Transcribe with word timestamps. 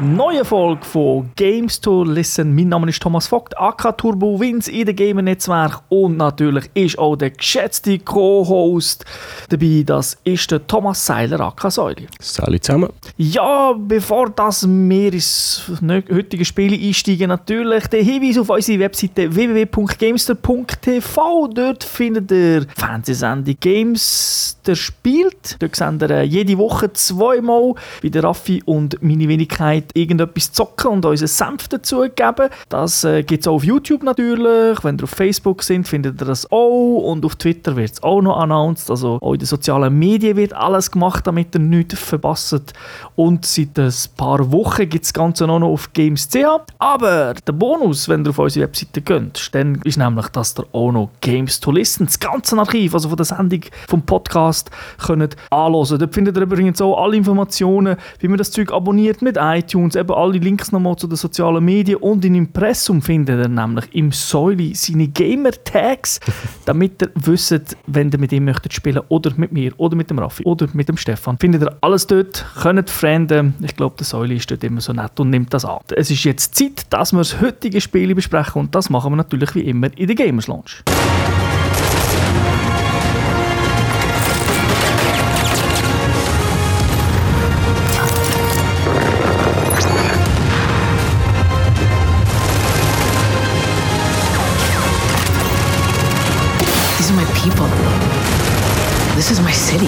zu 0.00 0.35
neuen 0.36 0.44
Folge 0.44 0.84
von 0.84 1.30
Games 1.34 1.80
to 1.80 2.04
Listen. 2.04 2.54
Mein 2.54 2.68
Name 2.68 2.90
ist 2.90 3.00
Thomas 3.00 3.26
Vogt, 3.26 3.58
AK 3.58 3.96
Turbo 3.96 4.38
Wins 4.38 4.68
in 4.68 4.84
der 4.84 4.92
Gamer 4.92 5.22
Netzwerk 5.22 5.80
und 5.88 6.18
natürlich 6.18 6.68
ist 6.74 6.98
auch 6.98 7.16
der 7.16 7.30
geschätzte 7.30 7.98
Co-Host 7.98 9.06
dabei. 9.48 9.82
Das 9.86 10.18
ist 10.24 10.50
der 10.50 10.66
Thomas 10.66 11.06
Seiler, 11.06 11.40
AK 11.40 11.72
Säuli. 11.72 12.06
Salut 12.20 12.64
zusammen. 12.64 12.90
Ja, 13.16 13.72
bevor 13.72 14.28
das 14.28 14.68
wir 14.68 15.14
ins 15.14 15.70
heutige 16.12 16.44
Spiel 16.44 16.74
einsteigen, 16.74 17.28
natürlich 17.28 17.86
der 17.86 18.02
Hinweis 18.02 18.36
auf 18.36 18.50
unsere 18.50 18.80
Webseite 18.80 19.34
www.gamester.tv. 19.34 21.48
Dort 21.48 21.82
findet 21.82 22.30
ihr 22.30 22.66
Fernsehsendung 22.76 23.56
Games, 23.58 24.58
der 24.66 24.74
spielt. 24.74 25.56
Dort 25.60 25.76
seht 25.76 26.02
ihr 26.02 26.24
jede 26.24 26.58
Woche 26.58 26.92
zweimal 26.92 27.72
bei 28.02 28.10
der 28.10 28.24
Raffi 28.24 28.62
und 28.66 29.02
meine 29.02 29.26
Wenigkeit 29.28 29.84
irgendetwas 29.94 30.25
zocken 30.34 30.90
und 30.90 31.04
unseren 31.04 31.28
Senf 31.28 31.68
dazu 31.68 32.02
geben. 32.02 32.50
Das 32.68 33.04
äh, 33.04 33.22
gibt 33.22 33.42
es 33.42 33.48
auch 33.48 33.54
auf 33.54 33.64
YouTube 33.64 34.02
natürlich. 34.02 34.82
Wenn 34.84 34.98
ihr 34.98 35.04
auf 35.04 35.10
Facebook 35.10 35.62
sind, 35.62 35.86
findet 35.88 36.20
ihr 36.20 36.26
das 36.26 36.50
auch. 36.50 37.02
Und 37.10 37.24
auf 37.24 37.36
Twitter 37.36 37.76
wird 37.76 37.92
es 37.92 38.02
auch 38.02 38.22
noch 38.22 38.38
announced. 38.38 38.90
Also 38.90 39.18
auch 39.20 39.32
in 39.32 39.38
den 39.38 39.46
sozialen 39.46 39.98
Medien 39.98 40.36
wird 40.36 40.52
alles 40.52 40.90
gemacht, 40.90 41.26
damit 41.26 41.54
ihr 41.54 41.60
nichts 41.60 41.98
verpasst. 41.98 42.74
Und 43.14 43.44
seit 43.46 43.78
ein 43.78 43.92
paar 44.16 44.52
Wochen 44.52 44.88
gibt 44.88 45.04
es 45.04 45.12
das 45.12 45.14
Ganze 45.14 45.48
auch 45.48 45.58
noch 45.58 45.68
auf 45.68 45.92
Games.ch. 45.92 46.36
Aber 46.78 47.34
der 47.34 47.52
Bonus, 47.52 48.08
wenn 48.08 48.24
ihr 48.24 48.30
auf 48.30 48.38
unsere 48.38 48.66
Webseite 48.66 49.00
geht, 49.00 49.54
dann 49.54 49.80
ist 49.84 49.98
nämlich, 49.98 50.28
dass 50.28 50.54
ihr 50.58 50.64
auch 50.72 50.92
noch 50.92 51.10
Games 51.20 51.60
to 51.60 51.70
Listen, 51.70 52.06
das 52.06 52.18
ganze 52.18 52.56
Archiv, 52.58 52.94
also 52.94 53.08
von 53.08 53.16
der 53.16 53.26
Sendung, 53.26 53.62
vom 53.88 54.02
Podcast, 54.02 54.70
könnt 54.98 55.36
anhören. 55.50 55.98
Dort 55.98 56.14
findet 56.14 56.36
ihr 56.36 56.42
übrigens 56.42 56.80
auch 56.80 57.02
alle 57.02 57.16
Informationen, 57.16 57.96
wie 58.20 58.28
man 58.28 58.38
das 58.38 58.50
Zeug 58.50 58.72
abonniert 58.72 59.22
mit 59.22 59.36
iTunes, 59.38 59.96
eben 59.96 60.12
alle 60.16 60.38
Links 60.38 60.72
nochmal 60.72 60.96
zu 60.96 61.06
den 61.06 61.16
sozialen 61.16 61.64
Medien 61.64 61.98
und 61.98 62.24
im 62.24 62.34
Impressum 62.34 63.02
findet 63.02 63.38
ihr 63.38 63.48
nämlich 63.48 63.84
im 63.94 64.12
Säuli 64.12 64.74
seine 64.74 65.08
Gamer-Tags, 65.08 66.20
damit 66.64 67.02
ihr 67.02 67.10
wisst, 67.14 67.76
wenn 67.86 68.10
ihr 68.10 68.18
mit 68.18 68.32
ihm 68.32 68.46
möchtet 68.46 68.72
spielen 68.72 69.02
oder 69.08 69.32
mit 69.36 69.52
mir 69.52 69.72
oder 69.76 69.94
mit 69.94 70.10
dem 70.10 70.18
Raffi 70.18 70.42
oder 70.44 70.68
mit 70.72 70.88
dem 70.88 70.96
Stefan. 70.96 71.38
Findet 71.38 71.62
ihr 71.62 71.76
alles 71.82 72.06
dort, 72.06 72.44
könnt 72.60 72.88
Freunde. 72.88 73.52
Ich 73.60 73.76
glaube, 73.76 73.96
der 73.98 74.06
Säuli 74.06 74.36
ist 74.36 74.50
dort 74.50 74.64
immer 74.64 74.80
so 74.80 74.92
nett 74.92 75.20
und 75.20 75.30
nimmt 75.30 75.52
das 75.52 75.64
an. 75.64 75.78
Es 75.94 76.10
ist 76.10 76.24
jetzt 76.24 76.54
Zeit, 76.54 76.86
dass 76.90 77.12
wir 77.12 77.18
das 77.18 77.40
heutige 77.40 77.80
Spiel 77.80 78.14
besprechen 78.14 78.62
und 78.62 78.74
das 78.74 78.90
machen 78.90 79.12
wir 79.12 79.16
natürlich 79.16 79.54
wie 79.54 79.60
immer 79.60 79.88
in 79.96 80.06
der 80.06 80.16
Gamers 80.16 80.46
Lounge. 80.46 80.82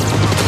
complete. 0.00 0.47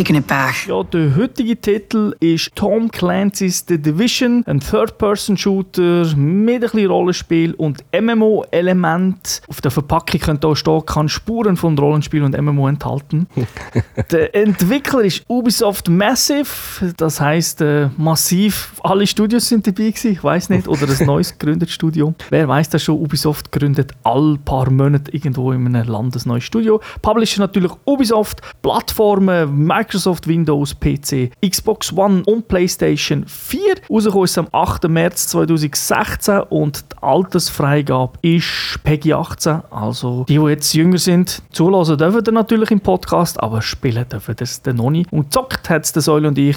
Taking 0.00 0.16
it 0.16 0.26
back. 0.26 0.66
Ja, 0.66 0.82
der 0.82 1.14
heutige 1.14 1.60
Titel 1.60 2.14
ist 2.20 2.52
Tom 2.54 2.90
Clancy's 2.90 3.66
The 3.68 3.76
Division, 3.76 4.42
ein 4.46 4.58
Third-Person-Shooter 4.60 6.16
mit 6.16 6.54
ein 6.54 6.60
bisschen 6.60 6.86
Rollenspiel 6.86 7.52
und 7.52 7.84
MMO-Element. 7.92 9.42
Auf 9.46 9.60
der 9.60 9.70
Verpackung 9.70 10.20
könnte 10.20 10.48
auch 10.48 10.54
stehen, 10.54 10.86
kann 10.86 11.10
Spuren 11.10 11.58
von 11.58 11.78
Rollenspiel 11.78 12.22
und 12.22 12.40
MMO 12.40 12.66
enthalten. 12.68 13.26
der 14.10 14.34
Entwickler 14.34 15.02
ist 15.02 15.22
Ubisoft 15.28 15.90
Massive, 15.90 16.94
das 16.96 17.20
heißt 17.20 17.60
äh, 17.60 17.90
massiv. 17.98 18.80
Alle 18.82 19.06
Studios 19.06 19.48
sind 19.48 19.66
dabei 19.66 19.90
gewesen, 19.90 20.12
ich 20.12 20.24
weiß 20.24 20.48
nicht, 20.48 20.66
oder 20.66 20.88
ein 20.88 21.06
neues 21.06 21.32
gegründetes 21.38 21.74
Studio. 21.74 22.14
Wer 22.30 22.48
weiß 22.48 22.70
das 22.70 22.82
schon? 22.82 22.98
Ubisoft 22.98 23.52
gründet 23.52 23.92
all 24.04 24.38
paar 24.42 24.70
Monate 24.70 25.12
irgendwo 25.12 25.52
in 25.52 25.66
einem 25.66 25.86
Land 25.86 26.16
ein 26.16 26.22
neues 26.24 26.44
Studio. 26.44 26.80
Publisher 27.02 27.40
natürlich 27.40 27.72
Ubisoft, 27.84 28.40
Plattformen 28.62 29.66
Microsoft 29.66 29.89
Windows, 30.26 30.74
PC, 30.74 31.30
Xbox 31.44 31.92
One 31.96 32.22
und 32.26 32.48
PlayStation 32.48 33.24
4. 33.26 33.60
Rausgekommen 33.90 34.24
ist 34.24 34.38
am 34.38 34.48
8. 34.52 34.88
März 34.88 35.28
2016 35.28 36.40
und 36.50 36.84
die 36.92 37.02
Altersfreigabe 37.02 38.18
ist 38.22 38.78
PEGI 38.84 39.14
18. 39.14 39.62
Also 39.70 40.24
die, 40.28 40.38
die 40.38 40.44
jetzt 40.46 40.72
jünger 40.74 40.98
sind, 40.98 41.42
zulassen 41.52 41.98
dürfen 41.98 42.22
ihr 42.24 42.32
natürlich 42.32 42.70
im 42.70 42.80
Podcast, 42.80 43.42
aber 43.42 43.62
spielen 43.62 44.06
dürfen 44.08 44.34
das 44.36 44.62
dann 44.62 44.76
noch 44.76 44.90
nicht. 44.90 45.12
Und 45.12 45.32
zockt 45.32 45.68
hat 45.68 45.84
es 45.84 45.92
der 45.92 46.02
Säule 46.02 46.28
und 46.28 46.38
ich 46.38 46.56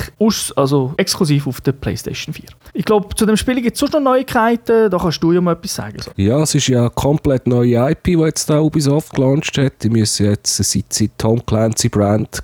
also 0.56 0.94
exklusiv 0.98 1.48
auf 1.48 1.62
der 1.62 1.74
PlayStation 1.74 2.34
4. 2.34 2.46
Ich 2.74 2.86
glaube, 2.86 3.14
zu 3.16 3.26
dem 3.26 3.38
Spiel 3.38 3.62
gibt 3.62 3.76
es 3.76 3.80
sonst 3.80 3.94
noch 3.94 4.02
Neuigkeiten. 4.02 4.90
Da 4.90 4.98
kannst 4.98 5.22
du 5.22 5.32
ja 5.32 5.42
mal 5.42 5.54
etwas 5.54 5.76
sagen. 5.76 5.98
Ja, 6.16 6.42
es 6.42 6.56
ist 6.56 6.68
ja 6.68 6.82
eine 6.82 6.90
komplett 6.90 7.48
neue 7.48 7.92
IP, 7.92 8.04
die 8.04 8.12
jetzt 8.14 8.50
da 8.50 8.60
Ubisoft 8.60 9.14
gelauncht 9.14 9.58
hat. 9.58 9.84
Die 9.84 9.90
müssen 9.90 10.26
jetzt, 10.28 10.58
seit 10.58 10.94
sie 10.94 11.10
Tom 11.18 11.46
Clancy 11.46 11.90
Brand, 11.90 12.44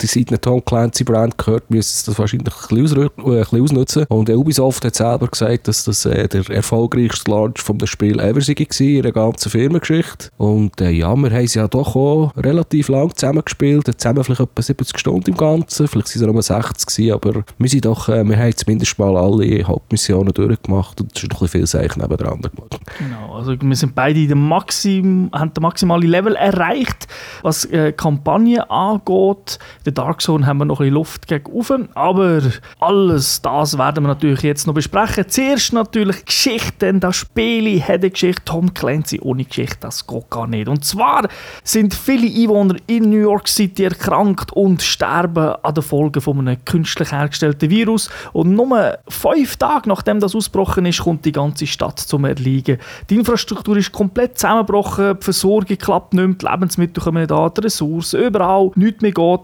die 0.00 0.06
seit 0.22 0.30
einer 0.30 0.40
Tom 0.40 0.64
Clancy 0.64 1.04
Brand 1.04 1.36
gehört, 1.38 1.70
müssen 1.70 1.96
sie 1.96 2.06
das 2.06 2.18
wahrscheinlich 2.18 2.54
ein 2.54 2.82
bisschen, 2.82 3.02
äh, 3.02 3.06
ein 3.06 3.40
bisschen 3.40 3.62
ausnutzen. 3.62 4.06
Und 4.08 4.30
Ubisoft 4.30 4.84
hat 4.84 4.94
selber 4.94 5.28
gesagt, 5.28 5.68
dass 5.68 5.84
das 5.84 6.04
äh, 6.06 6.28
der 6.28 6.48
erfolgreichste 6.50 7.30
Launch 7.30 7.60
von 7.60 7.78
dem 7.78 7.86
Spiel 7.86 8.20
ever 8.20 8.40
gewesen, 8.40 8.86
in 8.86 9.02
der 9.02 9.12
ganzen 9.12 9.50
Firmengeschichte. 9.50 10.30
Und 10.36 10.80
äh, 10.80 10.90
ja, 10.90 11.14
wir 11.14 11.30
haben 11.30 11.44
es 11.44 11.54
ja 11.54 11.68
doch 11.68 11.96
auch 11.96 12.32
relativ 12.36 12.88
lang 12.88 13.14
zusammengespielt, 13.14 13.90
zusammen 14.00 14.24
vielleicht 14.24 14.40
etwa 14.40 14.62
70 14.62 14.98
Stunden 14.98 15.30
im 15.30 15.36
Ganzen, 15.36 15.88
vielleicht 15.88 16.08
sind 16.08 16.22
es 16.22 16.32
nur 16.32 16.42
60 16.42 16.86
gewesen, 16.86 17.12
aber 17.12 17.44
wir 17.58 17.68
sind 17.68 17.84
doch, 17.84 18.08
äh, 18.08 18.24
wir 18.24 18.36
haben 18.36 18.56
zumindest 18.56 18.98
mal 18.98 19.16
alle 19.16 19.66
Hauptmissionen 19.66 20.32
durchgemacht 20.32 21.00
und 21.00 21.12
es 21.14 21.22
ist 21.22 21.30
noch 21.30 21.40
ein 21.40 21.44
bisschen 21.44 21.60
viel 21.60 21.66
Seich 21.66 21.96
nebendran 21.96 22.40
gemacht. 22.40 22.80
Genau, 22.98 23.34
also 23.34 23.54
wir 23.60 23.76
sind 23.76 23.94
beide 23.94 24.26
den 24.26 24.48
Maxim, 24.48 25.30
haben 25.32 25.52
den 25.54 25.62
maximalen 25.62 26.08
Level 26.08 26.36
erreicht, 26.36 27.08
was 27.42 27.64
äh, 27.66 27.92
Kampagne 27.92 28.68
angeht. 28.70 29.58
Der 29.84 29.92
Dark 30.02 30.20
Zone 30.20 30.44
haben 30.46 30.58
wir 30.58 30.64
noch 30.64 30.80
ein 30.80 30.86
bisschen 30.86 30.94
Luft 30.94 31.28
gegen 31.28 31.46
oben, 31.52 31.88
aber 31.94 32.42
alles 32.80 33.40
das 33.40 33.78
werden 33.78 34.02
wir 34.02 34.08
natürlich 34.08 34.42
jetzt 34.42 34.66
noch 34.66 34.74
besprechen. 34.74 35.28
Zuerst 35.28 35.72
natürlich 35.72 36.24
Geschichte, 36.24 36.72
denn 36.80 36.98
das 36.98 37.14
Spiel 37.14 37.80
hat 37.80 38.00
eine 38.00 38.10
Geschichte. 38.10 38.42
Tom 38.44 38.74
Clancy 38.74 39.20
ohne 39.20 39.44
Geschichte, 39.44 39.76
das 39.78 40.04
geht 40.04 40.28
gar 40.28 40.48
nicht. 40.48 40.66
Und 40.66 40.84
zwar 40.84 41.28
sind 41.62 41.94
viele 41.94 42.26
Einwohner 42.26 42.74
in 42.88 43.10
New 43.10 43.20
York 43.20 43.46
City 43.46 43.84
erkrankt 43.84 44.52
und 44.52 44.82
sterben 44.82 45.54
an 45.62 45.72
den 45.72 45.84
Folgen 45.84 46.20
von 46.20 46.40
einem 46.40 46.64
künstlich 46.64 47.12
hergestellten 47.12 47.70
Virus. 47.70 48.10
Und 48.32 48.56
nur 48.56 48.98
fünf 49.06 49.56
Tage 49.56 49.88
nachdem 49.88 50.18
das 50.18 50.34
ausgebrochen 50.34 50.84
ist, 50.84 51.00
kommt 51.00 51.24
die 51.24 51.30
ganze 51.30 51.68
Stadt 51.68 52.00
zum 52.00 52.24
Erliegen. 52.24 52.78
Die 53.08 53.18
Infrastruktur 53.18 53.76
ist 53.76 53.92
komplett 53.92 54.36
zusammengebrochen, 54.36 55.16
die 55.20 55.24
Versorgung 55.24 55.78
klappt 55.78 56.14
nicht 56.14 56.26
mehr, 56.26 56.34
die 56.34 56.46
Lebensmittel 56.46 57.04
kommen 57.04 57.22
nicht 57.22 57.30
an, 57.30 57.52
die 57.56 57.60
Ressourcen, 57.60 58.20
überall, 58.20 58.72
nichts 58.74 59.00
mehr 59.00 59.12
geht, 59.12 59.40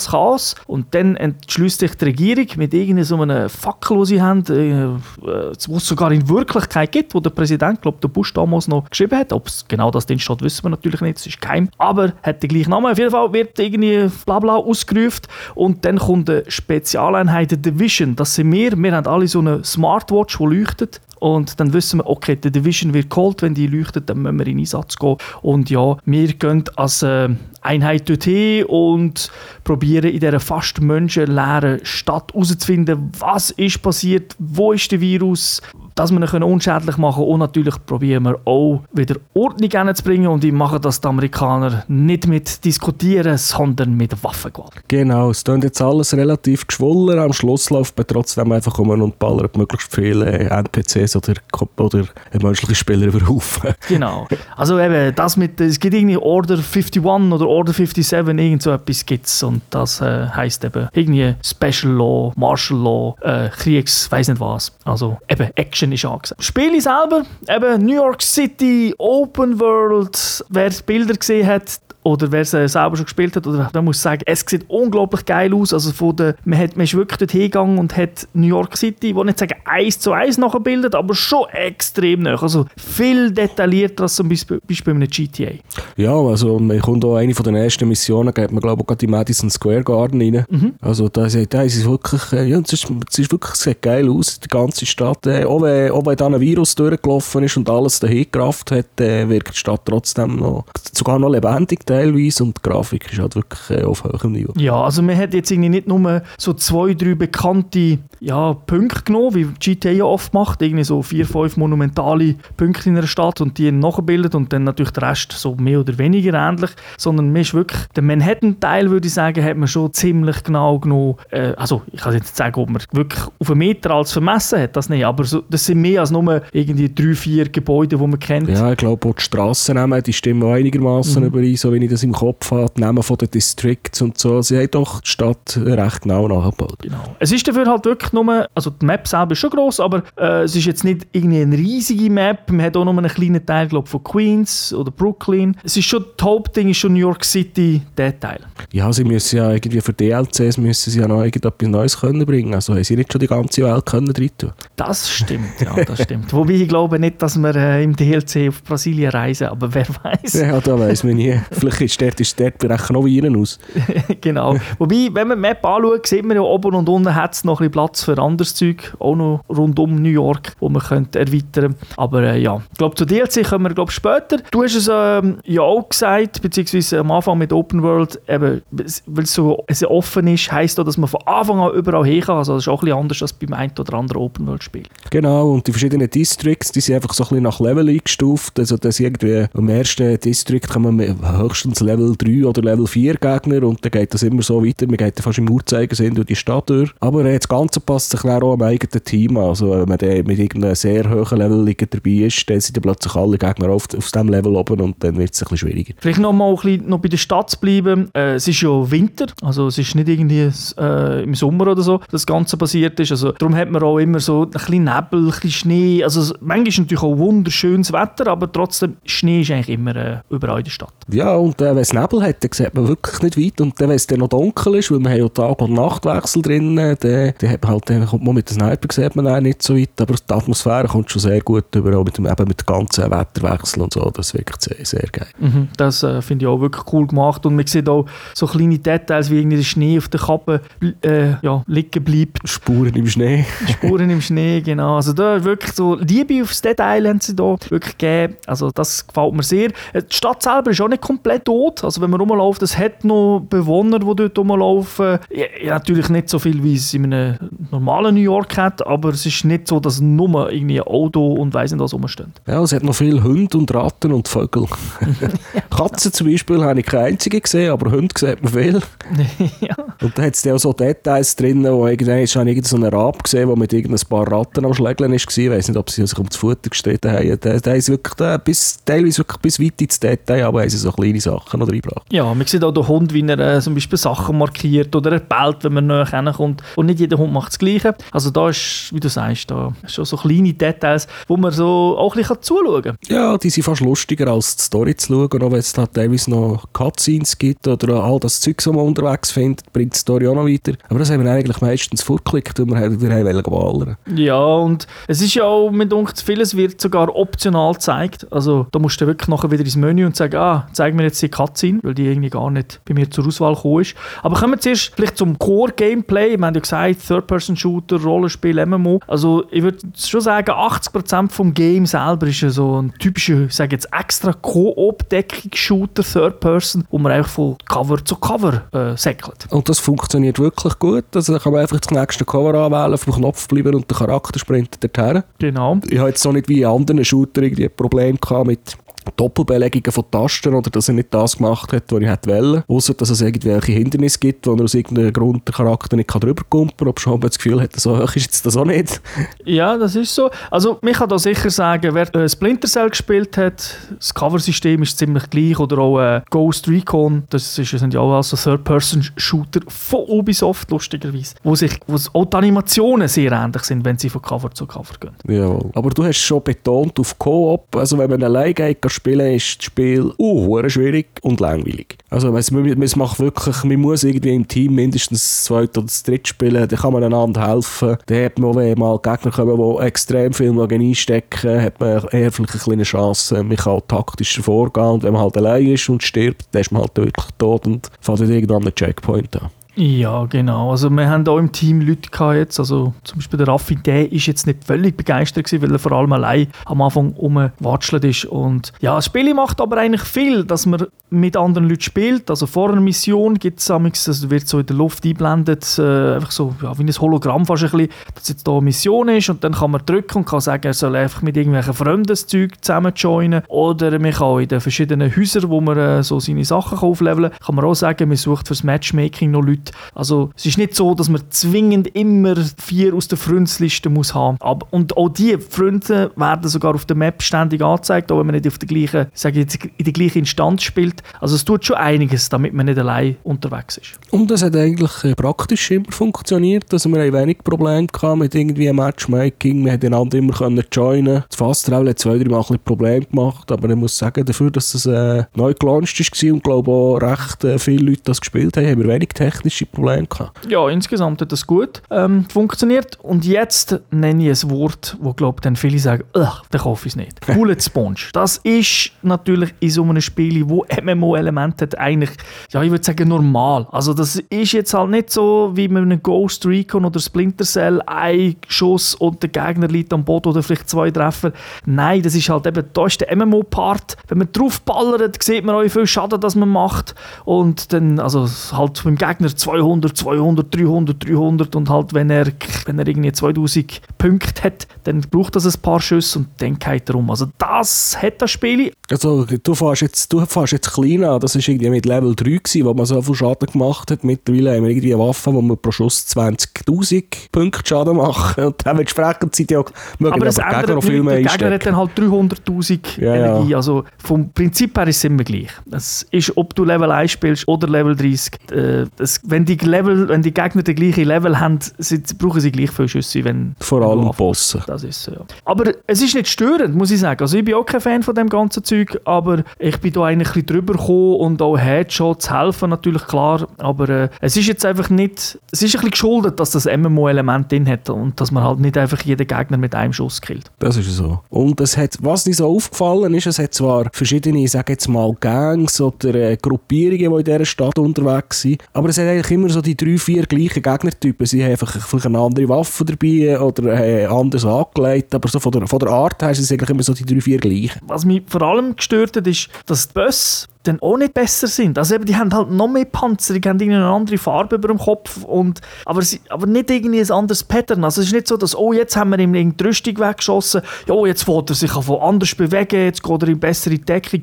totales 0.00 0.10
Chaos. 0.10 0.54
Und 0.66 0.94
dann 0.94 1.16
entschließt 1.16 1.80
sich 1.80 1.94
die 1.94 2.04
Regierung 2.06 2.46
mit 2.56 2.74
irgendeiner 2.74 3.48
Fackel, 3.48 3.98
die 3.98 4.06
sie 4.06 4.22
haben, 4.22 4.44
äh, 4.48 4.84
äh, 4.84 5.52
wo 5.68 5.76
es 5.76 5.86
sogar 5.86 6.12
in 6.12 6.28
Wirklichkeit 6.28 6.92
gibt, 6.92 7.14
wo 7.14 7.20
der 7.20 7.30
Präsident, 7.30 7.82
glaube 7.82 7.98
der 8.02 8.08
Bush 8.08 8.32
damals 8.32 8.68
noch 8.68 8.88
geschrieben 8.88 9.18
hat. 9.18 9.32
Ob 9.32 9.46
es 9.46 9.66
genau 9.68 9.90
das 9.90 10.06
drin 10.06 10.18
steht, 10.18 10.42
wissen 10.42 10.64
wir 10.64 10.70
natürlich 10.70 11.00
nicht, 11.00 11.18
es 11.18 11.26
ist 11.26 11.40
geheim. 11.40 11.68
Aber 11.78 12.12
hat 12.22 12.42
den 12.42 12.48
gleichen 12.48 12.70
Namen. 12.70 12.92
Auf 12.92 12.98
jeden 12.98 13.10
Fall 13.10 13.32
wird 13.32 13.58
irgendwie 13.58 14.10
Blabla 14.24 14.56
ausgerufen 14.56 15.22
und 15.54 15.84
dann 15.84 15.98
kommt 15.98 16.30
eine 16.30 16.44
Spezialeinheit, 16.48 17.50
die 17.50 17.56
Division. 17.56 18.16
Das 18.16 18.34
sind 18.34 18.52
wir. 18.52 18.76
Wir 18.76 18.96
haben 18.96 19.06
alle 19.06 19.28
so 19.28 19.40
eine 19.40 19.64
Smartwatch, 19.64 20.38
die 20.38 20.44
leuchtet. 20.44 21.00
Und 21.20 21.60
dann 21.60 21.72
wissen 21.72 22.00
wir, 22.00 22.06
okay, 22.06 22.34
die 22.34 22.50
Division 22.50 22.94
wird 22.94 23.10
geholt, 23.10 23.42
wenn 23.42 23.54
die 23.54 23.66
leuchtet, 23.66 24.10
dann 24.10 24.22
müssen 24.22 24.38
wir 24.38 24.46
in 24.46 24.58
Einsatz 24.58 24.96
gehen. 24.96 25.16
Und 25.42 25.70
ja, 25.70 25.96
wir 26.04 26.32
gehen 26.32 26.64
als 26.76 27.02
äh, 27.02 27.28
Einheit 27.60 28.08
dorthin 28.08 28.64
und 28.64 29.30
probieren 29.62 30.10
in 30.10 30.20
dieser 30.20 30.40
fast 30.40 30.80
menschenleeren 30.80 31.80
Stadt 31.84 32.32
herauszufinden, 32.32 33.12
was 33.18 33.50
ist 33.50 33.82
passiert, 33.82 34.34
wo 34.38 34.72
ist 34.72 34.90
der 34.92 35.00
Virus, 35.00 35.60
dass 35.94 36.10
wir 36.12 36.34
ihn 36.34 36.42
unschädlich 36.42 36.96
machen 36.96 37.22
können. 37.22 37.32
Und 37.32 37.40
natürlich 37.40 37.74
probieren 37.86 38.24
wir 38.24 38.40
auch 38.44 38.82
wieder 38.92 39.16
Ordnung 39.34 39.70
reinzubringen. 39.70 40.28
Und 40.28 40.44
ich 40.44 40.52
mache 40.52 40.80
das 40.80 41.00
die 41.00 41.08
Amerikaner 41.08 41.84
nicht 41.88 42.26
mit 42.26 42.64
Diskutieren, 42.64 43.36
sondern 43.38 43.96
mit 43.96 44.22
Waffengewalt. 44.22 44.72
Genau, 44.88 45.30
es 45.30 45.44
klingt 45.44 45.64
jetzt 45.64 45.80
alles 45.80 46.14
relativ 46.14 46.66
geschwollen. 46.66 47.18
Am 47.18 47.32
Schluss 47.32 47.70
läuft 47.70 47.96
man 47.96 48.06
trotzdem 48.06 48.52
einfach 48.52 48.78
um 48.78 48.90
und 48.90 49.18
ballert 49.18 49.56
möglichst 49.56 49.94
viele 49.94 50.26
NPCs 50.50 51.16
oder, 51.16 51.34
oder 51.78 52.04
menschliche 52.40 52.74
Spieler 52.74 53.06
über 53.06 53.26
Haufen. 53.26 53.74
Genau. 53.88 54.26
Also 54.56 54.78
eben, 54.78 55.14
das 55.14 55.36
mit, 55.36 55.60
es 55.60 55.78
gibt 55.78 55.94
irgendwie 55.94 56.16
Order 56.16 56.56
51 56.56 57.04
oder 57.04 57.46
Order 57.46 57.72
57, 57.72 58.12
irgend 58.12 58.62
so 58.62 58.70
etwas 58.70 59.06
gibt's 59.06 59.42
und 59.42 59.62
das 59.70 60.00
äh, 60.00 60.28
heisst 60.28 60.64
eben 60.64 60.88
irgendwie 60.92 61.34
Special 61.44 61.92
Law, 61.92 62.32
Martial 62.36 62.78
Law, 62.80 63.16
äh, 63.20 63.48
Kriegs, 63.48 64.10
weiß 64.10 64.28
nicht 64.28 64.40
was. 64.40 64.72
Also 64.84 65.18
eben 65.28 65.50
Action 65.54 65.89
ist 65.92 66.04
angesagt. 66.04 66.42
Spiele 66.42 66.80
selber, 66.80 67.24
eben 67.48 67.84
New 67.84 67.94
York 67.94 68.22
City, 68.22 68.94
Open 68.98 69.58
World, 69.58 70.44
wer 70.48 70.70
Bilder 70.86 71.14
gesehen 71.14 71.46
hat, 71.46 71.80
oder 72.02 72.32
wer 72.32 72.40
es 72.40 72.54
äh, 72.54 72.66
selber 72.68 72.96
schon 72.96 73.04
gespielt 73.04 73.36
hat, 73.36 73.46
oder 73.46 73.70
man 73.72 73.84
muss 73.84 74.00
sagen, 74.00 74.22
es 74.26 74.44
sieht 74.46 74.64
unglaublich 74.68 75.24
geil 75.26 75.52
aus. 75.54 75.72
Also 75.72 75.92
von 75.92 76.16
der, 76.16 76.34
man, 76.44 76.58
hat, 76.58 76.76
man 76.76 76.84
ist 76.84 76.94
wirklich 76.94 77.18
dort 77.18 77.32
hingegangen 77.32 77.78
und 77.78 77.96
hat 77.96 78.26
New 78.32 78.46
York 78.46 78.76
City, 78.76 79.14
will 79.14 79.24
nicht 79.24 79.38
sagen 79.38 79.54
eins 79.64 79.98
zu 79.98 80.12
eins 80.12 80.38
nachgebildet, 80.38 80.94
aber 80.94 81.14
schon 81.14 81.48
extrem 81.50 82.22
nah. 82.22 82.40
Also 82.40 82.66
viel 82.76 83.30
detaillierter 83.32 84.04
als 84.04 84.14
zum 84.14 84.28
Beispiel, 84.28 84.60
Beispiel 84.66 84.94
einem 84.94 85.08
GTA. 85.08 85.52
Ja, 85.96 86.14
also 86.14 86.58
man 86.58 86.80
kommt 86.80 87.04
auch 87.04 87.16
eine 87.16 87.34
von 87.34 87.44
den 87.44 87.56
ersten 87.56 87.86
Missionen, 87.88 88.32
geht 88.32 88.50
man 88.50 88.60
glaube 88.60 88.82
ich 88.82 88.86
gerade 88.86 89.04
in 89.04 89.10
Madison 89.10 89.50
Square 89.50 89.84
Garden 89.84 90.20
rein. 90.20 90.44
Mhm. 90.48 90.74
Also 90.80 91.08
da, 91.08 91.26
da 91.26 91.62
ist 91.62 91.76
es 91.76 91.84
wirklich, 91.84 92.32
äh, 92.32 92.46
ja, 92.46 92.58
es 92.60 92.72
ist, 92.72 92.90
es 93.10 93.18
ist 93.18 93.32
wirklich, 93.32 93.54
sieht 93.56 93.82
geil 93.82 94.08
aus, 94.08 94.40
die 94.40 94.48
ganze 94.48 94.86
Stadt. 94.86 95.26
Äh, 95.26 95.44
auch, 95.44 95.60
wenn, 95.62 95.90
auch 95.92 96.06
wenn 96.06 96.16
da 96.16 96.26
ein 96.26 96.40
Virus 96.40 96.74
durchgelaufen 96.74 97.44
ist 97.44 97.56
und 97.56 97.68
alles 97.68 98.00
dahin 98.00 98.26
gerafft 98.30 98.70
hat, 98.70 99.00
äh, 99.00 99.28
wirkt 99.28 99.54
die 99.54 99.58
Stadt 99.58 99.82
trotzdem 99.84 100.36
noch, 100.36 100.64
sogar 100.92 101.18
noch 101.18 101.28
lebendig 101.28 101.84
teilweise 101.90 102.44
und 102.44 102.56
die 102.56 102.62
Grafik 102.62 103.12
ist 103.12 103.18
halt 103.18 103.34
wirklich 103.34 103.70
äh, 103.70 103.82
auf 103.84 104.04
hohem 104.04 104.32
Niveau. 104.32 104.52
Ja, 104.56 104.82
also 104.82 105.02
man 105.02 105.16
hat 105.16 105.34
jetzt 105.34 105.50
irgendwie 105.50 105.68
nicht 105.70 105.88
nur 105.88 106.22
so 106.38 106.52
zwei, 106.52 106.94
drei 106.94 107.14
bekannte 107.14 107.98
ja, 108.20 108.52
Punkte 108.52 109.02
genommen, 109.04 109.34
wie 109.34 109.46
GTA 109.58 109.90
ja 109.90 110.04
oft 110.04 110.32
macht, 110.34 110.62
irgendwie 110.62 110.84
so 110.84 111.02
vier, 111.02 111.26
fünf 111.26 111.56
monumentale 111.56 112.36
Punkte 112.56 112.90
in 112.90 112.98
einer 112.98 113.06
Stadt 113.06 113.40
und 113.40 113.58
die 113.58 113.72
nachgebildet 113.72 114.34
und 114.34 114.52
dann 114.52 114.64
natürlich 114.64 114.92
der 114.92 115.10
Rest 115.10 115.32
so 115.32 115.54
mehr 115.56 115.80
oder 115.80 115.96
weniger 115.98 116.34
ähnlich, 116.34 116.70
sondern 116.98 117.32
man 117.32 117.42
ist 117.42 117.54
wirklich, 117.54 117.80
den 117.96 118.06
Manhattan-Teil, 118.06 118.90
würde 118.90 119.06
ich 119.06 119.14
sagen, 119.14 119.42
hat 119.42 119.56
man 119.56 119.68
schon 119.68 119.92
ziemlich 119.92 120.42
genau 120.44 120.78
genommen. 120.78 121.16
Äh, 121.30 121.54
also 121.56 121.82
ich 121.92 122.00
kann 122.00 122.12
jetzt 122.12 122.24
nicht 122.24 122.36
sagen, 122.36 122.60
ob 122.60 122.70
man 122.70 122.82
wirklich 122.92 123.22
auf 123.38 123.50
einen 123.50 123.58
Meter 123.58 123.90
als 123.92 124.12
vermessen 124.12 124.60
hat, 124.60 124.76
das 124.76 124.88
nicht, 124.88 125.04
aber 125.04 125.24
so, 125.24 125.42
das 125.48 125.64
sind 125.66 125.80
mehr 125.80 126.00
als 126.00 126.10
nur 126.10 126.42
irgendwie 126.52 126.92
drei, 126.94 127.14
vier 127.14 127.48
Gebäude, 127.48 127.96
die 127.96 128.06
man 128.06 128.18
kennt. 128.18 128.48
Ja, 128.48 128.70
ich 128.70 128.76
glaube 128.76 129.08
auch 129.08 129.14
die 129.14 129.22
Strassennamen, 129.22 130.02
die 130.02 130.12
stimmen 130.12 130.42
einigermaßen 130.42 131.22
Mhm. 131.22 131.28
überein, 131.28 131.56
so 131.56 131.72
wie 131.72 131.79
ich 131.82 131.90
das 131.90 132.02
im 132.02 132.12
Kopf 132.12 132.50
habe, 132.50 132.70
die 132.76 132.80
Namen 132.80 133.02
von 133.02 133.16
den 133.16 133.30
Districts 133.30 134.00
und 134.02 134.18
so. 134.18 134.42
Sie 134.42 134.58
haben 134.58 134.70
doch 134.70 135.00
die 135.00 135.08
Stadt 135.08 135.58
recht 135.62 136.02
genau 136.02 136.28
nachgebaut. 136.28 136.78
Genau. 136.82 137.16
Es 137.18 137.32
ist 137.32 137.46
dafür 137.46 137.66
halt 137.66 137.84
wirklich 137.84 138.12
nur, 138.12 138.48
also 138.54 138.70
die 138.70 138.86
Map 138.86 139.06
selber 139.06 139.32
ist 139.32 139.38
schon 139.38 139.50
gross, 139.50 139.80
aber 139.80 140.02
äh, 140.16 140.42
es 140.42 140.56
ist 140.56 140.66
jetzt 140.66 140.84
nicht 140.84 141.06
irgendwie 141.12 141.42
eine 141.42 141.56
riesige 141.56 142.10
Map. 142.10 142.50
Man 142.50 142.62
hat 142.62 142.76
auch 142.76 142.84
nur 142.84 142.96
einen 142.96 143.08
kleinen 143.08 143.44
Teil, 143.44 143.68
glaube 143.68 143.88
von 143.88 144.02
Queens 144.02 144.72
oder 144.72 144.90
Brooklyn. 144.90 145.56
Es 145.62 145.76
ist 145.76 145.86
schon, 145.86 146.04
das 146.16 146.26
Hauptding 146.26 146.68
ist 146.68 146.78
schon 146.78 146.92
New 146.92 147.00
York 147.00 147.24
City, 147.24 147.82
der 147.96 148.18
Teil. 148.18 148.40
Ja, 148.72 148.92
sie 148.92 149.04
müssen 149.04 149.36
ja 149.36 149.52
irgendwie 149.52 149.80
für 149.80 149.92
DLCs 149.92 150.58
müssen 150.58 150.90
sie 150.90 151.00
ja 151.00 151.08
noch 151.08 151.18
irgendetwas 151.22 151.68
Neues 151.68 152.00
können 152.00 152.24
bringen. 152.26 152.54
Also 152.54 152.74
haben 152.74 152.84
sie 152.84 152.96
nicht 152.96 153.12
schon 153.12 153.20
die 153.20 153.26
ganze 153.26 153.62
Welt 153.62 153.86
können 153.86 154.10
rein 154.10 154.30
tun. 154.36 154.52
Das 154.76 155.10
stimmt, 155.10 155.60
ja, 155.60 155.84
das 155.84 156.02
stimmt. 156.02 156.32
Wobei 156.32 156.54
ich 156.54 156.68
glaube 156.68 156.98
nicht, 156.98 157.20
dass 157.22 157.36
wir 157.36 157.54
äh, 157.54 157.84
im 157.84 157.94
DLC 157.94 158.48
auf 158.48 158.62
Brasilien 158.62 159.10
reisen, 159.10 159.48
aber 159.48 159.72
wer 159.74 159.86
weiß. 160.02 160.34
Ja, 160.34 160.60
da 160.60 160.78
weiss 160.78 161.04
man 161.04 161.14
nie. 161.14 161.38
Vielleicht 161.50 161.69
ist 161.78 162.00
dort, 162.00 162.20
ist 162.20 162.38
dort 162.40 162.58
brechen 162.58 162.94
noch 162.94 163.04
Viren 163.04 163.36
aus. 163.36 163.58
genau. 164.20 164.56
Wobei, 164.78 165.08
wenn 165.12 165.28
man 165.28 165.38
die 165.38 165.42
Map 165.42 165.64
anschaut, 165.64 166.06
sieht 166.06 166.24
man 166.24 166.36
ja 166.36 166.42
oben 166.42 166.74
und 166.74 166.88
unten 166.88 167.14
hat 167.14 167.34
es 167.34 167.44
noch 167.44 167.60
ein 167.60 167.70
bisschen 167.70 167.72
Platz 167.72 168.04
für 168.04 168.18
anderes 168.18 168.54
Zeug, 168.54 168.94
auch 168.98 169.16
noch 169.16 169.42
rund 169.48 169.78
um 169.78 169.96
New 169.96 170.08
York, 170.08 170.54
wo 170.58 170.68
man 170.68 170.82
könnte 170.82 171.18
erweitern 171.18 171.74
Aber 171.96 172.22
äh, 172.22 172.40
ja, 172.40 172.60
ich 172.72 172.78
glaube, 172.78 172.94
zu 172.94 173.04
DLC 173.04 173.44
kommen 173.48 173.66
wir 173.66 173.74
glaub, 173.74 173.90
später. 173.90 174.38
Du 174.50 174.62
hast 174.62 174.74
es 174.74 174.88
ähm, 174.92 175.38
ja 175.44 175.62
auch 175.62 175.88
gesagt, 175.88 176.42
beziehungsweise 176.42 177.00
am 177.00 177.10
Anfang 177.10 177.38
mit 177.38 177.52
Open 177.52 177.82
World, 177.82 178.20
eben, 178.28 178.62
weil 178.70 179.24
es 179.24 179.34
so 179.34 179.64
es 179.66 179.84
offen 179.84 180.26
ist, 180.26 180.50
heisst 180.50 180.78
das, 180.78 180.84
dass 180.84 180.96
man 180.96 181.08
von 181.08 181.20
Anfang 181.26 181.60
an 181.60 181.72
überall 181.74 182.04
hin 182.04 182.22
kann. 182.22 182.36
Also 182.36 182.54
das 182.54 182.64
ist 182.64 182.68
auch 182.68 182.82
ein 182.82 182.86
bisschen 182.86 182.98
anders 182.98 183.22
als 183.22 183.32
beim 183.32 183.52
einen 183.52 183.72
oder 183.78 183.94
anderen 183.94 184.22
Open 184.22 184.46
World 184.46 184.62
Spiel. 184.62 184.84
Genau, 185.10 185.52
und 185.52 185.66
die 185.66 185.72
verschiedenen 185.72 186.08
Districts, 186.08 186.72
die 186.72 186.80
sind 186.80 186.96
einfach 186.96 187.14
so 187.14 187.24
ein 187.24 187.28
bisschen 187.28 187.42
nach 187.44 187.60
Level 187.60 187.88
eingestuft. 187.88 188.58
Also 188.58 188.76
dass 188.76 189.00
irgendwie 189.00 189.46
im 189.54 189.68
ersten 189.68 190.18
District 190.18 190.60
kann 190.60 190.82
man 190.82 190.96
mit 190.96 191.20
höchstens 191.60 191.80
Level 191.80 192.14
3 192.16 192.46
oder 192.46 192.62
Level 192.62 192.86
4 192.86 193.14
Gegner 193.14 193.66
und 193.66 193.84
dann 193.84 193.90
geht 193.90 194.14
das 194.14 194.22
immer 194.22 194.42
so 194.42 194.64
weiter. 194.64 194.86
Man 194.86 194.96
geht 194.96 195.20
fast 195.20 195.38
im 195.38 195.50
Uhrzeigersinn 195.50 196.14
durch 196.14 196.26
die 196.26 196.36
Stadt 196.36 196.70
durch. 196.70 196.90
Aber 197.00 197.24
äh, 197.24 197.38
das 197.38 197.48
Ganze 197.48 197.80
passt 197.80 198.10
sich 198.10 198.20
dann 198.22 198.42
auch 198.42 198.54
am 198.54 198.62
eigenen 198.62 199.04
Team 199.04 199.36
an. 199.36 199.44
Also 199.44 199.70
wenn 199.70 199.88
man 199.88 199.98
mit 199.98 200.38
irgendeinem 200.38 200.74
sehr 200.74 201.08
hohen 201.10 201.38
Level 201.38 201.74
dabei 201.74 202.10
ist, 202.10 202.48
dann 202.48 202.60
sind 202.60 202.76
dann 202.76 202.82
plötzlich 202.82 203.14
alle 203.14 203.38
Gegner 203.38 203.68
auf, 203.70 203.86
auf 203.96 204.10
diesem 204.10 204.28
Level 204.28 204.56
oben 204.56 204.80
und 204.80 204.96
dann 205.02 205.16
wird 205.16 205.34
es 205.34 205.42
ein 205.42 205.48
bisschen 205.48 205.68
schwieriger. 205.68 205.94
Vielleicht 205.98 206.20
noch 206.20 206.32
mal 206.32 206.50
ein 206.50 206.56
bisschen 206.56 206.88
noch 206.88 206.98
bei 206.98 207.08
der 207.08 207.16
Stadt 207.16 207.50
zu 207.50 207.60
bleiben. 207.60 208.10
Äh, 208.14 208.34
es 208.34 208.48
ist 208.48 208.62
ja 208.62 208.90
Winter, 208.90 209.26
also 209.42 209.66
es 209.66 209.78
ist 209.78 209.94
nicht 209.94 210.08
irgendwie 210.08 210.50
äh, 210.78 211.22
im 211.22 211.34
Sommer 211.34 211.68
oder 211.68 211.82
so, 211.82 211.98
dass 211.98 212.08
das 212.10 212.26
Ganze 212.26 212.56
passiert 212.56 212.98
ist. 213.00 213.10
Also 213.10 213.32
darum 213.32 213.54
hat 213.54 213.70
man 213.70 213.82
auch 213.82 213.98
immer 213.98 214.20
so 214.20 214.42
ein 214.42 214.50
bisschen 214.50 214.84
Nebel, 214.84 215.24
ein 215.24 215.26
bisschen 215.26 215.50
Schnee. 215.50 216.04
Also 216.04 216.34
manchmal 216.40 216.68
ist 216.68 216.78
natürlich 216.78 217.02
auch 217.02 217.16
wunderschönes 217.16 217.92
Wetter, 217.92 218.28
aber 218.28 218.50
trotzdem 218.50 218.96
Schnee 219.04 219.42
ist 219.42 219.50
eigentlich 219.50 219.70
immer 219.70 219.96
äh, 219.96 220.18
überall 220.30 220.58
in 220.58 220.64
der 220.64 220.70
Stadt. 220.70 220.94
Ja, 221.10 221.36
und 221.50 221.60
äh, 221.60 221.70
wenn 221.74 221.78
es 221.78 221.92
Nebel 221.92 222.22
hat, 222.22 222.44
dann 222.44 222.52
sieht 222.52 222.74
man 222.74 222.86
wirklich 222.86 223.22
nicht 223.22 223.36
weit. 223.36 223.60
Und 223.60 223.80
dann, 223.80 223.88
wenn 223.88 223.96
es 223.96 224.06
dann 224.06 224.20
noch 224.20 224.28
dunkel 224.28 224.76
ist, 224.76 224.90
weil 224.90 225.00
man 225.00 225.12
haben 225.12 225.20
ja 225.20 225.28
Tag- 225.28 225.60
und 225.60 225.72
Nachtwechsel 225.72 226.42
drin, 226.42 226.76
dann, 226.76 226.96
dann, 227.00 227.50
hat 227.50 227.62
man 227.62 227.72
halt, 227.72 227.90
dann 227.90 228.06
kommt 228.06 228.24
man 228.24 228.34
mit 228.34 228.48
den 228.48 228.54
Sniper 228.54 228.88
sieht 228.92 229.16
man 229.16 229.26
auch 229.26 229.40
nicht 229.40 229.62
so 229.62 229.76
weit, 229.76 229.90
aber 230.00 230.14
die 230.14 230.32
Atmosphäre 230.32 230.86
kommt 230.86 231.10
schon 231.10 231.22
sehr 231.22 231.40
gut 231.40 231.74
über, 231.74 231.96
auch 231.96 232.04
mit 232.04 232.16
dem, 232.18 232.26
eben 232.26 232.48
mit 232.48 232.60
dem 232.60 232.66
ganzen 232.66 233.10
Wetterwechsel 233.10 233.82
und 233.82 233.92
so, 233.92 234.10
das 234.10 234.32
wirkt 234.34 234.62
sehr, 234.62 234.84
sehr 234.84 235.08
geil. 235.10 235.28
Mhm, 235.38 235.68
das 235.76 236.02
äh, 236.02 236.22
finde 236.22 236.44
ich 236.44 236.48
auch 236.48 236.60
wirklich 236.60 236.84
cool 236.92 237.06
gemacht 237.06 237.44
und 237.46 237.56
man 237.56 237.66
sieht 237.66 237.88
auch 237.88 238.06
so 238.34 238.46
kleine 238.46 238.78
Details, 238.78 239.30
wie 239.30 239.38
irgendwie 239.38 239.56
der 239.56 239.64
Schnee 239.64 239.98
auf 239.98 240.08
der 240.08 240.20
Kappe 240.20 240.60
äh, 241.02 241.32
ja, 241.42 241.62
liegen 241.66 242.04
bleibt. 242.04 242.48
Spuren 242.48 242.94
im 242.94 243.06
Schnee. 243.06 243.44
Spuren 243.68 244.10
im 244.10 244.20
Schnee, 244.20 244.60
genau. 244.60 244.96
Also 244.96 245.12
da 245.12 245.42
wirklich 245.42 245.72
so 245.72 245.96
Liebe 245.96 246.42
aufs 246.42 246.62
Detail 246.62 247.08
haben 247.08 247.20
sie 247.20 247.34
da 247.34 247.56
wirklich 247.68 247.98
gegeben. 247.98 248.36
Also 248.46 248.70
das 248.70 249.06
gefällt 249.06 249.34
mir 249.34 249.42
sehr. 249.42 249.70
Äh, 249.92 250.02
Die 250.02 250.16
Stadt 250.16 250.42
selber 250.42 250.70
ist 250.70 250.80
auch 250.80 250.88
nicht 250.88 251.02
komplett 251.02 251.39
tot. 251.44 251.84
Also 251.84 252.00
wenn 252.00 252.10
man 252.10 252.20
rumläuft, 252.20 252.62
es 252.62 252.76
hat 252.76 253.04
noch 253.04 253.42
Bewohner, 253.48 253.98
die 253.98 254.14
dort 254.14 254.38
rumlaufen. 254.38 255.18
Ja, 255.30 255.46
natürlich 255.74 256.08
nicht 256.08 256.28
so 256.28 256.38
viel, 256.38 256.62
wie 256.62 256.74
es 256.74 256.94
in 256.94 257.12
einem 257.12 257.36
normalen 257.70 258.14
New 258.14 258.20
York 258.20 258.56
hat, 258.56 258.86
aber 258.86 259.10
es 259.10 259.26
ist 259.26 259.44
nicht 259.44 259.68
so, 259.68 259.80
dass 259.80 260.00
nur 260.00 260.52
irgendwie 260.52 260.80
ein 260.80 260.86
Auto 260.86 261.34
und 261.34 261.54
weiss 261.54 261.72
nicht 261.72 261.80
was 261.80 261.94
rumstehen. 261.94 262.32
Ja, 262.46 262.62
es 262.62 262.72
hat 262.72 262.82
noch 262.82 262.94
viele 262.94 263.22
Hunde 263.22 263.58
und 263.58 263.72
Ratten 263.74 264.12
und 264.12 264.28
Vögel. 264.28 264.66
Katzen 265.70 266.12
zum 266.12 266.30
Beispiel 266.30 266.62
habe 266.62 266.80
ich 266.80 266.86
keine 266.86 267.04
einzige 267.04 267.40
gesehen, 267.40 267.70
aber 267.70 267.90
Hunde 267.90 268.14
sieht 268.18 268.42
man 268.42 268.52
viel. 268.52 268.80
ja. 269.60 269.74
Und 270.00 270.16
da 270.16 270.22
hat 270.22 270.34
es 270.34 270.46
auch 270.46 270.58
so 270.58 270.72
Details 270.72 271.36
drin, 271.36 271.64
wo 271.64 271.86
irgendwann 271.86 272.18
ist 272.18 272.32
so 272.32 272.40
einen 272.40 272.84
Rab 272.84 273.22
gesehen, 273.22 273.48
der 273.48 273.56
mit 273.56 273.72
irgendein 273.72 274.08
paar 274.08 274.30
Ratten 274.30 274.64
am 274.64 274.74
Schlägeln 274.74 275.10
war. 275.10 275.16
Ich 275.16 275.26
weiß 275.26 275.68
nicht, 275.68 275.76
ob 275.76 275.90
sie 275.90 276.06
sich 276.06 276.18
um 276.18 276.28
das 276.28 276.36
Futter 276.36 276.70
gestritten 276.70 277.10
haben. 277.10 277.40
Der, 277.40 277.60
der 277.60 277.74
ist 277.74 277.88
wirklich 277.88 278.14
der, 278.14 278.38
bis, 278.38 278.78
teilweise 278.84 279.18
wirklich 279.18 279.40
bis 279.40 279.60
weit 279.60 279.80
ins 279.80 280.00
Detail, 280.00 280.44
aber 280.44 280.60
haben 280.60 280.70
sie 280.70 280.78
so 280.78 280.92
kleine 280.92 281.20
Sachen 281.20 281.29
noch 281.30 281.68
reingebracht. 281.68 282.04
Ja, 282.12 282.32
man 282.34 282.46
sieht 282.46 282.64
auch 282.64 282.72
den 282.72 282.86
Hund, 282.88 283.12
wie 283.14 283.26
er 283.26 283.38
äh, 283.38 283.60
zum 283.60 283.74
Beispiel 283.74 283.98
Sachen 283.98 284.38
markiert 284.38 284.94
oder 284.94 285.12
er 285.12 285.20
bellt, 285.20 285.64
wenn 285.64 285.72
man 285.74 285.86
näher 285.86 286.06
hinkommt. 286.10 286.62
Und 286.76 286.86
nicht 286.86 287.00
jeder 287.00 287.18
Hund 287.18 287.32
macht 287.32 287.48
das 287.52 287.58
Gleiche. 287.58 287.94
Also 288.12 288.30
da 288.30 288.48
ist, 288.48 288.90
wie 288.92 289.00
du 289.00 289.08
sagst, 289.08 289.50
da 289.50 289.72
schon 289.86 290.04
so 290.04 290.16
kleine 290.16 290.52
Details, 290.52 291.06
wo 291.28 291.36
man 291.36 291.52
so 291.52 291.96
auch 291.98 292.14
ein 292.14 292.20
bisschen 292.22 292.42
zuschauen 292.42 292.82
kann. 292.82 292.96
Ja, 293.08 293.36
die 293.38 293.50
sind 293.50 293.64
fast 293.64 293.80
lustiger 293.80 294.28
als 294.28 294.56
die 294.56 294.62
Story 294.62 294.96
zu 294.96 295.12
schauen, 295.12 295.42
auch 295.42 295.50
wenn 295.52 295.58
es 295.58 295.72
da 295.72 295.86
teilweise 295.86 296.30
noch 296.30 296.64
Cutscenes 296.72 297.36
gibt 297.38 297.66
oder 297.68 298.02
all 298.02 298.18
das 298.20 298.40
Zeug, 298.40 298.56
das 298.58 298.66
man 298.66 298.76
unterwegs 298.78 299.30
findet, 299.30 299.72
bringt 299.72 299.94
die 299.94 299.98
Story 299.98 300.26
auch 300.28 300.34
noch 300.34 300.46
weiter. 300.46 300.72
Aber 300.88 300.98
das 300.98 301.10
haben 301.10 301.24
wir 301.24 301.30
eigentlich 301.30 301.60
meistens 301.60 302.02
vorgeklickt, 302.02 302.58
weil 302.58 302.66
wir, 302.66 302.76
haben- 302.76 303.00
wir 303.00 303.10
haben 303.10 303.24
wollen 303.24 303.42
ballern. 303.42 303.96
Ja, 304.16 304.40
und 304.42 304.86
es 305.06 305.20
ist 305.22 305.34
ja 305.34 305.44
auch, 305.44 305.70
mit 305.70 305.92
uns 305.92 306.22
vieles 306.22 306.56
wird 306.56 306.80
sogar 306.80 307.14
optional 307.14 307.72
gezeigt. 307.74 308.26
Also 308.30 308.66
da 308.72 308.78
musst 308.78 309.00
du 309.00 309.06
wirklich 309.06 309.28
nachher 309.28 309.50
wieder 309.50 309.64
ins 309.64 309.76
Menü 309.76 310.06
und 310.06 310.16
sagen, 310.16 310.36
ah, 310.36 310.66
zeig 310.72 310.94
mir 310.94 311.04
jetzt 311.04 311.19
die 311.22 311.28
Cutscene, 311.28 311.80
weil 311.82 311.94
die 311.94 312.06
irgendwie 312.06 312.30
gar 312.30 312.50
nicht 312.50 312.80
bei 312.84 312.94
mir 312.94 313.10
zur 313.10 313.26
Auswahl 313.26 313.54
gekommen 313.54 313.82
ist. 313.82 313.94
Aber 314.22 314.36
kommen 314.36 314.54
wir 314.54 314.60
zuerst 314.60 314.92
vielleicht 314.94 315.16
zum 315.16 315.38
Core-Gameplay. 315.38 316.38
Wir 316.38 316.46
haben 316.46 316.54
ja 316.54 316.60
gesagt, 316.60 317.06
Third-Person-Shooter, 317.06 318.02
Rollenspiel, 318.02 318.64
MMO. 318.66 319.00
Also 319.06 319.44
ich 319.50 319.62
würde 319.62 319.78
schon 319.96 320.20
sagen, 320.20 320.50
80% 320.50 321.30
vom 321.30 321.54
Game 321.54 321.86
selber 321.86 322.26
ist 322.26 322.40
ja 322.40 322.50
so 322.50 322.82
ein 322.82 322.92
typischer, 322.98 323.44
ich 323.44 323.54
sage 323.54 323.76
jetzt 323.76 323.88
extra 323.92 324.32
Koop-Deckungsshooter, 324.32 326.02
Third-Person, 326.02 326.84
wo 326.90 326.98
man 326.98 327.12
einfach 327.12 327.30
von 327.30 327.56
Cover 327.68 328.04
zu 328.04 328.16
Cover 328.16 328.62
äh, 328.72 328.96
säckelt. 328.96 329.46
Und 329.50 329.68
das 329.68 329.78
funktioniert 329.78 330.38
wirklich 330.38 330.78
gut. 330.78 331.04
Also 331.14 331.32
da 331.32 331.38
kann 331.38 331.52
man 331.52 331.62
einfach 331.62 331.80
das 331.80 331.90
nächste 331.90 332.24
Cover 332.24 332.54
anwählen, 332.54 332.94
auf 332.94 333.04
den 333.04 333.14
Knopf 333.14 333.48
bleiben 333.48 333.74
und 333.74 333.90
der 333.90 333.96
Charakter 333.96 334.38
sprintet 334.38 334.82
dorthin. 334.82 335.22
Genau. 335.38 335.78
Ich 335.88 335.98
habe 335.98 336.08
jetzt 336.08 336.24
noch 336.24 336.32
nicht 336.32 336.48
wie 336.48 336.62
in 336.62 336.66
anderen 336.66 337.04
Shooter 337.04 337.42
irgendwie 337.42 337.64
ein 337.64 337.74
Problem 337.74 338.18
gehabt 338.20 338.46
mit 338.46 338.76
Doppelbelegungen 339.16 339.92
von 339.92 340.04
Tasten 340.10 340.54
oder 340.54 340.70
dass 340.70 340.88
er 340.88 340.94
nicht 340.94 341.12
das 341.12 341.36
gemacht 341.36 341.72
hat, 341.72 341.84
was 341.90 342.00
ich 342.00 342.08
hätte 342.08 342.30
wollen. 342.30 342.62
Außer 342.68 342.94
dass 342.94 343.10
es 343.10 343.20
irgendwelche 343.20 343.72
Hindernisse 343.72 344.18
gibt, 344.18 344.46
wo 344.46 344.54
er 344.54 344.64
aus 344.64 344.74
irgendeinem 344.74 345.12
Grund 345.12 345.46
der 345.46 345.54
Charakter 345.54 345.96
nicht 345.96 346.08
kann 346.08 346.20
drüber 346.20 346.42
kumpeln 346.48 346.76
kann. 346.78 346.88
Ob 346.88 347.00
schon 347.00 347.20
das 347.20 347.38
Gefühl 347.38 347.60
hat, 347.60 347.74
so 347.76 347.98
hoch 347.98 348.16
ist 348.16 348.26
jetzt 348.26 348.46
das 348.46 348.56
auch 348.56 348.64
nicht. 348.64 349.00
Ja, 349.44 349.76
das 349.76 349.96
ist 349.96 350.14
so. 350.14 350.30
Also, 350.50 350.78
ich 350.82 350.96
kann 350.96 351.08
da 351.08 351.18
sicher 351.18 351.50
sagen, 351.50 351.94
wer 351.94 352.14
äh, 352.14 352.28
Splinter 352.28 352.68
Cell 352.68 352.90
gespielt 352.90 353.36
hat, 353.36 353.76
das 353.96 354.14
Cover-System 354.14 354.82
ist 354.82 354.98
ziemlich 354.98 355.28
gleich. 355.30 355.58
Oder 355.58 355.78
auch 355.78 356.00
äh, 356.00 356.20
Ghost 356.30 356.68
Recon, 356.68 357.24
das 357.30 357.58
ist, 357.58 357.70
sind 357.70 357.94
ja 357.94 358.00
auch 358.00 358.14
also 358.14 358.36
Third-Person-Shooter 358.36 359.60
von 359.68 360.04
Ubisoft, 360.08 360.70
lustigerweise. 360.70 361.34
Wo, 361.42 361.54
sich, 361.54 361.80
wo 361.86 361.96
auch 362.12 362.26
die 362.26 362.36
Animationen 362.36 363.08
sehr 363.08 363.32
ähnlich 363.32 363.62
sind, 363.62 363.84
wenn 363.84 363.98
sie 363.98 364.08
von 364.08 364.22
Cover 364.22 364.50
zu 364.52 364.66
Cover 364.66 364.94
gehen. 365.00 365.14
Ja. 365.28 365.58
Aber 365.74 365.90
du 365.90 366.04
hast 366.04 366.18
schon 366.18 366.42
betont 366.42 366.98
auf 366.98 367.18
Koop, 367.18 367.74
also 367.76 367.98
wenn 367.98 368.10
man 368.10 368.22
allein 368.22 368.54
geht, 368.54 368.82
spielen, 369.00 369.34
ist 369.34 369.58
das 369.58 369.64
Spiel 369.64 370.12
uh, 370.18 370.68
schwierig 370.68 371.06
und 371.22 371.40
langweilig. 371.40 371.96
Also 372.10 372.36
es, 372.36 372.50
es 372.50 372.96
macht 372.96 373.18
wirklich, 373.18 373.64
man 373.64 373.80
muss 373.80 374.04
irgendwie 374.04 374.34
im 374.34 374.46
Team 374.46 374.74
mindestens 374.74 375.22
das 375.22 375.44
zweite 375.44 375.80
oder 375.80 375.86
das 375.86 376.02
dritte 376.02 376.28
spielen, 376.28 376.68
dann 376.68 376.78
kann 376.78 376.92
man 376.92 377.04
einander 377.04 377.46
helfen. 377.46 377.96
Dann 378.06 378.24
hat 378.24 378.38
man, 378.38 378.54
wenn 378.56 378.78
mal 378.78 378.98
Gegner 378.98 379.32
kommen, 379.32 379.56
die 379.56 379.86
extrem 379.86 380.32
viel 380.32 380.60
einstecken, 380.60 381.62
hat 381.62 381.80
man 381.80 382.04
eher 382.10 382.30
vielleicht 382.30 382.54
eine 382.54 382.62
kleine 382.62 382.82
Chance. 382.82 383.42
Man 383.42 383.56
kann 383.56 383.80
taktischer 383.88 384.42
vorgehen 384.42 384.86
und 384.86 385.02
wenn 385.02 385.12
man 385.12 385.22
halt 385.22 385.36
allein 385.36 385.66
ist 385.66 385.88
und 385.88 386.02
stirbt, 386.02 386.46
dann 386.52 386.60
ist 386.60 386.72
man 386.72 386.82
halt 386.82 386.96
wirklich 386.96 387.26
tot 387.38 387.66
und 387.66 387.90
fängt 388.00 388.20
irgendwann 388.20 388.62
einen 388.62 388.74
Checkpoint 388.74 389.40
an. 389.40 389.50
Ja, 389.76 390.26
genau. 390.26 390.72
Also 390.72 390.90
wir 390.90 391.08
haben 391.08 391.26
auch 391.28 391.38
im 391.38 391.52
Team 391.52 391.80
Leute 391.80 392.10
gehabt 392.10 392.36
jetzt, 392.36 392.58
also 392.58 392.92
zum 393.04 393.18
Beispiel 393.18 393.38
der 393.38 393.48
Raffi, 393.48 393.76
der 393.76 394.10
ist 394.10 394.26
jetzt 394.26 394.46
nicht 394.46 394.64
völlig 394.64 394.96
begeistert 394.96 395.44
gewesen, 395.44 395.62
weil 395.62 395.72
er 395.72 395.78
vor 395.78 395.92
allem 395.92 396.12
allein 396.12 396.48
am 396.64 396.82
Anfang 396.82 397.12
rumwatschelt 397.12 398.04
ist. 398.04 398.24
Und 398.24 398.72
ja, 398.80 398.96
das 398.96 399.06
Spiel 399.06 399.32
macht 399.32 399.60
aber 399.60 399.76
eigentlich 399.76 400.02
viel, 400.02 400.44
dass 400.44 400.66
man 400.66 400.86
mit 401.10 401.36
anderen 401.36 401.68
Leuten 401.68 401.82
spielt. 401.82 402.30
Also 402.30 402.46
vor 402.46 402.70
einer 402.70 402.80
Mission 402.80 403.34
gibt 403.34 403.60
es 403.60 403.70
also 403.70 404.30
wird 404.30 404.48
so 404.48 404.58
in 404.58 404.66
der 404.66 404.76
Luft 404.76 405.04
eingeblendet, 405.04 405.78
äh, 405.78 406.14
einfach 406.14 406.30
so 406.30 406.54
ja, 406.62 406.76
wie 406.78 406.84
ein 406.84 406.88
Hologramm 406.88 407.46
fast 407.46 407.64
ein 407.64 407.70
bisschen, 407.70 407.88
dass 408.14 408.28
jetzt 408.28 408.46
da 408.46 408.52
eine 408.52 408.62
Mission 408.62 409.08
ist 409.08 409.28
und 409.28 409.42
dann 409.44 409.52
kann 409.52 409.70
man 409.70 409.82
drücken 409.84 410.18
und 410.18 410.24
kann 410.26 410.40
sagen, 410.40 410.66
er 410.66 410.74
soll 410.74 410.96
einfach 410.96 411.22
mit 411.22 411.36
irgendwelchen 411.36 411.74
fremden 411.74 412.16
Zeug 412.16 412.52
zusammen 412.60 412.92
joinen. 412.94 413.42
Oder 413.48 413.98
man 413.98 414.12
kann 414.12 414.22
auch 414.26 414.38
in 414.38 414.48
den 414.48 414.60
verschiedenen 414.60 415.14
Häusern, 415.14 415.48
wo 415.48 415.60
man 415.60 415.78
äh, 415.78 416.02
so 416.02 416.20
seine 416.20 416.44
Sachen 416.44 416.78
aufleveln 416.78 417.30
kann, 417.30 417.40
kann 417.40 417.54
man 417.54 417.64
auch 417.64 417.74
sagen, 417.74 418.08
man 418.08 418.16
sucht 418.16 418.48
fürs 418.48 418.64
Matchmaking 418.64 419.30
noch 419.30 419.42
Leute. 419.42 419.59
Also 419.94 420.30
es 420.36 420.46
ist 420.46 420.58
nicht 420.58 420.74
so, 420.74 420.94
dass 420.94 421.08
man 421.08 421.22
zwingend 421.30 421.88
immer 421.94 422.36
vier 422.58 422.94
aus 422.94 423.08
der 423.08 423.18
Freundsliste 423.18 423.90
muss 423.90 424.14
haben. 424.14 424.36
Aber, 424.40 424.66
und 424.70 424.96
auch 424.96 425.08
die 425.08 425.36
Freunde 425.38 426.10
werden 426.16 426.48
sogar 426.48 426.74
auf 426.74 426.84
der 426.84 426.96
Map 426.96 427.22
ständig 427.22 427.62
angezeigt, 427.62 428.10
auch 428.10 428.18
wenn 428.18 428.26
man 428.26 428.34
nicht 428.34 428.46
auf 428.46 428.58
der 428.58 428.68
gleichen, 428.68 429.06
sage 429.14 429.40
ich, 429.40 429.70
in 429.76 429.84
der 429.84 429.92
gleichen 429.92 430.20
Instanz 430.20 430.62
spielt. 430.62 431.02
Also 431.20 431.34
es 431.34 431.44
tut 431.44 431.64
schon 431.64 431.76
einiges, 431.76 432.28
damit 432.28 432.52
man 432.52 432.66
nicht 432.66 432.78
allein 432.78 433.16
unterwegs 433.22 433.76
ist. 433.76 433.98
Und 434.10 434.30
das 434.30 434.42
hat 434.42 434.56
eigentlich 434.56 435.04
äh, 435.04 435.14
praktisch 435.14 435.70
immer 435.70 435.90
funktioniert. 435.90 436.72
Also 436.72 436.88
wir 436.88 437.12
wenig 437.12 437.38
Probleme 437.44 437.86
gehabt 437.86 438.18
mit 438.18 438.34
irgendwie 438.34 438.72
Matchmaking. 438.72 439.64
Wir 439.64 439.72
haben 439.72 439.86
einander 439.86 440.18
immer 440.18 440.32
können 440.32 440.64
joinen. 440.72 441.24
Das 441.28 441.36
Fastrail 441.36 441.88
hat 441.88 441.98
zwei, 441.98 442.18
drei 442.18 442.28
Mal 442.28 442.44
ein 442.48 442.58
Probleme 442.64 443.06
gemacht, 443.06 443.50
aber 443.52 443.68
ich 443.70 443.76
muss 443.76 443.96
sagen, 443.96 444.24
dafür, 444.24 444.50
dass 444.50 444.74
es 444.74 444.86
äh, 444.86 445.24
neu 445.34 445.54
gelauncht 445.54 446.16
war 446.16 446.32
und 446.32 446.44
glaube 446.44 446.70
auch 446.70 446.96
recht 446.96 447.44
äh, 447.44 447.58
viele 447.58 447.90
Leute 447.90 448.02
das 448.04 448.20
gespielt 448.20 448.56
haben, 448.56 448.66
haben 448.66 448.82
wir 448.82 448.88
wenig 448.88 449.10
technische 449.10 449.49
Probleme 449.72 450.06
gehabt. 450.06 450.46
Ja, 450.48 450.68
insgesamt 450.68 451.20
hat 451.20 451.32
das 451.32 451.46
gut 451.46 451.82
ähm, 451.90 452.26
funktioniert. 452.28 452.98
Und 453.02 453.24
jetzt 453.24 453.80
nenne 453.90 454.30
ich 454.30 454.44
ein 454.44 454.50
Wort, 454.50 454.96
wo 455.00 455.12
glaube 455.12 455.40
dann 455.40 455.56
viele 455.56 455.78
sagen, 455.78 456.04
den 456.14 456.60
kaufe 456.60 456.88
ich 456.88 456.96
nicht. 456.96 457.20
Bullet 457.26 457.60
Sponge. 457.60 457.96
Das 458.12 458.38
ist 458.38 458.92
natürlich 459.02 459.54
in 459.60 459.70
so 459.70 459.82
einem 459.82 460.00
Spiel, 460.00 460.48
wo 460.48 460.64
MMO-Element 460.82 461.62
hat, 461.62 461.78
eigentlich, 461.78 462.10
ja, 462.50 462.62
ich 462.62 462.70
würde 462.70 462.84
sagen, 462.84 463.08
normal. 463.08 463.66
Also 463.70 463.94
das 463.94 464.16
ist 464.16 464.52
jetzt 464.52 464.74
halt 464.74 464.90
nicht 464.90 465.10
so, 465.10 465.52
wie 465.54 465.68
mit 465.68 465.82
einem 465.82 466.02
Ghost 466.02 466.46
Recon 466.46 466.84
oder 466.84 467.00
Splinter 467.00 467.44
Cell, 467.44 467.80
ein 467.86 468.36
Schuss 468.48 468.94
und 468.94 469.22
der 469.22 469.30
Gegner 469.30 469.68
liegt 469.68 469.92
am 469.92 470.04
Boden 470.04 470.28
oder 470.28 470.42
vielleicht 470.42 470.68
zwei 470.68 470.90
Treffer. 470.90 471.32
Nein, 471.66 472.02
das 472.02 472.14
ist 472.14 472.28
halt 472.28 472.46
eben, 472.46 472.64
da 472.72 472.86
ist 472.86 473.00
der 473.00 473.14
MMO-Part. 473.14 473.96
Wenn 474.08 474.18
man 474.18 474.28
draufballert, 474.32 475.22
sieht 475.22 475.44
man 475.44 475.54
auch, 475.54 475.62
wie 475.62 475.68
viel 475.68 475.86
Schaden 475.86 476.20
das 476.20 476.34
man 476.34 476.48
macht. 476.48 476.94
Und 477.24 477.72
dann, 477.72 477.98
also 477.98 478.28
halt 478.52 478.82
beim 478.84 478.96
Gegner 478.96 479.34
200, 479.40 479.96
200, 479.96 480.54
300, 480.54 481.08
300 481.08 481.56
und 481.56 481.70
halt, 481.70 481.94
wenn 481.94 482.10
er, 482.10 482.26
wenn 482.66 482.78
er 482.78 482.86
irgendwie 482.86 483.12
2000 483.12 483.80
Punkte 483.98 484.42
hat, 484.42 484.66
dann 484.84 485.00
braucht 485.10 485.36
das 485.36 485.46
ein 485.46 485.60
paar 485.60 485.80
Schüsse 485.80 486.20
und 486.20 486.28
dann 486.38 486.58
geht 486.58 486.88
er 486.88 486.94
um. 486.94 487.10
Also 487.10 487.26
das 487.38 488.00
hat 488.00 488.20
das 488.20 488.30
Spiel. 488.30 488.72
Also 488.90 489.24
du 489.24 489.54
fährst 489.54 489.82
jetzt, 489.82 490.12
du 490.12 490.24
fährst 490.26 490.52
jetzt 490.52 490.72
klein 490.72 491.04
an. 491.04 491.20
Das 491.20 491.34
war 491.34 491.48
irgendwie 491.48 491.70
mit 491.70 491.86
Level 491.86 492.14
3, 492.14 492.24
gewesen, 492.24 492.64
wo 492.64 492.74
man 492.74 492.86
so 492.86 493.00
viel 493.00 493.14
Schaden 493.14 493.48
gemacht 493.50 493.90
hat. 493.90 494.04
Mittlerweile 494.04 494.56
haben 494.56 494.64
wir 494.64 494.70
irgendwie 494.70 494.94
eine 494.94 495.02
Waffe, 495.02 495.32
wo 495.32 495.40
man 495.40 495.56
pro 495.56 495.70
Schuss 495.70 496.06
20'000 496.08 497.04
Punkte 497.32 497.62
Schaden 497.64 497.96
machen. 497.96 498.44
Und 498.44 498.66
dementsprechend 498.66 499.34
sind 499.34 499.50
ja 499.50 499.62
mögen 499.98 500.14
aber, 500.14 500.26
aber 500.26 500.58
Gegner 500.60 500.74
noch 500.74 500.84
viel 500.84 501.02
mehr 501.02 501.22
Der 501.22 501.24
Gegner 501.24 501.50
hat 501.52 501.66
dann 501.66 501.76
halt 501.76 501.90
300'000 501.96 503.00
ja, 503.00 503.14
Energie. 503.14 503.54
Also 503.54 503.84
vom 503.98 504.32
Prinzip 504.32 504.76
her 504.76 504.86
ist 504.86 504.96
es 504.96 505.04
immer 505.04 505.24
gleich. 505.24 505.48
Es 505.70 506.06
ist, 506.10 506.36
ob 506.36 506.54
du 506.54 506.64
Level 506.64 506.90
1 506.90 507.10
spielst 507.10 507.48
oder 507.48 507.68
Level 507.68 507.96
30. 507.96 508.50
Äh, 508.50 508.84
das, 508.96 509.20
wenn, 509.30 509.44
die 509.44 509.56
Level, 509.56 510.08
wenn 510.08 510.22
die 510.22 510.32
Gegner 510.32 510.62
den 510.62 510.74
gleichen 510.74 511.04
Level 511.04 511.38
haben, 511.38 511.58
sind, 511.78 512.18
brauchen 512.18 512.40
sie 512.40 512.52
gleich 512.52 512.70
viele 512.70 512.88
Schüsse. 512.88 513.24
Wenn, 513.24 513.54
Vor 513.60 513.82
allem 513.82 514.10
Bossen. 514.16 514.62
Das 514.66 514.84
ist 514.84 515.02
so, 515.02 515.12
ja. 515.12 515.20
Aber 515.44 515.72
es 515.86 516.02
ist 516.02 516.14
nicht 516.14 516.28
störend, 516.28 516.74
muss 516.74 516.90
ich 516.90 517.00
sagen. 517.00 517.20
Also 517.20 517.38
ich 517.38 517.44
bin 517.44 517.54
auch 517.54 517.64
kein 517.64 517.80
Fan 517.80 518.02
von 518.02 518.14
dem 518.14 518.28
ganzen 518.28 518.64
Zeug, 518.64 519.00
aber 519.04 519.44
ich 519.58 519.78
bin 519.78 519.92
da 519.92 520.04
eigentlich 520.04 520.28
ein 520.28 520.44
bisschen 520.44 520.46
drüber 520.46 520.74
gekommen 520.74 521.16
und 521.16 521.42
auch 521.42 521.56
Headshots 521.56 522.30
helfen 522.30 522.70
natürlich, 522.70 523.06
klar. 523.06 523.48
Aber 523.58 523.88
äh, 523.88 524.08
es 524.20 524.36
ist 524.36 524.46
jetzt 524.46 524.64
einfach 524.64 524.90
nicht, 524.90 525.38
es 525.50 525.62
ist 525.62 525.74
ein 525.74 525.80
bisschen 525.80 525.90
geschuldet, 525.90 526.40
dass 526.40 526.50
das 526.50 526.66
MMO-Element 526.66 527.50
drin 527.50 527.68
hat 527.68 527.88
und 527.90 528.20
dass 528.20 528.30
man 528.30 528.44
halt 528.44 528.60
nicht 528.60 528.76
einfach 528.76 529.00
jeden 529.02 529.26
Gegner 529.26 529.56
mit 529.56 529.74
einem 529.74 529.92
Schuss 529.92 530.20
killt. 530.20 530.50
Das 530.58 530.76
ist 530.76 530.90
so. 530.90 531.20
Und 531.28 531.60
es 531.60 531.76
hat, 531.76 531.96
was 532.00 532.26
nicht 532.26 532.36
so 532.36 532.48
aufgefallen 532.48 533.14
ist, 533.14 533.26
es 533.26 533.38
hat 533.38 533.54
zwar 533.54 533.86
verschiedene, 533.92 534.42
ich 534.42 534.50
sage 534.50 534.72
jetzt 534.72 534.88
mal, 534.88 535.12
Gangs 535.18 535.80
oder 535.80 536.14
äh, 536.14 536.36
Gruppierungen, 536.36 536.98
die 536.98 537.18
in 537.18 537.24
dieser 537.24 537.44
Stadt 537.44 537.78
unterwegs 537.78 538.42
sind, 538.42 538.62
aber 538.72 538.88
es 538.88 538.98
hat 538.98 539.04
eigentlich 539.20 539.38
immer 539.38 539.48
so 539.48 539.60
die 539.60 539.76
drei, 539.76 539.98
vier 539.98 540.26
gleichen 540.26 540.62
Gegnertypen. 540.62 541.26
Sie 541.26 541.42
haben 541.42 541.52
einfach 541.52 541.80
vielleicht 541.80 542.06
eine 542.06 542.18
andere 542.18 542.48
Waffe 542.48 542.84
dabei 542.84 543.38
oder 543.40 543.80
äh, 543.80 544.06
anders 544.06 544.44
angelegt, 544.44 545.14
aber 545.14 545.28
so 545.28 545.38
von 545.38 545.52
der, 545.52 545.66
von 545.66 545.78
der 545.78 545.90
Art 545.90 546.22
her 546.22 546.34
sind 546.34 546.44
es 546.44 546.52
eigentlich 546.52 546.70
immer 546.70 546.82
so 546.82 546.94
die 546.94 547.04
drei, 547.04 547.20
vier 547.20 547.38
gleichen. 547.38 547.80
Was 547.86 548.04
mich 548.04 548.22
vor 548.26 548.42
allem 548.42 548.76
gestört 548.76 549.16
hat, 549.16 549.26
ist, 549.26 549.48
dass 549.66 549.88
die 549.88 549.94
Bösse 549.94 550.48
dann 550.62 550.78
auch 550.80 550.96
nicht 550.96 551.14
besser 551.14 551.46
sind. 551.46 551.78
Also 551.78 551.94
eben, 551.94 552.04
die 552.04 552.16
haben 552.16 552.32
halt 552.34 552.50
noch 552.50 552.68
mehr 552.68 552.84
Panzer, 552.84 553.38
die 553.38 553.48
haben 553.48 553.60
eine 553.60 553.84
andere 553.84 554.18
Farbe 554.18 554.56
über 554.56 554.68
dem 554.68 554.78
Kopf, 554.78 555.24
und, 555.24 555.60
aber, 555.86 556.02
sie, 556.02 556.20
aber 556.28 556.46
nicht 556.46 556.70
irgendwie 556.70 557.00
ein 557.00 557.10
anderes 557.10 557.42
Pattern. 557.42 557.82
Also 557.84 558.00
es 558.00 558.08
ist 558.08 558.12
nicht 558.12 558.28
so, 558.28 558.36
dass, 558.36 558.56
oh, 558.56 558.72
jetzt 558.72 558.96
haben 558.96 559.10
wir 559.10 559.18
ihm 559.18 559.56
die 559.56 559.64
Rüstung 559.64 559.98
weggeschossen, 559.98 560.62
ja, 560.86 561.06
jetzt 561.06 561.24
fährt 561.24 561.50
er 561.50 561.56
sich 561.56 561.70
von 561.70 562.00
anders 562.00 562.34
bewegen, 562.34 562.84
jetzt 562.84 563.02
geht 563.02 563.22
er 563.22 563.28
in 563.28 563.40
bessere 563.40 563.78
Deckung. 563.78 564.20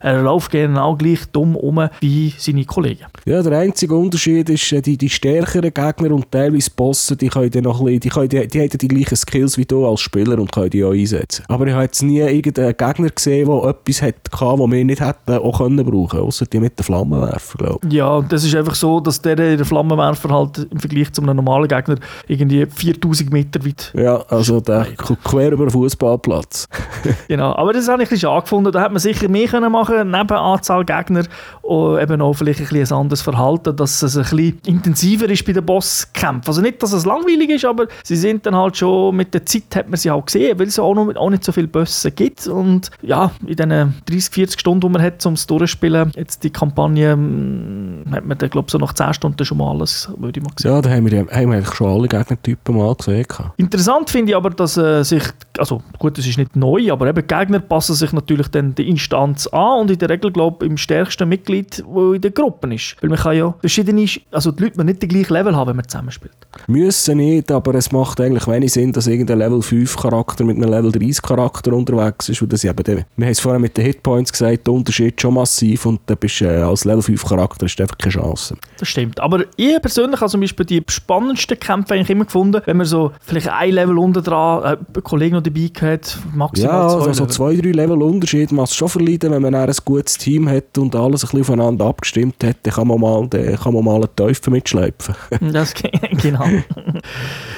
Er 0.00 0.22
läuft 0.22 0.50
genau 0.50 0.96
gleich 0.96 1.20
dumm 1.32 1.54
um 1.56 1.88
wie 2.00 2.34
seine 2.36 2.64
Kollegen. 2.64 3.06
Ja, 3.24 3.42
der 3.42 3.58
einzige 3.58 3.94
Unterschied 3.94 4.48
ist, 4.50 4.72
äh, 4.72 4.82
die, 4.82 4.96
die 4.96 5.08
stärkeren 5.08 5.72
Gegner 5.72 6.12
und 6.12 6.30
teilweise 6.30 6.70
Bosse, 6.74 7.16
die 7.16 7.28
können 7.28 7.50
dann 7.50 7.64
noch 7.64 7.80
ein 7.80 7.86
bisschen, 7.86 8.00
die, 8.00 8.08
können, 8.08 8.28
die, 8.28 8.48
die 8.48 8.60
haben 8.60 8.68
die 8.70 8.88
gleichen 8.88 9.16
Skills 9.16 9.56
wie 9.58 9.64
du 9.64 9.86
als 9.86 10.00
Spieler 10.00 10.38
und 10.38 10.50
können 10.50 10.70
die 10.70 10.84
auch 10.84 10.92
einsetzen. 10.92 11.44
Aber 11.48 11.66
ich 11.66 11.72
habe 11.72 11.84
jetzt 11.84 12.02
nie 12.02 12.18
irgendeinen 12.18 12.76
Gegner 12.76 13.10
gesehen, 13.10 13.48
der 13.48 13.70
etwas 13.70 14.02
hatte, 14.02 14.20
was 14.32 14.70
wir 14.70 14.84
nicht 14.84 15.00
hätten 15.00 15.38
auch 15.38 15.67
können 15.76 15.90
brauchen, 15.90 16.20
außer 16.20 16.46
die 16.46 16.60
mit 16.60 16.78
den 16.78 16.84
Flammenwerfer, 16.84 17.58
glaube 17.58 17.86
ich. 17.86 17.92
Ja, 17.92 18.16
und 18.16 18.32
das 18.32 18.44
ist 18.44 18.54
einfach 18.54 18.74
so, 18.74 19.00
dass 19.00 19.20
der, 19.20 19.36
der 19.36 19.64
Flammenwerfer 19.64 20.30
halt 20.30 20.66
im 20.70 20.80
Vergleich 20.80 21.12
zu 21.12 21.22
einem 21.22 21.36
normalen 21.36 21.68
Gegner 21.68 21.96
irgendwie 22.26 22.66
4000 22.66 23.32
Meter 23.32 23.64
weit 23.64 23.92
Ja, 23.94 24.22
also 24.28 24.60
der 24.60 24.86
quer 25.24 25.52
über 25.52 25.66
den 25.66 25.70
Fußballplatz. 25.70 26.68
genau, 27.28 27.54
aber 27.54 27.72
das 27.72 27.88
habe 27.88 28.02
ich 28.02 28.08
ein 28.08 28.12
bisschen 28.12 28.30
angefunden. 28.30 28.72
Da 28.72 28.80
hätte 28.82 28.92
man 28.92 29.00
sicher 29.00 29.28
mehr 29.28 29.48
können 29.48 29.72
machen 29.72 30.10
neben 30.10 30.32
Anzahl 30.32 30.84
Gegner 30.84 31.24
und 31.62 32.00
eben 32.00 32.20
auch 32.20 32.32
vielleicht 32.34 32.60
ein, 32.60 32.66
bisschen 32.68 32.96
ein 32.96 33.00
anderes 33.02 33.22
Verhalten, 33.22 33.76
dass 33.76 34.02
es 34.02 34.16
ein 34.16 34.22
bisschen 34.22 34.60
intensiver 34.66 35.28
ist 35.28 35.44
bei 35.44 35.52
den 35.52 35.64
Bosskämpfen. 35.64 36.48
Also 36.48 36.60
nicht, 36.60 36.82
dass 36.82 36.92
es 36.92 37.04
langweilig 37.04 37.50
ist, 37.50 37.64
aber 37.64 37.86
sie 38.02 38.16
sind 38.16 38.46
dann 38.46 38.56
halt 38.56 38.76
schon, 38.76 39.16
mit 39.16 39.34
der 39.34 39.44
Zeit 39.44 39.74
hat 39.74 39.88
man 39.88 39.96
sie 39.96 40.10
auch 40.10 40.24
gesehen, 40.24 40.58
weil 40.58 40.68
es 40.68 40.78
auch, 40.78 40.94
noch, 40.94 41.14
auch 41.16 41.30
nicht 41.30 41.44
so 41.44 41.52
viele 41.52 41.68
Bosse 41.68 42.10
gibt 42.10 42.46
und 42.46 42.90
ja, 43.02 43.30
in 43.46 43.56
diesen 43.56 43.94
30, 44.06 44.34
40 44.34 44.60
Stunden, 44.60 44.80
die 44.80 44.88
man 44.88 45.02
hat, 45.02 45.24
um 45.26 45.34
es 45.34 45.46
durchzuspielen, 45.58 46.12
jetzt 46.16 46.44
die 46.44 46.50
Kampagne, 46.50 47.12
hm, 47.12 48.04
hat 48.10 48.24
man 48.24 48.38
dann, 48.38 48.50
glaube 48.50 48.66
ich, 48.66 48.72
so 48.72 48.78
nach 48.78 48.92
10 48.92 49.14
Stunden 49.14 49.44
schon 49.44 49.58
mal 49.58 49.70
alles, 49.70 50.08
würde 50.16 50.40
ich 50.40 50.44
mal 50.44 50.52
sagen. 50.56 50.74
Ja, 50.74 50.82
da 50.82 50.90
haben 50.90 51.10
wir, 51.10 51.20
haben 51.20 51.50
wir 51.50 51.56
eigentlich 51.56 51.74
schon 51.74 51.88
alle 51.88 52.08
Gegnertypen 52.08 52.76
mal 52.76 52.94
gesehen. 52.94 53.26
Interessant 53.56 54.10
finde 54.10 54.32
ich 54.32 54.36
aber, 54.36 54.50
dass 54.50 54.76
äh, 54.76 55.02
sich, 55.02 55.22
also 55.58 55.82
gut, 55.98 56.18
das 56.18 56.26
ist 56.26 56.38
nicht 56.38 56.56
neu, 56.56 56.90
aber 56.92 57.08
eben 57.08 57.26
Gegner 57.26 57.60
passen 57.60 57.94
sich 57.94 58.12
natürlich 58.12 58.48
dann 58.48 58.74
der 58.74 58.86
Instanz 58.86 59.46
an 59.48 59.80
und 59.80 59.90
in 59.90 59.98
der 59.98 60.08
Regel, 60.08 60.32
glaube 60.32 60.64
ich, 60.64 60.70
im 60.70 60.76
stärksten 60.76 61.28
Mitglied, 61.28 61.78
der 61.78 62.12
in 62.14 62.20
der 62.20 62.30
Gruppe 62.30 62.74
ist. 62.74 62.96
Weil 63.00 63.10
man 63.10 63.18
kann 63.18 63.36
ja 63.36 63.54
verschiedene, 63.60 64.06
also 64.30 64.52
die 64.52 64.64
Leute 64.64 64.76
müssen 64.76 64.86
nicht 64.86 65.02
den 65.02 65.08
gleichen 65.08 65.32
Level 65.32 65.56
haben, 65.56 65.68
wenn 65.68 65.76
man 65.76 65.88
zusammenspielt. 65.88 66.34
Müssen 66.66 67.18
nicht, 67.18 67.50
aber 67.50 67.74
es 67.74 67.92
macht 67.92 68.20
eigentlich 68.20 68.46
wenig 68.46 68.72
Sinn, 68.72 68.92
dass 68.92 69.06
irgendein 69.06 69.38
Level 69.38 69.62
5 69.62 69.96
Charakter 69.96 70.44
mit 70.44 70.56
einem 70.56 70.70
Level 70.70 70.92
30 70.92 71.22
Charakter 71.22 71.72
unterwegs 71.72 72.28
ist. 72.28 72.42
Und 72.42 72.52
das 72.52 72.64
eben, 72.64 72.86
wir 72.86 73.04
haben 73.26 73.32
es 73.32 73.40
vorher 73.40 73.58
mit 73.58 73.76
den 73.76 73.84
Hitpoints 73.84 74.32
gesagt, 74.32 74.66
der 74.66 74.74
Unterschied 74.74 75.20
schon 75.20 75.34
mal 75.34 75.46
massiv 75.48 75.86
und 75.86 76.00
dann 76.06 76.16
bist 76.18 76.40
äh, 76.42 76.48
als 76.48 76.84
Level 76.84 77.02
5 77.02 77.24
Charakter 77.24 77.66
du 77.66 77.82
einfach 77.82 77.98
keine 77.98 78.12
Chance. 78.12 78.56
Das 78.78 78.88
stimmt. 78.88 79.20
Aber 79.20 79.44
ich 79.56 79.80
persönlich 79.80 80.20
habe 80.20 80.30
zum 80.30 80.40
Beispiel 80.40 80.66
die 80.66 80.82
spannendsten 80.88 81.58
Kämpfe 81.58 81.94
eigentlich 81.94 82.10
immer 82.10 82.24
gefunden, 82.24 82.60
wenn 82.64 82.76
man 82.76 82.86
so 82.86 83.12
vielleicht 83.20 83.48
ein 83.48 83.72
Level 83.72 83.98
unter 83.98 84.22
dran, 84.22 84.62
äh, 84.62 84.66
einen 84.66 85.02
Kollegen 85.02 85.36
noch 85.36 85.42
dabei 85.42 85.70
hat, 85.80 86.18
maximal 86.34 86.72
Ja, 86.72 86.88
zwei 86.88 86.98
also 86.98 87.12
so 87.12 87.26
zwei, 87.26 87.56
drei 87.56 87.70
Level 87.70 88.02
Unterschied 88.02 88.52
muss 88.52 88.70
es 88.70 88.76
schon 88.76 88.88
verleiden, 88.88 89.32
wenn 89.32 89.42
man 89.42 89.54
ein 89.54 89.72
gutes 89.84 90.18
Team 90.18 90.48
hat 90.48 90.76
und 90.78 90.94
alles 90.94 91.24
ein 91.24 91.28
bisschen 91.28 91.40
aufeinander 91.40 91.86
abgestimmt 91.86 92.42
hat, 92.44 92.56
dann 92.62 92.74
kann 92.74 92.88
man 92.88 93.00
mal, 93.00 93.26
dann 93.28 93.56
kann 93.56 93.74
man 93.74 93.84
mal 93.84 93.96
einen 93.96 94.16
Teufel 94.16 94.52
mitschleifen. 94.52 95.14
Das, 95.52 95.72
genau. 96.22 96.44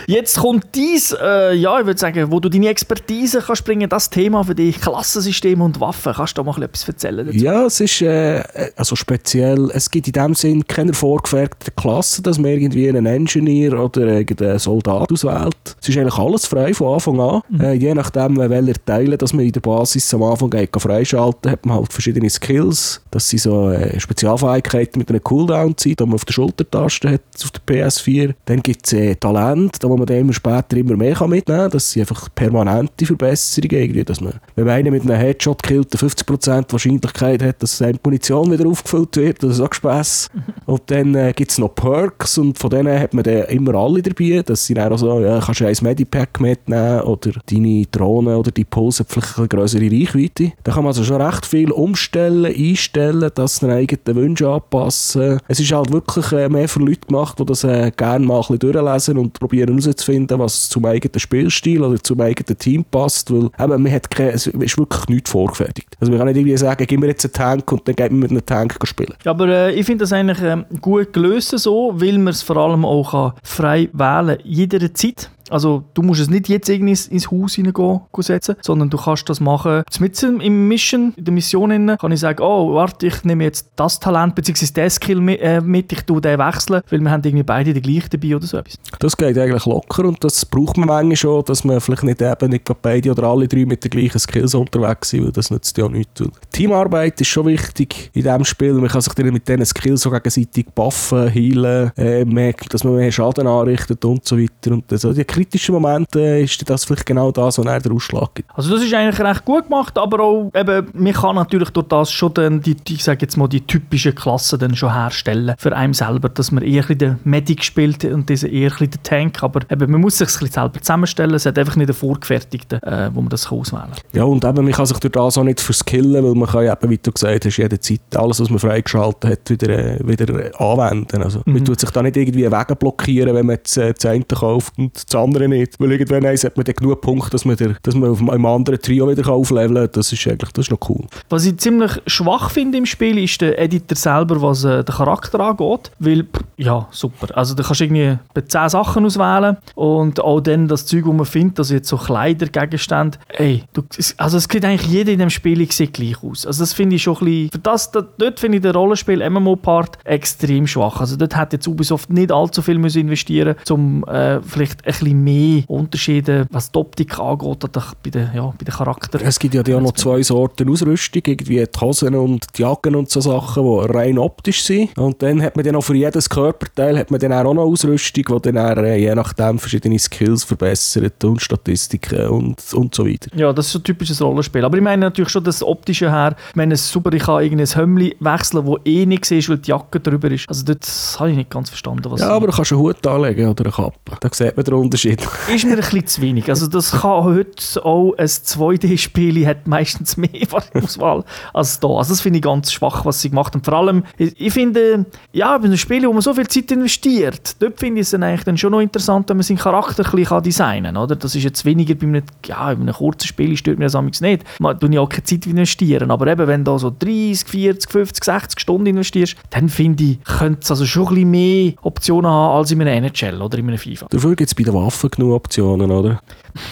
Jetzt 0.07 0.39
kommt 0.39 0.67
dies, 0.75 1.17
äh, 1.21 1.55
ja, 1.55 1.81
ich 1.81 1.87
würde 1.87 1.99
sagen, 1.99 2.31
wo 2.31 2.41
du 2.41 2.49
deine 2.49 2.69
Expertise 2.69 3.43
kannst 3.45 3.65
bringen, 3.65 3.89
das 3.89 4.11
Thema 4.11 4.45
für 4.45 4.55
dich, 4.55 4.81
Klassensysteme 4.81 5.65
und 5.65 5.81
Waffen. 5.81 6.13
Kannst 6.13 6.37
du 6.37 6.43
da 6.43 6.51
mal 6.51 6.63
etwas 6.63 6.87
erzählen 6.87 7.27
dazu? 7.27 7.39
Ja, 7.39 7.67
es 7.67 7.80
ist 7.81 8.03
äh, 8.03 8.43
also 8.77 8.97
speziell, 8.97 9.71
es 9.73 9.91
gibt 9.91 10.07
in 10.07 10.13
dem 10.13 10.35
Sinn 10.35 10.67
keine 10.67 10.93
vorgefertigte 10.93 11.71
Klasse, 11.73 12.23
dass 12.23 12.39
man 12.39 12.51
irgendwie 12.51 12.89
einen 12.89 13.07
Engineer 13.07 13.79
oder 13.79 14.03
irgendeinen 14.07 14.59
Soldat 14.59 15.11
auswählt. 15.13 15.77
Es 15.81 15.89
ist 15.89 15.99
eigentlich 15.99 16.19
alles 16.19 16.47
frei 16.47 16.75
von 16.75 16.95
Anfang 16.95 17.21
an. 17.21 17.43
Äh, 17.61 17.75
je 17.75 17.95
nachdem, 17.95 18.37
welche 18.37 18.85
Teile 18.85 19.17
dass 19.17 19.33
man 19.33 19.45
in 19.45 19.53
der 19.53 19.61
Basis 19.61 20.13
am 20.15 20.23
Anfang 20.23 20.51
geht, 20.51 20.73
kann 20.73 20.81
freischalten 20.81 21.51
hat 21.51 21.67
man 21.67 21.77
halt 21.77 21.93
verschiedene 21.93 22.31
Skills. 22.31 23.01
Das 23.11 23.29
sind 23.29 23.41
so 23.41 23.71
äh, 23.71 23.99
Spezialfähigkeiten 23.99 24.99
mit 24.99 25.11
einer 25.11 25.21
Cooldown-Zeit, 25.21 26.01
die 26.01 26.05
man 26.05 26.15
auf 26.15 26.25
der 26.25 26.33
Schultertaste 26.33 27.11
hat, 27.11 27.23
auf 27.43 27.51
der 27.51 27.63
PS4. 27.89 28.35
Dann 28.45 28.63
gibt 28.63 28.87
es 28.87 28.93
äh, 28.93 29.15
Talent, 29.17 29.83
da 29.83 29.89
wo 29.89 29.97
man 29.97 30.07
dann 30.07 30.19
immer 30.19 30.33
später 30.33 30.77
immer 30.77 30.97
mehr 30.97 31.15
kann 31.15 31.31
mitnehmen 31.31 31.61
kann. 31.61 31.71
Das 31.71 31.93
sind 31.93 32.03
einfach 32.03 32.29
permanente 32.35 33.07
Verbesserungen. 33.07 33.77
Irgendwie, 33.83 34.05
dass 34.05 34.21
man, 34.21 34.35
wenn 34.57 34.65
man 34.65 34.75
einen 34.75 34.93
mit 34.93 35.03
einem 35.03 35.17
Headshot 35.17 35.63
killt, 35.63 36.01
eine 36.01 36.11
50% 36.11 36.73
Wahrscheinlichkeit 36.73 37.43
hat, 37.43 37.63
dass 37.63 37.70
seine 37.79 37.99
Munition 38.05 38.51
wieder 38.51 38.69
aufgefüllt 38.69 39.17
wird. 39.17 39.43
Das 39.43 39.53
ist 39.53 39.61
auch 39.61 39.73
Spass. 39.73 40.29
und 40.67 40.83
dann 40.87 41.15
äh, 41.15 41.33
gibt 41.35 41.51
es 41.51 41.59
noch 41.59 41.75
Perks 41.75 42.39
und 42.39 42.59
von 42.59 42.71
denen 42.71 42.99
hat 42.99 43.15
man 43.15 43.25
dann 43.25 43.45
immer 43.45 43.75
alle 43.75 44.03
dabei. 44.03 44.43
Das 44.45 44.67
sind 44.67 44.79
auch 44.79 44.97
so, 44.97 45.21
ja, 45.21 45.41
kannst 45.41 45.61
du 45.61 45.67
ein 45.67 45.77
Medipack 45.83 46.41
mitnehmen 46.41 47.01
oder 47.03 47.33
deine 47.51 47.87
Drohne 47.91 48.37
oder 48.37 48.51
die 48.51 48.65
Pulse 48.65 49.05
vielleicht 49.05 49.39
eine 49.39 49.49
größere 49.49 49.91
Reichweite. 49.91 50.53
Da 50.63 50.73
kann 50.73 50.85
man 50.85 50.89
also 50.89 51.05
schon 51.05 51.21
recht 51.21 51.47
viel 51.47 51.71
umstellen, 51.71 52.47
einstellen, 52.47 53.31
dass 53.35 53.57
seine 53.57 53.75
eigenen 53.75 54.17
Wünsche 54.17 54.49
anpassen. 54.49 55.41
Es 55.49 55.61
ist 55.61 55.73
halt 55.73 55.93
wirklich 55.93 56.33
äh, 56.33 56.49
mehr 56.49 56.69
für 56.69 56.81
Leute 56.81 57.07
gemacht, 57.07 57.39
die 57.39 57.45
das 57.45 57.65
äh, 57.65 57.91
gerne 57.97 58.27
mal 58.27 58.37
ein 58.37 58.41
bisschen 58.41 58.59
durchlesen 58.59 59.19
und 59.19 59.39
probieren 59.39 59.79
herauszufinden, 59.79 60.39
was 60.39 60.69
zum 60.69 60.85
eigenen 60.85 61.19
Spielstil 61.19 61.83
oder 61.83 62.03
zum 62.03 62.21
eigenen 62.21 62.59
Team 62.59 62.85
passt, 62.85 63.31
weil 63.33 63.51
eben, 63.59 63.83
man 63.83 63.93
hat 63.93 64.11
keine, 64.11 64.33
es 64.33 64.47
ist 64.47 64.79
wirklich 64.79 65.09
nichts 65.09 65.31
vorgefertigt. 65.31 65.97
Also 66.01 66.11
man 66.11 66.19
kann 66.19 66.29
nicht 66.29 66.37
irgendwie 66.37 66.57
sagen, 66.57 66.85
gib 66.87 67.01
mir 67.01 67.09
jetzt 67.09 67.25
einen 67.25 67.33
Tank 67.61 67.73
und 67.73 67.89
dann 67.89 67.95
geht 67.95 68.11
man 68.11 68.21
mit 68.21 68.31
einem 68.31 68.47
Tank 68.47 68.77
spielen. 68.85 69.15
Ja, 69.25 69.33
aber 69.33 69.49
äh, 69.49 69.73
ich 69.73 69.87
finde 69.87 70.05
das 70.05 70.13
eigentlich 70.13 70.41
ähm, 70.43 70.65
gut 70.81 71.13
gelöst 71.13 71.51
so, 71.59 71.93
weil 71.95 72.19
man 72.19 72.29
es 72.29 72.43
vor 72.43 72.57
allem 72.57 72.85
auch 72.85 73.11
kann 73.11 73.33
frei 73.43 73.89
wählen 73.93 74.39
jederzeit. 74.45 75.31
Also 75.51 75.85
du 75.95 76.03
musst 76.03 76.21
es 76.21 76.31
nicht 76.31 76.49
jetzt 76.49 76.69
irgendwie 76.69 76.91
ins, 76.91 77.07
ins 77.09 77.31
Haus 77.31 77.55
hineingehen 77.55 78.01
gehen 78.13 78.23
setzen, 78.23 78.57
sondern 78.63 78.91
du 78.91 78.97
kannst 78.97 79.29
das 79.29 79.41
machen. 79.41 79.83
Mit 79.99 80.23
im 80.23 80.69
Mission, 80.69 81.13
in 81.17 81.25
der 81.25 81.35
Mission 81.35 81.71
innen, 81.71 81.99
kann 81.99 82.13
ich 82.13 82.21
sagen, 82.21 82.43
oh, 82.43 82.75
warte, 82.75 83.07
ich 83.07 83.25
nehme 83.25 83.45
jetzt 83.45 83.71
das 83.77 84.01
Talent 84.01 84.35
bzw. 84.35 84.67
den 84.73 84.91
Skill 84.91 85.21
mit, 85.21 85.41
äh, 85.41 85.61
mit, 85.61 85.93
ich 85.93 86.03
tue 86.03 86.21
den 86.21 86.39
wechseln, 86.39 86.83
weil 86.91 87.01
wir 87.01 87.11
haben 87.11 87.23
irgendwie 87.25 87.43
beide 87.43 87.73
die 87.73 87.81
gleiche 87.81 88.09
dabei 88.11 88.37
oder 88.37 88.47
so 88.47 88.59
etwas. 88.59 88.77
Das 88.99 89.17
geht 89.17 89.37
eigentlich 89.39 89.67
locker 89.67 90.05
und 90.05 90.23
das 90.23 90.45
braucht 90.45 90.77
man 90.77 90.89
manchmal 90.89 91.17
schon, 91.17 91.45
dass 91.45 91.65
man 91.65 91.81
vielleicht 91.81 92.03
nicht 92.03 92.23
eben 92.23 92.51
nicht 92.51 92.71
beide 92.83 93.11
oder 93.11 93.25
alle 93.25 93.49
drei 93.49 93.65
mit 93.65 93.85
den 93.85 93.91
gleichen 93.91 94.19
Skills 94.19 94.55
unterwegs 94.55 95.11
sind, 95.11 95.25
weil 95.25 95.33
das 95.33 95.51
nützt 95.51 95.77
ja 95.79 95.89
nichts. 95.89 96.23
Teamarbeit 96.53 97.21
ist 97.21 97.29
schon 97.29 97.47
wichtig 97.47 98.11
in 98.15 98.23
diesem 98.23 98.45
Spiel. 98.45 98.75
Man 98.75 98.89
kann 98.89 99.01
sich 99.01 99.15
dann 99.15 99.33
mit 99.33 99.49
diesen 99.49 99.65
Skills 99.65 100.03
so 100.03 100.11
gegenseitig 100.11 100.67
buffen, 100.75 101.29
healen, 101.29 101.93
äh, 101.97 102.25
mehr, 102.25 102.55
dass 102.69 102.85
man 102.85 102.97
mehr 102.97 103.13
Schaden 103.13 103.47
anrichtet 103.47 104.05
und 104.05 104.25
so 104.27 104.39
weiter. 104.39 104.73
Und 104.73 104.85
so 104.91 105.13
die 105.13 105.25
kritischen 105.41 105.75
Momente 105.75 106.21
äh, 106.21 106.45
ist 106.45 106.69
das 106.69 106.85
vielleicht 106.85 107.07
genau 107.07 107.31
das, 107.33 107.59
was 107.59 107.67
er 107.67 107.81
den 107.81 107.93
Ausschlag 107.93 108.35
gibt. 108.35 108.51
Also 108.55 108.75
das 108.75 108.85
ist 108.85 108.93
eigentlich 108.93 109.21
recht 109.21 109.45
gut 109.45 109.65
gemacht, 109.65 109.97
aber 109.97 110.21
auch 110.21 110.51
eben, 110.55 110.89
man 110.93 111.13
kann 111.13 111.37
natürlich 111.37 111.71
durch 111.71 111.89
das 111.89 112.11
schon 112.11 112.35
dann 112.35 112.61
die, 112.61 112.77
ich 112.89 113.03
sage 113.03 113.21
jetzt 113.23 113.37
mal, 113.37 113.49
die 113.49 113.61
typischen 113.63 114.15
Klassen 114.15 114.59
dann 114.59 114.77
schon 114.77 114.93
herstellen 114.93 115.55
für 115.59 115.75
einen 115.75 115.95
selber, 115.95 116.29
dass 116.29 116.53
man 116.53 116.63
eher 116.63 116.89
ein 116.89 116.99
den 116.99 117.19
Medic 117.25 117.65
spielt 117.65 118.05
und 118.05 118.29
diese 118.29 118.49
eher 118.49 118.73
ein 118.73 118.91
den 118.91 119.03
Tank, 119.03 119.43
aber 119.43 119.61
eben, 119.71 119.91
man 119.91 120.01
muss 120.01 120.19
sich 120.19 120.29
ein 120.29 120.33
bisschen 120.33 120.53
selber 120.53 120.81
zusammenstellen, 120.81 121.35
es 121.35 121.47
hat 121.47 121.59
einfach 121.59 121.77
nicht 121.77 121.89
einen 121.89 121.95
vorgefertigten, 121.95 122.83
äh, 122.83 123.11
wo 123.13 123.21
man 123.21 123.31
das 123.31 123.49
kann 123.49 123.59
auswählen 123.59 123.91
kann. 123.91 124.01
Ja, 124.13 124.25
und 124.25 124.45
eben, 124.45 124.65
man 124.65 124.73
kann 124.73 124.87
sich 124.87 124.99
durch 124.99 125.13
das 125.13 125.39
auch 125.39 125.45
nicht 125.45 125.61
verskillen, 125.61 126.23
weil 126.25 126.35
man 126.35 126.49
kann 126.49 126.65
ja 126.65 126.73
eben, 126.75 126.91
wie 126.91 126.99
du 126.99 127.13
gesagt 127.13 127.47
hast, 127.47 127.57
jederzeit 127.57 128.01
alles, 128.15 128.41
was 128.41 128.51
man 128.51 128.59
freigeschaltet 128.59 129.31
hat, 129.31 129.51
wieder, 129.51 129.69
äh, 129.69 129.99
wieder 130.07 130.61
anwenden. 130.61 131.23
Also, 131.23 131.43
man 131.47 131.65
tut 131.65 131.81
sich 131.81 131.91
da 131.91 132.03
nicht 132.03 132.17
irgendwie 132.17 132.51
Wege 132.51 132.77
blockieren, 132.77 133.35
wenn 133.35 133.47
man 133.47 133.57
jetzt, 133.57 133.77
äh, 133.77 133.95
das 133.95 134.05
eine 134.07 134.25
kauft 134.25 134.77
und 134.79 134.93
das 134.95 135.15
andere 135.15 135.30
nicht. 135.33 135.79
Weil 135.79 135.93
irgendwann 135.93 136.27
eins 136.27 136.45
hat 136.45 136.57
man 136.57 136.65
dann 136.65 136.75
genug 136.75 137.01
Punkte, 137.01 137.31
dass 137.31 137.45
man, 137.45 137.57
der, 137.57 137.77
dass 137.83 137.95
man 137.95 138.11
auf 138.11 138.21
einem 138.21 138.47
anderen 138.47 138.81
Trio 138.81 139.09
wieder 139.09 139.29
aufleveln 139.31 139.75
kann. 139.75 139.91
Das 139.93 140.13
ist 140.13 140.27
eigentlich 140.27 140.53
das 140.53 140.67
ist 140.67 140.71
noch 140.71 140.89
cool. 140.89 141.07
Was 141.29 141.45
ich 141.45 141.57
ziemlich 141.59 141.93
schwach 142.07 142.51
finde 142.51 142.79
im 142.79 142.87
Spiel, 142.87 143.19
ist 143.19 143.41
der 143.41 143.59
Editor 143.59 143.97
selber, 143.97 144.43
was 144.43 144.65
äh, 144.65 144.85
den 144.85 144.95
Charakter 144.95 145.41
angeht. 145.41 145.91
Weil, 145.99 146.27
ja, 146.57 146.89
super. 146.91 147.37
Also 147.37 147.55
da 147.55 147.63
kannst 147.63 147.81
du 147.81 147.85
irgendwie 147.85 148.19
bei 148.35 148.43
10 148.43 148.69
Sachen 148.71 149.05
auswählen 149.05 149.57
und 149.75 150.21
auch 150.21 150.41
dann 150.41 150.69
das 150.69 150.87
Zeug, 150.87 151.05
das 151.05 151.15
man 151.15 151.27
findet, 151.27 151.59
also 151.59 151.75
jetzt 151.75 151.89
so 151.89 151.97
Kleidergegenstände. 151.97 153.19
Ey, 153.29 153.65
du, 153.73 153.83
also 154.17 154.37
es 154.37 154.45
sieht 154.45 154.65
eigentlich 154.65 154.91
jeder 154.91 155.13
in 155.13 155.19
dem 155.19 155.31
Spiel 155.31 155.71
sieht 155.71 155.95
gleich 155.95 156.23
aus. 156.23 156.47
Also 156.47 156.63
das 156.63 156.73
finde 156.73 156.97
ich 156.97 157.03
schon 157.03 157.17
ein 157.17 157.25
bisschen, 157.25 157.51
für 157.53 157.59
das, 157.59 157.91
da, 157.91 158.03
dort 158.03 158.41
finde 158.41 158.59
ich 158.59 158.63
den 158.63 158.73
Rollenspiel-MMO-Part 158.73 159.99
extrem 160.05 160.67
schwach. 160.67 161.01
Also 161.01 161.17
dort 161.17 161.37
hat 161.37 161.53
jetzt 161.53 161.69
Ubisoft 161.69 162.11
nicht 162.11 162.33
allzu 162.33 162.63
viel 162.63 162.79
müssen 162.79 163.01
investieren 163.01 163.57
um 163.71 164.05
äh, 164.05 164.41
vielleicht 164.43 164.81
ein 164.81 164.93
bisschen 164.93 165.10
mehr 165.15 165.65
Unterschiede, 165.67 166.47
was 166.51 166.71
die 166.71 166.79
Optik 166.79 167.19
angeht, 167.19 167.65
oder 167.65 167.85
bei 168.03 168.11
den, 168.11 168.31
ja, 168.35 168.47
bei 168.47 168.65
den 168.65 168.75
Charakteren. 168.75 169.27
Es 169.27 169.39
gibt 169.39 169.55
ja 169.55 169.61
auch 169.77 169.81
noch 169.81 169.93
zwei 169.93 170.23
Sorten 170.23 170.71
Ausrüstung, 170.71 171.23
irgendwie 171.27 171.65
die 171.65 171.81
Hosen 171.81 172.15
und 172.15 172.47
die 172.57 172.63
Jacken 172.63 172.95
und 172.95 173.11
so 173.11 173.21
Sachen, 173.21 173.65
die 173.65 173.93
rein 173.93 174.19
optisch 174.19 174.63
sind. 174.63 174.97
Und 174.97 175.23
dann 175.23 175.43
hat 175.43 175.57
man 175.57 175.65
dann 175.65 175.77
auch 175.77 175.83
für 175.83 175.95
jedes 175.95 176.29
Körperteil 176.29 176.99
hat 176.99 177.11
man 177.11 177.21
dann 177.21 177.33
auch 177.33 177.55
noch 177.55 177.65
Ausrüstung, 177.65 178.25
die 178.25 178.53
dann 178.53 178.59
auch, 178.59 178.83
äh, 178.83 178.99
je 178.99 179.15
nachdem 179.15 179.59
verschiedene 179.59 179.99
Skills 179.99 180.45
verbessert 180.45 181.23
und 181.25 181.41
Statistiken 181.41 182.29
und, 182.29 182.63
und 182.75 182.95
so 182.95 183.07
weiter. 183.07 183.31
Ja, 183.37 183.53
das 183.53 183.67
ist 183.67 183.73
so 183.73 183.79
ein 183.79 183.85
typisches 183.85 184.21
Rollenspiel. 184.23 184.65
Aber 184.65 184.77
ich 184.77 184.83
meine 184.83 185.01
natürlich 185.07 185.31
schon 185.31 185.45
das 185.45 185.63
Optische 185.63 186.11
her. 186.11 186.37
Ich 186.51 186.57
meine, 186.57 186.75
es 186.75 186.83
ist 186.83 186.93
super, 186.93 187.13
ich 187.13 187.23
kann 187.23 187.43
irgendein 187.43 187.67
Hömmli 187.67 188.17
wechseln, 188.21 188.67
wo 188.67 188.79
eh 188.85 189.07
nicht 189.07 189.25
siehst, 189.25 189.49
weil 189.49 189.59
die 189.59 189.71
Jacke 189.71 190.01
drüber 190.01 190.31
ist. 190.31 190.49
Also 190.49 190.65
dort 190.65 190.87
habe 191.19 191.31
ich 191.31 191.37
nicht 191.37 191.51
ganz 191.51 191.69
verstanden, 191.69 192.11
was 192.11 192.21
Ja, 192.21 192.31
aber 192.31 192.47
du 192.47 192.53
kannst 192.53 192.73
einen 192.73 192.81
Hut 192.81 193.07
anlegen 193.07 193.49
oder 193.49 193.65
eine 193.65 193.73
Kappe. 193.73 193.99
Da 194.21 194.29
sieht 194.33 194.57
man 194.57 194.65
den 194.65 194.75
Unterschied. 194.75 195.00
ist 195.55 195.65
mir 195.65 195.73
ein 195.73 195.77
bisschen 195.77 196.07
zu 196.07 196.21
wenig. 196.23 196.49
Also 196.49 196.67
das 196.67 196.93
kann 196.93 197.25
heute 197.25 197.85
auch 197.85 198.15
ein 198.17 198.27
2D-Spiel, 198.27 199.47
hat 199.47 199.67
meistens 199.67 200.17
mehr 200.17 200.31
Auswahl 200.75 201.25
als 201.53 201.81
da. 201.81 201.89
Also 201.89 202.13
das 202.13 202.21
finde 202.21 202.39
ich 202.39 202.43
ganz 202.43 202.73
schwach, 202.73 203.05
was 203.05 203.21
sie 203.21 203.31
gemacht 203.31 203.55
haben. 203.55 203.63
Vor 203.63 203.75
allem, 203.75 204.05
ich, 204.17 204.53
finde, 204.53 205.07
ja, 205.33 205.57
bei 205.59 205.65
einem 205.65 205.77
Spiel, 205.77 206.07
wo 206.07 206.13
man 206.13 206.23
so 206.23 206.35
viel 206.35 206.49
Zeit 206.49 206.71
investiert, 206.71 207.57
dort 207.61 207.79
finde 207.79 208.01
ich 208.01 208.07
es 208.07 208.11
dann 208.11 208.23
eigentlich 208.23 208.45
dann 208.45 208.59
schon 208.59 208.73
noch 208.73 208.81
interessant, 208.81 209.29
wenn 209.29 209.37
man 209.37 209.45
seinen 209.45 209.59
Charakter 209.59 210.05
ein 210.05 210.11
bisschen 210.11 210.43
designen 210.43 210.95
kann. 210.95 211.03
Oder? 211.03 211.17
Das 211.17 211.35
ist 211.35 211.45
jetzt 211.45 211.65
weniger 211.65 211.95
bei 211.95 212.07
einem, 212.07 212.23
ja, 212.47 212.75
bei 212.75 212.81
einem 212.81 212.95
kurzen 212.95 213.27
Spiel, 213.27 213.57
stört 213.57 213.79
mir 213.79 213.87
das 213.87 213.95
amigs 213.95 214.21
nicht. 214.21 214.45
Man 214.59 214.79
tue 214.79 214.91
ich 214.91 214.99
auch 214.99 215.09
keine 215.09 215.25
Zeit 215.25 215.47
investieren. 215.47 216.11
Aber 216.11 216.27
eben, 216.27 216.47
wenn 216.47 216.65
du 216.65 216.79
so 216.79 216.95
30, 216.97 217.47
40, 217.47 217.91
50, 217.91 218.25
60 218.25 218.61
Stunden 218.61 218.87
investierst, 218.87 219.37
dann 219.51 219.69
finde 219.69 220.05
ich, 220.05 220.25
könnte 220.25 220.61
es 220.63 220.71
also 220.71 220.87
schon 220.87 221.09
ein 221.09 221.15
bisschen 221.15 221.31
mehr 221.31 221.73
Optionen 221.83 222.31
haben 222.31 222.59
als 222.59 222.71
in 222.71 222.81
einem 222.83 223.05
NHL 223.05 223.41
oder 223.41 223.59
in 223.59 223.69
einem 223.69 223.79
FIFA. 223.79 224.07
Dafür 224.11 224.37
gibt 224.37 224.49
es 224.49 224.55
bei 224.55 224.65
den 224.65 224.75
Waffen 224.91 225.11
genug 225.11 225.35
Optionen, 225.35 225.89
oder? 225.89 226.21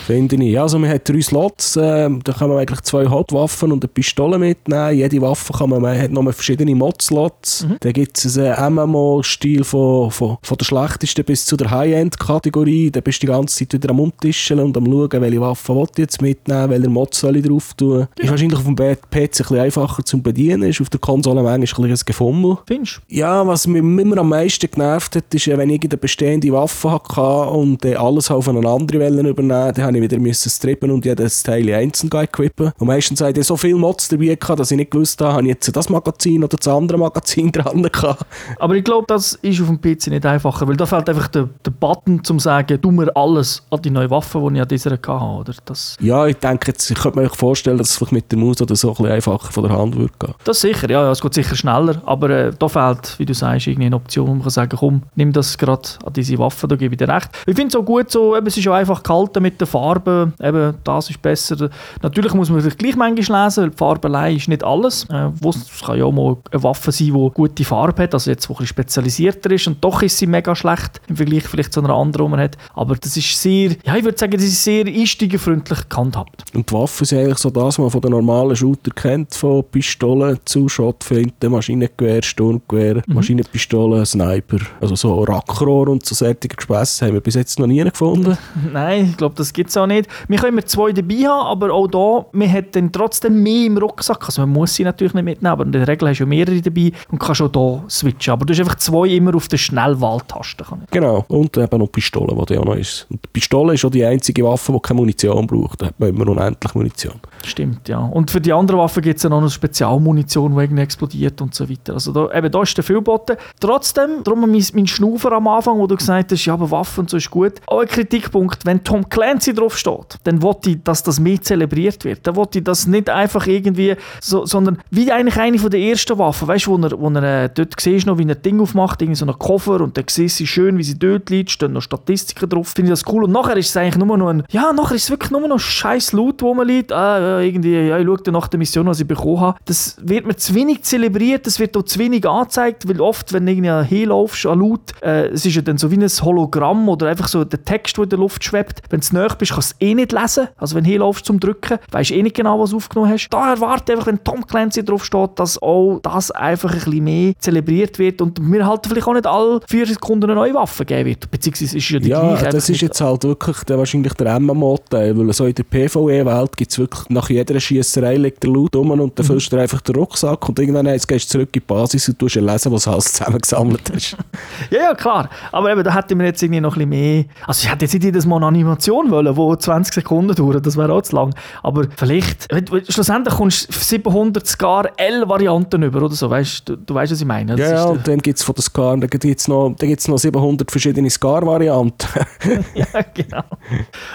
Finde 0.06 0.34
ich. 0.36 0.52
Ja, 0.52 0.62
Also 0.62 0.78
man 0.78 0.90
hat 0.90 1.08
drei 1.08 1.20
Slots, 1.20 1.78
ähm, 1.80 2.20
da 2.24 2.32
kann 2.32 2.48
man 2.48 2.58
eigentlich 2.58 2.80
zwei 2.80 3.06
Hauptwaffen 3.06 3.70
und 3.70 3.84
eine 3.84 3.88
Pistole 3.88 4.36
mitnehmen. 4.36 4.96
Jede 4.96 5.22
Waffe 5.22 5.52
kann 5.52 5.70
man, 5.70 5.82
man 5.82 5.96
hat 5.96 6.10
noch 6.10 6.24
verschiedene 6.32 6.74
Mod-Slots. 6.74 7.66
Dann 7.80 7.92
gibt 7.92 8.18
es 8.18 8.36
einen 8.36 8.74
MMO-Stil 8.74 9.62
von, 9.62 10.10
von, 10.10 10.38
von 10.42 10.58
der 10.58 10.64
schlechtesten 10.64 11.24
bis 11.24 11.46
zu 11.46 11.56
der 11.56 11.70
High-End-Kategorie. 11.70 12.90
Da 12.90 13.00
bist 13.00 13.22
du 13.22 13.26
die 13.26 13.32
ganze 13.32 13.58
Zeit 13.58 13.72
wieder 13.72 13.90
am 13.90 14.00
Umtischeln 14.00 14.60
und 14.60 14.76
am 14.76 14.86
schauen, 14.86 15.20
welche 15.22 15.40
Waffe 15.40 15.76
will 15.76 15.86
ich 15.92 15.98
jetzt 15.98 16.20
mitnehmen, 16.20 16.70
welche 16.70 16.88
Mod 16.88 17.14
soll 17.14 17.36
ich 17.36 17.46
drauf 17.46 17.72
tun. 17.74 18.08
Ist 18.18 18.30
wahrscheinlich 18.30 18.58
auf 18.58 18.64
dem 18.64 18.74
PC 18.74 18.98
ein 19.14 19.28
bisschen 19.28 19.58
einfacher 19.60 20.04
zu 20.04 20.20
bedienen, 20.20 20.64
ist 20.64 20.80
auf 20.80 20.90
der 20.90 21.00
Konsole 21.00 21.42
manchmal 21.42 21.86
ein 21.86 21.92
bisschen 21.92 22.06
Gefummel. 22.06 22.58
Findest 22.66 23.00
du? 23.08 23.14
Ja, 23.14 23.46
was 23.46 23.66
mich 23.68 23.78
immer 23.78 24.18
am 24.18 24.30
meisten 24.30 24.68
genervt 24.68 25.14
hat, 25.14 25.32
ist, 25.32 25.46
äh, 25.46 25.56
wenn 25.56 25.70
ich 25.70 25.82
eine 25.84 25.96
bestehende 25.96 26.52
Waffe 26.52 26.90
hatte 26.90 27.50
und 27.50 27.84
äh, 27.84 27.96
alles 28.08 28.30
auf 28.30 28.48
eine 28.48 28.66
andere 28.68 28.98
Welle 28.98 29.28
übernehmen, 29.28 29.72
dann 29.74 29.84
habe 29.84 29.96
ich 29.96 30.02
wieder 30.02 30.18
müssen 30.18 30.50
strippen 30.50 30.90
und 30.90 31.04
jedes 31.04 31.42
Teil 31.42 31.72
einzeln 31.72 32.10
equippen. 32.12 32.72
Und 32.78 32.86
meistens 32.86 33.20
hatte 33.20 33.40
ich 33.40 33.46
so 33.46 33.56
viel 33.56 33.74
Mods 33.74 34.08
dabei, 34.08 34.34
gehabt, 34.34 34.60
dass 34.60 34.70
ich 34.70 34.76
nicht 34.76 34.90
gewusst 34.90 35.20
habe, 35.20 35.34
habe 35.34 35.42
ich 35.42 35.48
jetzt 35.48 35.74
das 35.74 35.88
Magazin 35.88 36.42
oder 36.44 36.56
das 36.56 36.68
andere 36.68 36.98
Magazin 36.98 37.52
dran 37.52 37.82
gehabt. 37.82 38.24
Aber 38.58 38.74
ich 38.74 38.84
glaube, 38.84 39.04
das 39.06 39.34
ist 39.34 39.60
auf 39.60 39.68
dem 39.68 39.80
PC 39.80 40.08
nicht 40.08 40.26
einfacher, 40.26 40.66
weil 40.66 40.76
da 40.76 40.86
fehlt 40.86 41.08
einfach 41.08 41.28
der, 41.28 41.48
der 41.64 41.70
Button, 41.70 42.24
zum 42.24 42.38
zu 42.38 42.44
sagen, 42.44 42.80
tu 42.80 42.90
mir 42.90 43.14
alles 43.16 43.62
an 43.70 43.82
die 43.82 43.90
neue 43.90 44.10
Waffe, 44.10 44.38
die 44.48 44.56
ich 44.56 44.62
an 44.62 44.68
dieser 44.68 44.90
hatte. 44.92 45.08
Oder? 45.08 45.54
Das, 45.64 45.96
Ja, 46.00 46.26
ich 46.26 46.36
denke, 46.36 46.68
jetzt, 46.68 46.90
ich 46.90 46.98
könnte 46.98 47.18
mir 47.18 47.28
vorstellen, 47.28 47.78
dass 47.78 47.90
es 47.90 47.96
vielleicht 47.96 48.12
mit 48.12 48.32
der 48.32 48.38
Maus 48.38 48.60
oder 48.62 48.76
so 48.76 48.88
ein 48.88 48.94
bisschen 48.94 49.12
einfacher 49.12 49.52
von 49.52 49.64
der 49.64 49.76
Hand 49.76 49.96
würde 49.96 50.12
gehen. 50.18 50.34
das 50.44 50.60
sicher, 50.60 50.90
ja, 50.90 51.02
ja, 51.02 51.10
es 51.10 51.20
geht 51.20 51.34
sicher 51.34 51.56
schneller, 51.56 52.00
aber 52.06 52.30
äh, 52.30 52.52
da 52.58 52.68
fehlt, 52.68 53.18
wie 53.18 53.26
du 53.26 53.34
sagst, 53.34 53.66
irgendwie 53.66 53.86
eine 53.86 53.96
Option, 53.96 54.28
wo 54.28 54.32
man 54.34 54.42
kann 54.42 54.50
sagen 54.50 54.76
komm, 54.76 55.02
nimm 55.14 55.32
das 55.32 55.58
gerade 55.58 55.88
an 56.04 56.12
diese 56.12 56.38
Waffe, 56.38 56.68
da 56.68 56.76
gebe 56.76 56.94
ich 56.94 56.98
dir 56.98 57.08
recht. 57.08 57.30
Ich 57.46 57.54
finde 57.54 57.68
es 57.68 57.76
auch 57.76 57.84
gut 57.84 57.97
so, 58.08 58.36
eben, 58.36 58.46
es 58.46 58.56
ist 58.56 58.66
auch 58.68 58.72
einfach 58.74 59.02
gehalten 59.02 59.42
mit 59.42 59.60
den 59.60 59.66
Farben, 59.66 60.32
eben, 60.42 60.74
das 60.84 61.10
ist 61.10 61.20
besser. 61.20 61.70
Natürlich 62.02 62.34
muss 62.34 62.50
man 62.50 62.60
sich 62.60 62.76
gleich 62.76 62.96
manchmal 62.96 63.44
lesen, 63.44 63.62
weil 63.64 63.70
die 63.70 63.76
Farbe 63.76 64.08
allein 64.08 64.36
ist 64.36 64.48
nicht 64.48 64.64
alles. 64.64 65.04
Äh, 65.10 65.30
wo- 65.40 65.50
es 65.50 65.82
kann 65.84 65.98
ja 65.98 66.04
auch 66.04 66.12
mal 66.12 66.36
eine 66.50 66.62
Waffe 66.62 66.92
sein, 66.92 67.06
die 67.08 67.30
gute 67.34 67.64
Farbe 67.64 68.02
hat, 68.04 68.14
also 68.14 68.30
jetzt, 68.30 68.48
wo 68.48 68.54
ein 68.54 68.58
bisschen 68.58 68.68
spezialisierter 68.68 69.50
ist 69.50 69.66
und 69.66 69.82
doch 69.82 70.02
ist 70.02 70.16
sie 70.18 70.26
mega 70.26 70.54
schlecht 70.54 71.00
im 71.08 71.16
Vergleich 71.16 71.44
vielleicht 71.44 71.72
zu 71.72 71.80
einer 71.80 71.94
anderen, 71.94 72.26
die 72.26 72.30
man 72.30 72.40
hat. 72.40 72.56
Aber 72.74 72.94
das 72.96 73.16
ist 73.16 73.40
sehr, 73.40 73.76
ja, 73.84 73.96
ich 73.96 74.04
würde 74.04 74.18
sagen, 74.18 74.32
das 74.32 74.44
ist 74.44 74.62
sehr 74.62 74.86
einsteigerfreundlich 74.86 75.88
gehandhabt. 75.88 76.44
Und 76.54 76.68
die 76.70 76.74
Waffen 76.74 77.04
sind 77.06 77.18
eigentlich 77.20 77.38
so 77.38 77.50
das, 77.50 77.64
was 77.64 77.78
man 77.78 77.90
von 77.90 78.00
den 78.00 78.10
normalen 78.12 78.56
Shooter 78.56 78.90
kennt, 78.94 79.34
von 79.34 79.64
Pistolen 79.64 80.38
zu 80.44 80.68
Schrotflinten, 80.68 81.50
Maschinengewehr, 81.50 82.22
Sturmgewehr, 82.22 83.02
Maschinenpistolen, 83.06 84.04
Sniper. 84.06 84.58
Also 84.80 84.94
so 84.96 85.22
Rackrohr 85.24 85.88
und 85.88 86.04
so 86.04 86.14
solche 86.14 86.36
Gespässe 86.48 87.06
haben 87.06 87.14
wir 87.14 87.20
bis 87.20 87.34
jetzt 87.34 87.58
noch 87.58 87.66
nie 87.66 87.87
gefunden. 87.90 88.36
Nein, 88.72 89.06
ich 89.10 89.16
glaube, 89.16 89.34
das 89.36 89.52
gibt 89.52 89.70
es 89.70 89.76
auch 89.76 89.86
nicht. 89.86 90.08
Wir 90.28 90.38
können 90.38 90.58
immer 90.58 90.66
zwei 90.66 90.92
dabei 90.92 91.26
haben, 91.26 91.46
aber 91.46 91.72
auch 91.72 91.86
da, 91.86 92.26
man 92.32 92.52
hat 92.52 92.74
dann 92.76 92.92
trotzdem 92.92 93.42
mehr 93.42 93.66
im 93.66 93.78
Rucksack. 93.78 94.24
Also 94.26 94.42
man 94.42 94.50
muss 94.50 94.74
sie 94.74 94.84
natürlich 94.84 95.14
nicht 95.14 95.24
mitnehmen, 95.24 95.52
aber 95.52 95.64
in 95.64 95.72
der 95.72 95.86
Regel 95.86 96.08
hast 96.08 96.18
du 96.18 96.26
mehrere 96.26 96.60
dabei 96.60 96.92
und 97.10 97.18
kannst 97.18 97.42
auch 97.42 97.48
da 97.48 97.84
switchen. 97.88 98.32
Aber 98.32 98.46
du 98.46 98.52
hast 98.52 98.60
einfach 98.60 98.76
zwei 98.76 99.08
immer 99.08 99.34
auf 99.34 99.48
der 99.48 99.58
Schnellwahltaste. 99.58 100.64
Genau. 100.90 101.24
Und 101.28 101.56
eben 101.56 101.78
noch 101.78 101.92
Pistolen, 101.92 102.38
die 102.38 102.54
da 102.54 102.60
auch 102.60 102.64
noch 102.64 102.76
ist. 102.76 103.06
Und 103.10 103.24
die 103.24 103.28
Pistole 103.32 103.74
ist 103.74 103.84
auch 103.84 103.90
die 103.90 104.04
einzige 104.04 104.44
Waffe, 104.44 104.72
die 104.72 104.80
keine 104.80 105.00
Munition 105.00 105.46
braucht. 105.46 105.82
Da 105.82 105.86
hat 105.86 106.00
man 106.00 106.10
immer 106.10 106.28
unendlich 106.28 106.74
Munition. 106.74 107.20
Stimmt, 107.44 107.88
ja. 107.88 107.98
Und 107.98 108.30
für 108.30 108.40
die 108.40 108.52
anderen 108.52 108.80
Waffen 108.80 109.02
gibt 109.02 109.18
es 109.18 109.22
ja 109.22 109.30
noch 109.30 109.38
eine 109.38 109.50
Spezialmunition, 109.50 110.54
die 110.54 110.62
irgendwie 110.62 110.82
explodiert 110.82 111.40
und 111.40 111.54
so 111.54 111.68
weiter. 111.68 111.94
Also 111.94 112.12
da, 112.12 112.32
eben, 112.36 112.50
da 112.50 112.62
ist 112.62 112.76
der 112.76 112.84
viel 112.84 112.96
geboten. 112.96 113.36
Trotzdem, 113.60 114.22
darum 114.24 114.40
mein, 114.40 114.64
mein 114.74 114.86
Schnaufer 114.86 115.32
am 115.32 115.48
Anfang, 115.48 115.78
wo 115.78 115.86
du 115.86 115.96
gesagt 115.96 116.32
hast, 116.32 116.44
ja, 116.44 116.54
aber 116.54 116.70
Waffen 116.70 117.00
und 117.00 117.10
so 117.10 117.16
ist 117.16 117.30
gut. 117.30 117.54
Auch 117.66 117.80
ein 117.80 117.88
Kritikpunkt, 117.88 118.64
wenn 118.66 118.82
Tom 118.84 119.08
Clancy 119.08 119.54
drauf 119.54 119.76
steht, 119.76 120.18
dann 120.24 120.42
wollte 120.42 120.70
ich, 120.70 120.82
dass 120.82 121.02
das 121.02 121.20
mehr 121.20 121.40
zelebriert 121.40 122.04
wird. 122.04 122.26
Dann 122.26 122.36
wollte 122.36 122.58
ich 122.58 122.64
das 122.64 122.86
nicht 122.86 123.10
einfach 123.10 123.46
irgendwie, 123.46 123.96
so, 124.20 124.46
sondern 124.46 124.78
wie 124.90 125.10
eigentlich 125.12 125.38
eine 125.38 125.58
von 125.58 125.70
der 125.70 125.80
ersten 125.80 126.18
Waffen, 126.18 126.48
weißt 126.48 126.66
du, 126.66 126.70
wo 126.70 126.86
er, 126.86 126.98
wo 126.98 127.10
er 127.10 127.44
äh, 127.44 127.50
dort 127.52 127.80
siehst 127.80 128.06
noch, 128.06 128.18
wie 128.18 128.24
er 128.24 128.36
ein 128.36 128.42
Ding 128.42 128.60
aufmacht, 128.60 129.02
irgendwie 129.02 129.16
so 129.16 129.24
einen 129.24 129.38
Koffer 129.38 129.80
und 129.80 129.96
dann 129.96 130.04
siehst 130.08 130.40
du 130.40 130.46
schön, 130.46 130.78
wie 130.78 130.82
sie 130.82 130.98
dort 130.98 131.30
liegt, 131.30 131.50
stehen 131.50 131.72
noch 131.72 131.82
Statistiken 131.82 132.48
drauf. 132.48 132.68
Finde 132.68 132.92
ich 132.92 133.00
das 133.00 133.12
cool. 133.12 133.24
Und 133.24 133.32
nachher 133.32 133.56
ist 133.56 133.70
es 133.70 133.76
eigentlich 133.76 133.96
nur 133.96 134.16
noch 134.16 134.28
ein, 134.28 134.44
ja, 134.50 134.72
nachher 134.72 134.94
ist 134.94 135.04
es 135.04 135.10
wirklich 135.10 135.30
nur 135.30 135.46
noch 135.46 135.58
scheiß 135.58 136.12
Loot, 136.12 136.42
wo 136.42 136.54
man 136.54 136.66
liegt. 136.66 136.92
Ah, 136.92 137.18
ja, 137.28 137.40
irgendwie, 137.40 137.74
ja, 137.88 137.98
ich 137.98 138.06
schaue 138.06 138.18
dann 138.18 138.34
nach 138.34 138.48
der 138.48 138.58
Mission, 138.58 138.86
was 138.86 139.00
ich 139.00 139.06
bekommen 139.06 139.40
habe. 139.40 139.58
Das 139.64 139.96
wird 140.02 140.26
mir 140.26 140.36
zu 140.36 140.54
wenig 140.54 140.82
zelebriert, 140.82 141.46
das 141.46 141.58
wird 141.58 141.76
auch 141.76 141.82
zu 141.82 141.98
wenig 141.98 142.26
angezeigt, 142.28 142.88
weil 142.88 143.00
oft, 143.00 143.32
wenn 143.32 143.46
du 143.46 143.52
irgendwie 143.52 143.84
hinlaufst 143.96 144.46
an 144.46 144.58
Loot, 144.58 144.80
äh, 145.02 145.28
es 145.28 145.44
ist 145.46 145.54
ja 145.54 145.62
dann 145.62 145.78
so 145.78 145.90
wie 145.90 145.96
ein 145.96 146.08
Hologramm 146.08 146.88
oder 146.88 147.08
einfach 147.08 147.28
so 147.28 147.44
der 147.44 147.64
Text, 147.64 147.96
der 147.96 148.04
in 148.04 148.10
der 148.10 148.18
Luft 148.18 148.42
schwebt. 148.44 148.82
Wenn 148.90 149.00
du 149.00 149.06
näher 149.16 149.28
bist, 149.38 149.52
kannst 149.52 149.72
du 149.72 149.76
es 149.80 149.88
eh 149.88 149.94
nicht 149.94 150.12
lesen. 150.12 150.48
Also 150.56 150.74
wenn 150.76 150.84
du 150.84 150.90
hinlaufst 150.90 151.24
zum 151.26 151.38
Drücken, 151.40 151.78
weißt 151.90 152.10
du 152.10 152.14
eh 152.14 152.22
nicht 152.22 152.36
genau, 152.36 152.58
was 152.60 152.70
du 152.70 152.76
aufgenommen 152.76 153.12
hast. 153.12 153.28
Da 153.30 153.52
erwarte 153.52 153.92
einfach, 153.92 154.06
wenn 154.06 154.22
Tom 154.24 154.46
Clancy 154.46 154.84
drauf 154.84 155.04
steht, 155.04 155.30
dass 155.36 155.60
auch 155.62 156.00
das 156.02 156.30
einfach 156.30 156.72
ein 156.72 156.78
bisschen 156.80 157.04
mehr 157.04 157.32
zelebriert 157.38 157.98
wird 157.98 158.20
und 158.22 158.40
mir 158.40 158.66
halt 158.66 158.86
vielleicht 158.86 159.06
auch 159.06 159.14
nicht 159.14 159.26
alle 159.26 159.60
vier 159.68 159.86
Sekunden 159.86 160.24
eine 160.24 160.34
neue 160.34 160.54
Waffe 160.54 160.84
geben 160.84 161.06
wird. 161.10 161.30
Beziehungsweise 161.30 161.76
ist 161.76 161.84
es 161.84 161.90
ja 161.90 161.98
die 161.98 162.08
Ja, 162.08 162.20
gleiche. 162.34 162.48
das 162.50 162.68
ist 162.68 162.80
jetzt 162.80 163.00
halt 163.00 163.24
wirklich 163.24 163.58
der, 163.64 163.78
wahrscheinlich 163.78 164.12
der 164.14 164.38
MMO-Teil, 164.40 165.16
weil 165.18 165.32
so 165.32 165.46
in 165.46 165.54
der 165.54 165.64
PvE-Welt 165.64 166.56
gibt 166.56 166.70
es 166.70 166.78
wirklich, 166.78 167.08
nach 167.18 167.28
jeder 167.30 167.58
Schiesserei 167.58 168.16
liegt 168.16 168.42
der 168.42 168.50
Loot 168.50 168.74
um 168.76 168.90
und 168.90 168.98
dann 169.18 169.24
Mhm. 169.24 169.28
füllst 169.28 169.52
du 169.52 169.56
einfach 169.56 169.80
den 169.80 169.96
Rucksack 169.96 170.48
und 170.48 170.58
irgendwann 170.58 170.86
jetzt 170.86 171.06
gehst 171.08 171.28
du 171.28 171.32
zurück 171.38 171.48
in 171.48 171.60
die 171.60 171.60
Basis 171.60 172.08
und 172.08 172.18
tust 172.18 172.36
lesen, 172.36 172.72
was 172.72 172.84
du 172.84 172.90
alles 172.90 173.12
zusammengesammelt 173.12 173.82
hast. 173.94 174.16
Ja, 174.70 174.78
ja, 174.82 174.94
klar. 174.94 175.28
Aber 175.52 175.70
eben, 175.72 175.82
da 175.82 175.94
hätte 175.94 176.14
man 176.14 176.26
jetzt 176.26 176.42
irgendwie 176.42 176.60
noch 176.60 176.76
ein 176.76 176.88
bisschen 176.88 177.14
mehr. 177.14 177.24
Also, 177.46 177.64
ich 177.64 177.70
hätte 177.72 177.84
jetzt 177.84 177.94
nicht 177.94 178.04
jedes 178.04 178.26
Mal 178.26 178.36
eine 178.36 178.46
Animation 178.46 179.10
wollen, 179.10 179.34
die 179.34 179.58
20 179.58 179.94
Sekunden 179.94 180.34
dauert. 180.34 180.66
Das 180.66 180.76
wäre 180.76 180.92
auch 180.92 181.02
zu 181.02 181.14
lang. 181.16 181.34
Aber 181.62 181.86
vielleicht, 181.96 182.48
schlussendlich 182.92 183.34
kommst 183.34 183.68
du 183.68 183.78
700 183.78 184.46
Scar 184.46 184.90
L-Varianten 184.96 185.82
über 185.82 186.02
oder 186.02 186.14
so. 186.14 186.28
Weißt 186.28 186.68
du, 186.68 186.76
du 186.76 186.94
weißt, 186.94 187.12
was 187.12 187.20
ich 187.20 187.26
meine. 187.26 187.56
Das 187.56 187.60
ja, 187.70 187.76
ja, 187.76 187.84
und 187.84 188.06
dann 188.06 188.18
gibt 188.18 188.38
es 188.38 188.44
von 188.44 188.54
den 188.54 188.62
Scar, 188.62 188.96
dann 188.96 189.08
gibt's 189.08 189.48
noch, 189.48 189.74
dann 189.78 189.88
gibt's 189.88 190.08
noch 190.08 190.18
700 190.18 190.70
verschiedene 190.70 191.08
Scar-Varianten. 191.10 192.08
ja, 192.74 192.86
genau. 193.14 193.42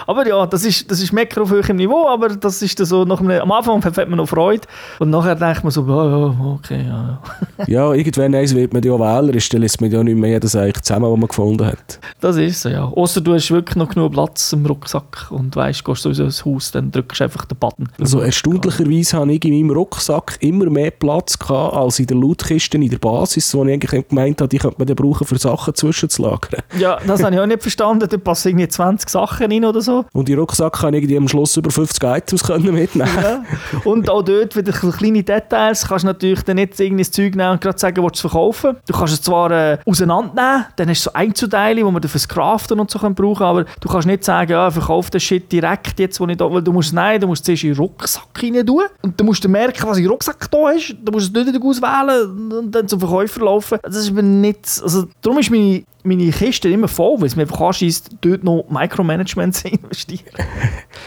Aber 0.06 0.28
ja, 0.28 0.46
das 0.46 0.66
ist, 0.66 0.90
das 0.92 1.02
ist 1.02 1.12
Mecker 1.14 1.42
auf 1.42 1.50
höherem 1.52 1.78
Niveau, 1.78 2.08
aber 2.08 2.30
das 2.30 2.62
ist 2.62 2.80
dann 2.80 2.86
so, 2.94 3.06
nach 3.06 3.20
einem, 3.20 3.42
am 3.42 3.52
Anfang 3.52 3.84
hat 3.84 4.10
man 4.10 4.18
noch 4.18 4.28
Freude 4.28 4.68
und 5.00 5.10
nachher 5.10 5.36
denkt 5.36 5.64
man 5.64 5.72
so, 5.72 5.82
ja, 5.88 6.06
ja, 6.06 6.56
okay, 6.56 6.86
ja, 6.86 7.20
ja. 7.58 7.66
ja, 7.68 7.94
irgendwann 7.94 8.36
eins 8.36 8.54
wird 8.54 8.72
man 8.72 8.84
ja 8.84 9.00
wählerisch, 9.00 9.50
dann 9.50 9.62
lässt 9.62 9.82
man 9.82 9.92
ja 9.92 10.04
nicht 10.04 10.18
mehr 10.18 10.32
jedes 10.32 10.56
eigentlich 10.56 10.84
zusammen, 10.84 11.12
was 11.12 11.20
man 11.20 11.28
gefunden 11.28 11.66
hat. 11.66 12.00
Das 12.22 12.38
ist 12.38 12.62
so, 12.62 12.70
ja. 12.70 12.84
Außer 12.86 13.22
du 13.22 13.34
hast 13.34 13.50
wirklich 13.50 13.76
noch 13.76 13.90
genug 13.90 14.14
Platz 14.14 14.54
im 14.54 14.66
Rucksack 14.66 15.32
und 15.32 15.56
weißt, 15.56 15.84
gehst 15.84 16.06
du 16.06 16.10
in 16.10 16.22
ein 16.22 16.32
Haus, 16.32 16.72
dann 16.72 16.92
drückst 16.92 17.20
du 17.20 17.24
einfach 17.24 17.46
den 17.46 17.58
Button. 17.58 17.90
Also 18.00 18.20
erstaunlicherweise 18.20 19.18
habe 19.18 19.34
ich 19.34 19.44
in 19.44 19.60
meinem 19.60 19.76
Rucksack 19.76 20.38
immer 20.42 20.70
mehr 20.70 20.92
Platz 20.92 21.40
gehabt, 21.40 21.76
als 21.76 22.00
in 22.00 22.08
der 22.08 22.18
Lootkiste 22.18 22.78
in 22.78 22.90
der 22.90 23.00
Basis, 23.00 23.54
wo 23.56 23.66
ich 23.66 23.74
eigentlich 23.74 24.08
gemeint 24.08 24.40
habe, 24.40 24.50
die 24.50 24.60
könnte 24.60 24.76
man 24.78 24.88
dann 24.88 24.96
brauchen, 24.96 25.26
für 25.26 25.38
Sachen 25.38 25.74
zwischenzulagern. 25.74 26.62
Ja, 26.78 27.00
das 27.08 27.24
habe 27.24 27.34
ich 27.34 27.42
auch 27.42 27.48
nicht 27.48 27.62
verstanden. 27.62 28.08
Da 28.08 28.18
passen 28.18 28.50
irgendwie 28.50 28.68
20 28.68 29.10
Sachen 29.10 29.52
rein 29.52 29.66
oder 29.66 29.82
so. 29.82 30.06
Und 30.14 30.30
in 30.30 30.36
den 30.36 30.40
Rucksack 30.40 30.74
kann 30.74 30.94
ich 30.94 31.00
irgendwie 31.00 31.18
am 31.18 31.28
Schluss 31.28 31.58
über 31.58 31.72
50 31.72 32.04
Items 32.04 32.44
können 32.44 32.76
mitnehmen. 32.84 33.10
Ja. 33.22 33.44
Und 33.84 34.10
auch 34.10 34.22
dort 34.22 34.56
wieder 34.56 34.72
kleine 34.72 35.24
Details. 35.24 35.88
Kannst 35.88 36.04
du 36.04 36.08
natürlich 36.08 36.44
dann 36.44 36.56
nicht 36.56 36.80
irgendein 36.80 37.12
Zeug 37.12 37.36
nehmen 37.36 37.52
und 37.52 37.62
gerade 37.62 37.78
sagen, 37.78 38.04
willst 38.04 38.24
du 38.24 38.28
es 38.28 38.32
verkaufen. 38.32 38.78
Du 38.88 38.94
kannst 38.94 39.14
es 39.14 39.22
zwar 39.22 39.52
äh, 39.52 39.78
auseinandernehmen, 39.86 40.66
dann 40.76 40.90
hast 40.90 41.06
du 41.06 41.10
so 41.10 41.14
Einzelteile, 41.14 41.76
die 41.76 41.84
man 41.84 42.04
fürs 42.04 42.28
Craften 42.28 42.80
und 42.80 42.92
so 42.92 43.00
können 43.00 43.16
brauchen 43.16 43.44
aber 43.44 43.66
du 43.80 43.90
kannst 43.90 44.08
nicht 44.08 44.24
sagen, 44.24 44.52
ja, 44.52 44.70
verkauf 44.70 45.10
den 45.10 45.20
Shit 45.20 45.52
direkt 45.52 46.00
jetzt, 46.00 46.20
wo 46.20 46.28
ich 46.28 46.38
da, 46.38 46.52
weil 46.52 46.62
du 46.62 46.72
musst, 46.72 46.94
nein, 46.94 47.20
du 47.20 47.28
musst 47.28 47.46
zuerst 47.46 47.64
in 47.64 47.74
den 47.74 47.78
Rucksack 47.78 48.24
rein 48.42 48.66
tun 48.66 48.84
und 49.02 49.20
dann 49.20 49.26
musst 49.26 49.44
du 49.44 49.50
merken, 49.50 49.88
was 49.88 49.98
im 49.98 50.08
Rucksack 50.08 50.50
da 50.50 50.70
ist. 50.72 50.96
Du 51.04 51.12
musst 51.12 51.36
es 51.36 51.46
nicht 51.46 51.62
auswählen 51.62 52.52
und 52.52 52.72
dann 52.72 52.88
zum 52.88 53.00
Verkäufer 53.00 53.42
laufen. 53.42 53.80
Das 53.82 53.96
ist 53.96 54.12
mir 54.12 54.24
nicht, 54.24 54.82
also 54.82 55.06
darum 55.22 55.40
ist 55.40 55.52
meine 55.52 55.84
meine 56.04 56.32
Kiste 56.32 56.70
immer 56.70 56.88
voll, 56.88 57.20
weil 57.20 57.28
es 57.28 57.36
mir 57.36 57.44
einfach 57.44 57.62
anschießt, 57.62 58.18
dort 58.22 58.44
noch 58.44 58.66
Micromanagement 58.70 59.56
zu 59.56 59.68
investieren. 59.70 60.34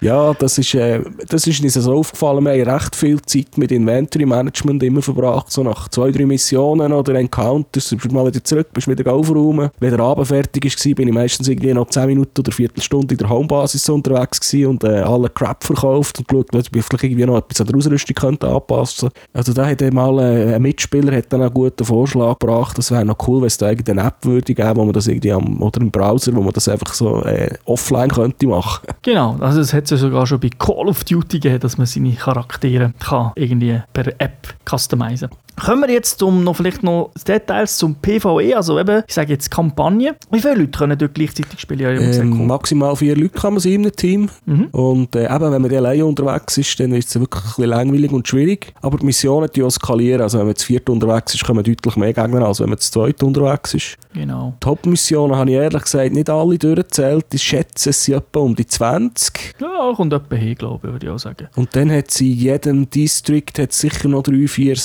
Ja, 0.02 0.35
das 0.35 0.59
ist, 0.59 0.74
äh, 0.74 1.00
das 1.26 1.46
ist 1.46 1.62
uns 1.62 1.72
so 1.72 1.94
aufgefallen. 1.94 2.44
Wir 2.44 2.66
haben 2.66 2.70
recht 2.70 2.94
viel 2.94 3.20
Zeit 3.22 3.56
mit 3.56 3.72
Inventory 3.72 4.26
Management 4.26 4.82
immer 4.82 5.00
verbracht. 5.00 5.50
So 5.50 5.62
nach 5.62 5.88
zwei, 5.88 6.11
drei 6.11 6.26
Missionen 6.26 6.92
oder 6.92 7.14
Encounters, 7.14 7.90
bist 7.90 8.04
du 8.04 8.14
mal 8.14 8.26
wieder 8.26 8.44
zurück, 8.44 8.68
bist 8.74 8.88
wieder 8.88 9.11
aufräumen. 9.11 9.70
Wenn 9.80 9.90
der 9.90 10.00
Abend 10.00 10.26
fertig 10.26 10.64
war, 10.64 10.94
bin 10.94 11.09
ich 11.09 11.14
meistens 11.14 11.48
irgendwie 11.48 11.72
noch 11.72 11.88
10 11.88 12.06
Minuten 12.06 12.40
oder 12.40 12.52
Viertelstunde 12.52 13.14
in 13.14 13.18
der 13.18 13.30
Homebasis 13.30 13.88
unterwegs 13.88 14.38
gewesen 14.38 14.66
und 14.70 14.85
äh, 14.85 15.00
alle 15.00 15.30
Crap 15.30 15.64
verkauft 15.64 16.18
und 16.18 16.28
geschaut, 16.28 16.54
ob 16.54 16.76
ich 16.76 16.85
vielleicht 16.85 17.04
irgendwie 17.04 17.24
noch 17.24 17.38
etwas 17.38 17.61
an 17.62 17.66
der 17.68 17.76
Ausrüstung 17.76 18.14
könnte 18.14 18.48
anpassen 18.48 19.09
Also 19.32 19.52
da 19.52 19.66
hat 19.66 19.80
mal 19.92 20.18
äh, 20.18 20.54
ein 20.54 20.62
Mitspieler 20.62 21.16
hat 21.16 21.32
dann 21.32 21.42
einen 21.42 21.54
guten 21.54 21.85
Vorschlag 21.85 22.38
gebracht, 22.38 22.76
das 22.76 22.90
wäre 22.90 23.04
noch 23.04 23.16
cool, 23.26 23.40
wenn 23.40 23.46
es 23.46 23.56
da 23.56 23.70
irgendeine 23.70 24.09
App 24.09 24.16
würde 24.22 24.54
geben, 24.54 24.86
man 24.87 24.94
das 24.94 25.07
irgendwie 25.07 25.33
am, 25.33 25.62
oder 25.62 25.81
im 25.81 25.90
Browser, 25.90 26.35
wo 26.35 26.40
man 26.40 26.53
das 26.53 26.68
einfach 26.68 26.94
so 26.94 27.22
äh, 27.22 27.55
offline 27.64 28.11
könnte 28.11 28.46
machen. 28.46 28.87
Genau, 29.03 29.37
also 29.40 29.61
es 29.61 29.72
hat 29.72 29.85
es 29.85 29.90
ja 29.90 29.96
sogar 29.96 30.27
schon 30.27 30.40
bei 30.40 30.51
Call 30.59 30.88
of 30.88 31.05
Duty 31.05 31.38
gegeben, 31.38 31.61
dass 31.61 31.79
man 31.79 31.87
seine 31.87 32.14
Charaktere 32.14 32.92
kann 32.99 33.33
irgendwie 33.37 33.81
per 33.92 34.09
App 34.18 34.55
customizen 34.64 35.29
Kommen 35.64 35.83
wir 35.83 35.90
jetzt 35.90 36.23
um 36.23 36.45
noch 36.45 36.57
vielleicht 36.57 36.83
noch 36.83 37.12
Details 37.27 37.79
zum 37.79 37.95
PvE, 37.97 38.57
also 38.57 38.79
eben, 38.79 39.03
ich 39.07 39.14
sage 39.14 39.33
jetzt 39.33 39.51
Kampagne. 39.51 40.14
Wie 40.31 40.40
viele 40.40 40.55
Leute 40.55 40.79
können 40.79 40.99
dort 40.99 41.14
gleichzeitig 41.14 41.59
spielen? 41.59 41.81
Ja, 41.81 41.92
gesagt, 41.92 42.16
Ähm, 42.25 42.38
cool. 42.40 42.47
maximal 42.47 42.95
vier 42.95 43.16
Leute 43.16 43.31
kann 43.31 43.55
man 43.55 43.61
sein 43.61 43.73
in 43.73 43.81
einem 43.83 43.97
Team. 43.97 44.29
Mhm. 44.45 44.64
Und 44.66 45.16
äh, 45.16 45.25
eben, 45.35 45.53
wenn 45.53 45.62
man 45.62 45.71
die 45.71 45.77
alleine 45.77 46.05
unterwegs 46.05 46.59
ist, 46.59 46.79
dann 46.79 46.92
ist 46.92 47.09
es 47.09 47.19
wirklich 47.21 47.42
ein 47.42 47.49
bisschen 47.49 47.64
langweilig 47.71 48.12
und 48.12 48.29
schwierig. 48.29 48.73
Aber 48.83 48.99
die 48.99 49.07
Missionen 49.07 49.49
die 49.55 49.62
auch 49.62 49.71
skalieren. 49.71 50.21
Also 50.21 50.38
wenn 50.38 50.47
man 50.47 50.57
zu 50.57 50.66
viert 50.66 50.88
unterwegs 50.90 51.35
ist, 51.35 51.45
kommen 51.45 51.64
deutlich 51.64 51.97
mehr 51.97 52.12
Gegner, 52.12 52.47
als 52.47 52.61
wenn 52.61 52.69
man 52.69 52.79
zu 52.79 52.90
zweit 52.92 53.23
unterwegs 53.23 53.75
ist. 53.75 53.97
Genau. 54.12 54.55
Top-Missionen 54.61 55.37
habe 55.37 55.51
ich 55.51 55.57
ehrlich 55.57 55.83
gesagt 55.83 56.12
nicht 56.12 56.29
alle 56.31 56.59
durchgezählt. 56.59 57.27
Ich 57.33 57.42
schätze, 57.42 57.90
es 57.90 58.05
sind 58.05 58.16
etwa 58.16 58.40
um 58.40 58.55
die 58.55 58.66
20. 58.66 59.55
Ja, 59.61 59.92
kommt 59.95 60.12
etwa 60.12 60.37
hin, 60.37 60.55
glaube 60.55 60.87
ich, 60.87 60.92
würde 60.92 61.07
ich 61.07 61.12
auch 61.12 61.19
sagen. 61.19 61.49
Und 61.57 61.75
dann 61.75 61.90
hat 61.90 62.11
sie 62.11 62.33
in 62.33 62.38
jedem 62.38 62.90
District 62.90 63.53
hat 63.59 63.73
sicher 63.73 64.09
noch 64.09 64.23
drei, 64.23 64.47
vier 64.49 64.77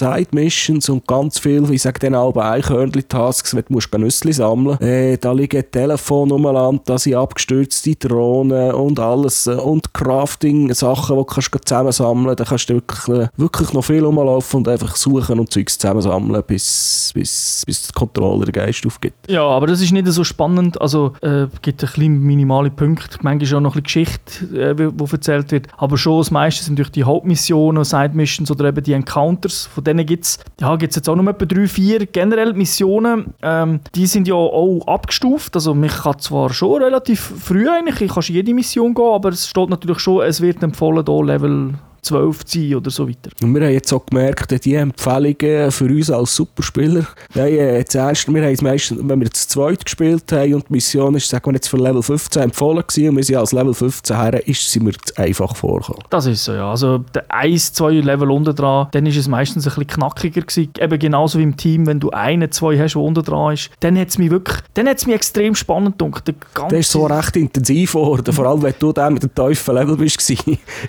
Side-Missions 0.62 0.90
und 0.90 1.08
ganz 1.08 1.40
viel, 1.40 1.70
ich 1.72 1.82
sage 1.82 2.00
dann 2.00 2.16
auch 2.16 2.36
Eichhörnchen-Tasks, 2.36 3.56
wenn 3.56 3.64
du 3.68 3.74
musst 3.74 3.94
Nüsse 3.98 4.34
sammeln 4.34 4.80
äh, 4.80 5.18
Da 5.18 5.32
liegen 5.32 5.64
Telefone 5.72 6.34
umeinander, 6.34 6.82
da 6.86 6.98
sind 6.98 7.16
abgestürzte 7.16 7.96
Drohnen 7.96 8.74
und 8.74 9.00
alles 9.00 9.48
äh, 9.48 9.52
und 9.52 9.94
Crafting-Sachen, 9.94 11.16
die 11.16 11.22
du 11.22 11.26
kannst 11.26 11.52
zusammensammeln 11.66 12.36
Da 12.36 12.44
kannst 12.44 12.70
du 12.70 12.76
wirklich, 12.76 13.08
äh, 13.08 13.28
wirklich 13.38 13.74
noch 13.74 13.84
viel 13.84 14.04
rumlaufen 14.04 14.60
und 14.60 14.68
einfach 14.68 14.96
suchen 14.96 15.40
und 15.40 15.52
Zeugs 15.52 15.78
zusammensammeln, 15.78 16.44
bis, 16.46 17.12
bis, 17.14 17.64
bis 17.66 17.84
der 17.84 17.94
Controller 17.94 18.46
den 18.46 18.54
Geist 18.54 18.86
aufgibt. 18.86 19.30
Ja, 19.30 19.44
aber 19.44 19.68
das 19.68 19.82
ist 19.82 19.92
nicht 19.92 20.08
so 20.08 20.24
spannend. 20.24 20.80
Also 20.82 21.14
äh, 21.22 21.48
gibt 21.62 21.84
ein 21.84 21.88
bisschen 21.88 22.20
minimale 22.20 22.70
Punkte. 22.70 23.18
Manchmal 23.22 23.44
ist 23.44 23.54
auch 23.54 23.60
noch 23.60 23.76
ein 23.76 23.84
bisschen 23.84 24.06
Geschichte, 24.06 24.60
äh, 24.60 24.76
die 24.76 25.12
erzählt 25.12 25.52
wird. 25.52 25.68
Aber 25.78 25.98
schon 25.98 26.20
das 26.20 26.32
meiste 26.32 26.64
sind 26.64 26.78
durch 26.78 26.90
die 26.90 27.04
Hauptmissionen, 27.04 27.84
Side-Missions 27.84 28.52
oder 28.52 28.66
eben 28.66 28.84
die 28.84 28.94
Encounters. 28.94 29.66
Von 29.74 29.84
denen 29.84 30.06
gibt 30.06 30.26
es 30.26 30.40
ja, 30.60 30.76
gibt's 30.76 30.96
jetzt 30.96 31.10
auch 31.10 31.16
noch 31.16 31.26
etwa 31.28 31.46
drei, 31.46 31.68
vier 31.68 32.06
generell 32.06 32.54
Missionen. 32.54 33.34
Ähm, 33.42 33.80
die 33.96 34.06
sind 34.06 34.28
ja 34.28 34.36
auch 34.36 34.86
abgestuft. 34.88 35.56
Also 35.56 35.74
mich 35.74 35.94
kann 36.04 36.20
zwar 36.20 36.54
schon 36.54 36.84
relativ 36.84 37.20
früh 37.20 37.70
eigentlich, 37.70 38.02
ich 38.02 38.14
kann 38.14 38.24
jede 38.28 38.54
Mission 38.54 38.94
gehen, 38.94 39.14
aber 39.14 39.30
es 39.30 39.48
steht 39.48 39.70
natürlich 39.70 40.00
schon, 40.00 40.24
es 40.24 40.42
wird 40.42 40.62
empfohlen, 40.62 41.04
hier 41.08 41.24
Level 41.26 41.74
12 42.02 42.46
zu 42.46 42.60
sein 42.60 42.76
oder 42.76 42.90
so 42.90 43.08
weiter. 43.08 43.30
Und 43.42 43.54
wir 43.54 43.62
haben 43.62 43.74
jetzt 43.74 43.92
auch 43.94 44.06
gemerkt, 44.06 44.66
die 44.66 44.76
Empfehlungen 44.76 45.72
für 45.72 45.86
uns 45.86 46.10
als 46.10 46.36
Superspieler, 46.36 47.06
nein, 47.34 47.54
äh, 47.54 47.86
zuerst, 47.86 48.32
wir 48.34 48.42
haben 48.44 48.54
es 48.54 48.62
meistens, 48.62 49.00
wenn 49.04 49.20
wir 49.20 49.30
zu 49.32 49.48
zweit 49.48 49.86
gespielt 49.86 50.32
haben 50.32 50.54
und 50.56 50.68
die 50.70 50.74
Mission 50.74 51.16
ist, 51.16 51.30
sagen 51.30 51.46
wir 51.46 51.54
jetzt 51.54 51.68
für 51.68 51.78
Level 51.78 52.02
15 52.02 52.44
empfohlen 52.44 52.84
gewesen 52.88 53.10
und 53.10 53.18
wir 53.18 53.24
sind 53.24 53.36
als 53.38 53.52
Level 53.52 53.74
15 53.74 54.16
her, 54.18 54.48
ist 54.48 54.72
sie 54.72 54.80
mir 54.80 54.94
zu 54.94 55.16
einfach 55.18 55.56
vorgekommen. 55.56 56.04
Das 56.10 56.26
ist 56.26 56.44
so, 56.44 56.54
ja. 56.54 56.70
Also 56.70 57.00
der 57.14 57.26
1, 57.30 57.74
2 57.74 57.92
Level 58.02 58.32
unten 58.32 58.56
dran, 58.56 58.88
dann 58.92 59.06
ist 59.06 59.18
es 59.18 59.28
meistens 59.28 59.66
ein 59.66 59.70
bisschen 59.76 59.88
knackiger 59.88 60.42
gewesen. 60.42 60.72
Eben 60.80 61.00
genauso 61.00 61.40
wie 61.40 61.44
im 61.44 61.58
Team, 61.58 61.86
wenn 61.86 62.00
du 62.00 62.10
einen, 62.12 62.52
zwei 62.52 62.78
hast, 62.78 62.94
der 62.94 63.02
unten 63.02 63.24
dran 63.24 63.54
ist, 63.54 63.70
dann 63.80 63.98
hat 63.98 64.10
es 64.10 64.18
mich 64.18 64.32
wirklich, 64.32 64.58
dann 64.74 64.88
hat 64.88 64.98
es 64.98 65.06
mich 65.06 65.16
extrem 65.16 65.56
spannend 65.56 65.98
gedacht. 66.00 66.34
Der 66.72 66.80
ist 66.80 66.92
so 66.92 67.06
recht 67.06 67.36
intensiv 67.36 67.94
geworden, 67.94 68.34
vor 68.34 68.46
allem 68.46 68.62
wenn 68.64 68.74
du 68.80 68.92
dann 68.92 69.14
mit 69.14 69.24
dem 69.24 69.34
tiefen 69.34 69.76
Level 69.76 69.98
bist. 69.98 70.22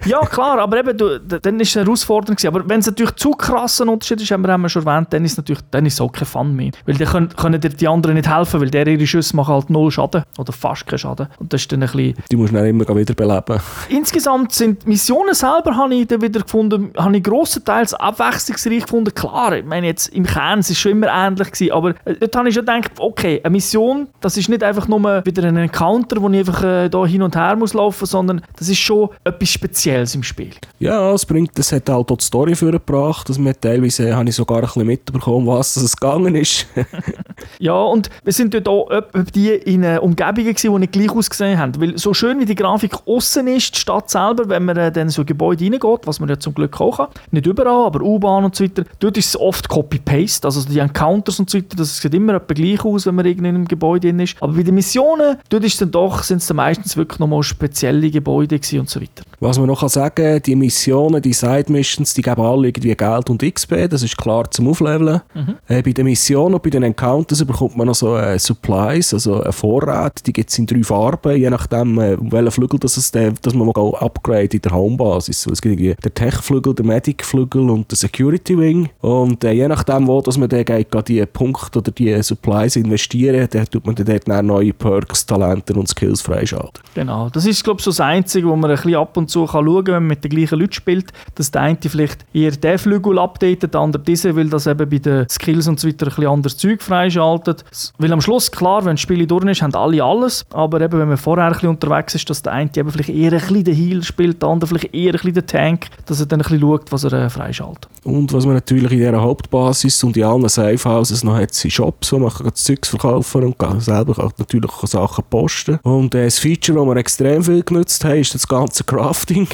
ja, 0.06 0.20
klar, 0.26 0.58
aber 0.58 0.78
eben, 0.78 0.96
dann 1.18 1.60
ist 1.60 1.70
es 1.70 1.76
herausfordernd 1.76 2.38
gewesen. 2.38 2.54
Aber 2.54 2.68
wenn 2.68 2.80
es 2.80 2.86
natürlich 2.86 3.14
zu 3.16 3.32
krass 3.32 3.80
ein 3.80 3.88
Unterschied 3.88 4.20
ist, 4.20 4.30
haben 4.30 4.42
wir, 4.42 4.52
haben 4.52 4.62
wir 4.62 4.68
schon 4.68 4.86
erwähnt, 4.86 5.08
dann 5.10 5.24
ist 5.24 5.32
es 5.32 5.36
natürlich 5.38 5.62
dann 5.70 5.86
ist 5.86 5.94
es 5.94 6.00
auch 6.00 6.12
kein 6.12 6.26
Fun 6.26 6.54
mehr. 6.54 6.72
Weil 6.86 6.96
dann 6.96 7.08
können, 7.08 7.28
können 7.30 7.60
dir 7.60 7.70
die 7.70 7.88
anderen 7.88 8.16
nicht 8.16 8.28
helfen, 8.28 8.60
weil 8.60 8.70
der 8.70 8.86
ihre 8.86 9.06
Schüsse 9.06 9.36
machen 9.36 9.54
halt 9.54 9.70
null 9.70 9.90
Schaden 9.90 10.22
oder 10.38 10.52
fast 10.52 10.86
keinen 10.86 10.98
Schaden. 10.98 11.28
Und 11.38 11.52
das 11.52 11.62
ist 11.62 11.72
dann 11.72 11.82
ein 11.82 11.90
bisschen... 11.90 12.14
Die 12.30 12.36
musst 12.36 12.52
du 12.52 12.56
dann 12.56 12.66
immer 12.66 12.86
wieder 12.96 13.14
beleben. 13.14 13.60
Insgesamt 13.88 14.52
sind 14.52 14.84
die 14.84 14.88
Missionen 14.88 15.34
selber, 15.34 15.76
habe 15.76 15.94
ich 15.94 16.06
dann 16.06 16.20
wieder 16.20 16.40
gefunden, 16.40 16.92
habe 16.96 17.16
ich 17.16 17.22
grossenteils 17.22 17.94
abwechslungsreich 17.94 18.82
gefunden. 18.82 19.14
Klar, 19.14 19.56
ich 19.56 19.64
meine 19.64 19.86
jetzt 19.86 20.08
im 20.08 20.24
Kern, 20.24 20.60
es 20.60 20.70
ist 20.70 20.80
schon 20.80 20.92
immer 20.92 21.08
ähnlich 21.08 21.50
gewesen, 21.50 21.72
aber 21.72 21.90
äh, 22.04 22.14
dort 22.20 22.36
habe 22.36 22.48
ich 22.48 22.54
schon 22.54 22.64
gedacht, 22.64 22.92
okay, 22.98 23.40
eine 23.42 23.52
Mission, 23.52 24.08
das 24.20 24.36
ist 24.36 24.48
nicht 24.48 24.62
einfach 24.62 24.88
nur 24.88 25.02
wieder 25.24 25.44
ein 25.44 25.56
Encounter, 25.56 26.20
wo 26.20 26.28
ich 26.28 26.38
einfach 26.38 26.62
äh, 26.62 26.88
da 26.88 27.06
hin 27.06 27.22
und 27.22 27.36
her 27.36 27.56
muss 27.56 27.74
laufen, 27.74 28.06
sondern 28.06 28.42
das 28.56 28.68
ist 28.68 28.78
schon 28.78 29.10
etwas 29.24 29.48
Spezielles 29.48 30.14
im 30.14 30.22
Spiel. 30.22 30.52
Ja, 30.78 30.91
es 30.92 31.26
bringt, 31.26 31.58
das 31.58 31.72
hat 31.72 31.88
halt 31.88 32.10
auch 32.10 32.16
die 32.16 32.24
Story 32.24 32.54
vorgebracht, 32.54 33.28
dass 33.28 33.38
man 33.38 33.54
teilweise 33.60 34.14
habe 34.14 34.28
ich 34.28 34.34
sogar 34.34 34.58
ein 34.58 34.62
bisschen 34.64 34.86
mitbekommen, 34.86 35.46
was 35.46 35.76
es 35.76 35.96
gegangen 35.96 36.34
ist. 36.34 36.66
ja, 37.58 37.74
und 37.74 38.10
wir 38.24 38.32
sind 38.32 38.54
dort 38.54 38.68
auch 38.68 38.88
die 39.34 39.50
in 39.50 39.82
äh, 39.82 39.98
Umgebungen 40.00 40.54
gewesen, 40.54 40.72
die 40.72 40.78
nicht 40.78 40.92
gleich 40.92 41.10
ausgesehen 41.10 41.58
haben, 41.58 41.80
weil 41.80 41.98
so 41.98 42.14
schön 42.14 42.40
wie 42.40 42.44
die 42.44 42.54
Grafik 42.54 42.94
außen 43.06 43.46
ist, 43.48 43.74
die 43.74 43.80
Stadt 43.80 44.10
selber, 44.10 44.48
wenn 44.48 44.64
man 44.64 44.76
äh, 44.76 44.92
dann 44.92 45.08
so 45.08 45.24
Gebäude 45.24 45.64
reingeht, 45.64 46.06
was 46.06 46.20
man 46.20 46.28
ja 46.28 46.38
zum 46.38 46.54
Glück 46.54 46.80
auch 46.80 46.96
kann, 46.96 47.08
nicht 47.30 47.46
überall, 47.46 47.86
aber 47.86 48.02
U-Bahn 48.02 48.44
und 48.44 48.54
so 48.54 48.64
weiter, 48.64 48.84
dort 48.98 49.16
ist 49.16 49.28
es 49.28 49.40
oft 49.40 49.68
Copy-Paste, 49.68 50.46
also 50.46 50.68
die 50.68 50.78
Encounters 50.78 51.38
und 51.38 51.50
so 51.50 51.58
weiter, 51.58 51.76
das 51.76 51.98
sieht 51.98 52.14
immer 52.14 52.34
etwa 52.34 52.54
gleich 52.54 52.84
aus, 52.84 53.06
wenn 53.06 53.14
man 53.14 53.26
in 53.26 53.46
einem 53.46 53.66
Gebäude 53.66 54.08
drin 54.08 54.20
ist, 54.20 54.36
aber 54.40 54.52
bei 54.52 54.62
den 54.62 54.74
Missionen, 54.74 55.36
dort 55.48 55.64
ist 55.64 55.80
dann 55.80 55.90
doch, 55.90 56.22
sind 56.22 56.38
es 56.38 56.46
dann 56.46 56.56
meistens 56.56 56.96
wirklich 56.96 57.18
nochmal 57.18 57.42
spezielle 57.42 58.10
Gebäude 58.10 58.60
und 58.78 58.88
so 58.88 59.00
weiter. 59.00 59.22
Was 59.40 59.58
man 59.58 59.66
noch 59.66 59.88
sagen 59.88 60.14
kann, 60.14 60.42
die 60.42 60.56
Missionen, 60.56 60.81
die 60.86 61.32
Side-Missions, 61.32 62.14
die 62.14 62.22
geben 62.22 62.40
alle 62.40 62.68
irgendwie 62.68 62.94
Geld 62.94 63.30
und 63.30 63.42
XP, 63.42 63.88
das 63.88 64.02
ist 64.02 64.16
klar 64.16 64.50
zum 64.50 64.68
Aufleveln. 64.68 65.20
Mhm. 65.34 65.56
Äh, 65.68 65.82
bei 65.82 65.92
den 65.92 66.06
Missionen 66.06 66.54
und 66.54 66.62
bei 66.62 66.70
den 66.70 66.82
Encounters 66.82 67.44
bekommt 67.44 67.76
man 67.76 67.86
noch 67.86 67.94
so 67.94 68.16
äh, 68.16 68.38
Supplies, 68.38 69.14
also 69.14 69.42
ein 69.42 69.52
Vorrat, 69.52 70.26
die 70.26 70.32
gibt 70.32 70.50
es 70.50 70.58
in 70.58 70.66
drei 70.66 70.82
Farben, 70.82 71.36
je 71.36 71.50
nachdem, 71.50 71.98
äh, 71.98 72.14
um 72.14 72.30
welchen 72.32 72.50
Flügel 72.50 72.78
das 72.78 72.96
es 72.96 73.10
der, 73.10 73.32
dass 73.32 73.54
man 73.54 73.66
mal 73.66 73.94
upgrade 74.00 74.48
in 74.52 74.62
der 74.62 74.72
Homebasis. 74.72 75.46
Es 75.46 75.60
gibt 75.60 75.80
irgendwie 75.80 75.94
den 76.02 76.14
Tech-Flügel, 76.14 76.74
den 76.74 76.86
Medic-Flügel 76.86 77.70
und 77.70 77.90
den 77.90 77.96
Security-Wing 77.96 78.88
und 79.00 79.44
äh, 79.44 79.52
je 79.52 79.68
nachdem, 79.68 80.06
wo 80.06 80.20
dass 80.20 80.38
man 80.38 80.48
dann 80.48 80.64
geht, 80.64 80.88
die 81.08 81.24
Punkte 81.26 81.78
oder 81.78 81.90
die 81.90 82.22
Supplies 82.22 82.76
investieren, 82.76 83.48
dann 83.50 83.66
tut 83.66 83.86
man 83.86 83.94
dann 83.94 84.06
dort 84.06 84.44
neue 84.44 84.72
Perks, 84.72 85.26
Talente 85.26 85.74
und 85.74 85.88
Skills 85.88 86.20
freischalten. 86.22 86.82
Genau, 86.94 87.28
das 87.30 87.46
ist 87.46 87.62
glaube 87.64 87.78
ich 87.80 87.84
so 87.84 87.90
das 87.90 88.00
Einzige, 88.00 88.48
wo 88.48 88.56
man 88.56 88.70
ein 88.70 88.76
bisschen 88.76 88.94
ab 88.94 89.16
und 89.16 89.30
zu 89.30 89.46
kann 89.46 89.64
schauen 89.64 89.84
kann, 89.84 89.94
wenn 89.94 90.02
man 90.02 90.08
mit 90.08 90.24
den 90.24 90.30
gleichen 90.30 90.58
Leuten 90.58 90.71
spielt, 90.74 91.12
dass 91.34 91.50
der 91.50 91.62
eine 91.62 91.78
vielleicht 91.80 92.24
eher 92.32 92.52
den 92.52 92.78
Flügel 92.78 93.18
updatet, 93.18 93.74
der 93.74 93.80
andere 93.80 94.02
diese, 94.02 94.36
weil 94.36 94.48
das 94.48 94.66
eben 94.66 94.88
bei 94.88 94.98
den 94.98 95.28
Skills 95.28 95.68
und 95.68 95.80
so 95.80 95.88
weiter 95.88 96.06
ein 96.06 96.10
bisschen 96.10 96.26
anderes 96.26 96.56
Zeug 96.56 96.82
freischaltet. 96.82 97.64
Weil 97.98 98.12
am 98.12 98.20
Schluss, 98.20 98.50
klar, 98.50 98.84
wenn 98.84 98.94
das 98.94 99.00
Spiel 99.00 99.26
durch 99.26 99.44
ist, 99.44 99.62
haben 99.62 99.74
alle 99.74 100.02
alles, 100.02 100.44
aber 100.50 100.80
eben, 100.80 100.98
wenn 100.98 101.08
man 101.08 101.16
vorher 101.16 101.46
ein 101.46 101.52
bisschen 101.52 101.70
unterwegs 101.70 102.14
ist, 102.14 102.28
dass 102.30 102.42
der 102.42 102.52
eine 102.52 102.70
eben 102.76 102.90
vielleicht 102.90 103.10
eher 103.10 103.32
ein 103.32 103.38
bisschen 103.38 103.64
den 103.64 103.74
Heal 103.74 104.02
spielt, 104.02 104.42
der 104.42 104.48
andere 104.48 104.68
vielleicht 104.68 104.94
eher 104.94 105.10
ein 105.10 105.12
bisschen 105.12 105.34
den 105.34 105.46
Tank, 105.46 105.86
dass 106.06 106.20
er 106.20 106.26
dann 106.26 106.40
ein 106.40 106.42
bisschen 106.42 106.60
schaut, 106.60 106.92
was 106.92 107.04
er 107.04 107.12
äh, 107.12 107.30
freischaltet. 107.30 107.88
Und 108.04 108.32
was 108.32 108.44
man 108.44 108.54
natürlich 108.54 108.92
in 108.92 108.98
dieser 108.98 109.20
Hauptbasis 109.20 110.02
und 110.04 110.16
in 110.16 110.24
allen 110.24 110.48
Safehouses 110.48 111.24
noch 111.24 111.36
hat, 111.36 111.54
sind 111.54 111.70
Shops, 111.70 112.12
wo 112.12 112.18
man 112.18 112.30
kann 112.30 112.54
Zeugs 112.54 112.88
verkaufen 112.88 113.44
und 113.44 113.58
kann 113.58 113.80
selber 113.80 114.14
kann 114.14 114.30
natürlich 114.38 114.70
Sachen 114.84 115.24
posten. 115.28 115.78
Und 115.82 116.14
äh, 116.14 116.24
das 116.24 116.38
Feature, 116.38 116.78
das 116.78 116.86
wir 116.86 116.96
extrem 116.96 117.42
viel 117.42 117.62
genutzt 117.62 118.04
haben, 118.04 118.18
ist 118.18 118.34
das 118.34 118.46
ganze 118.46 118.84
Crafting. 118.84 119.48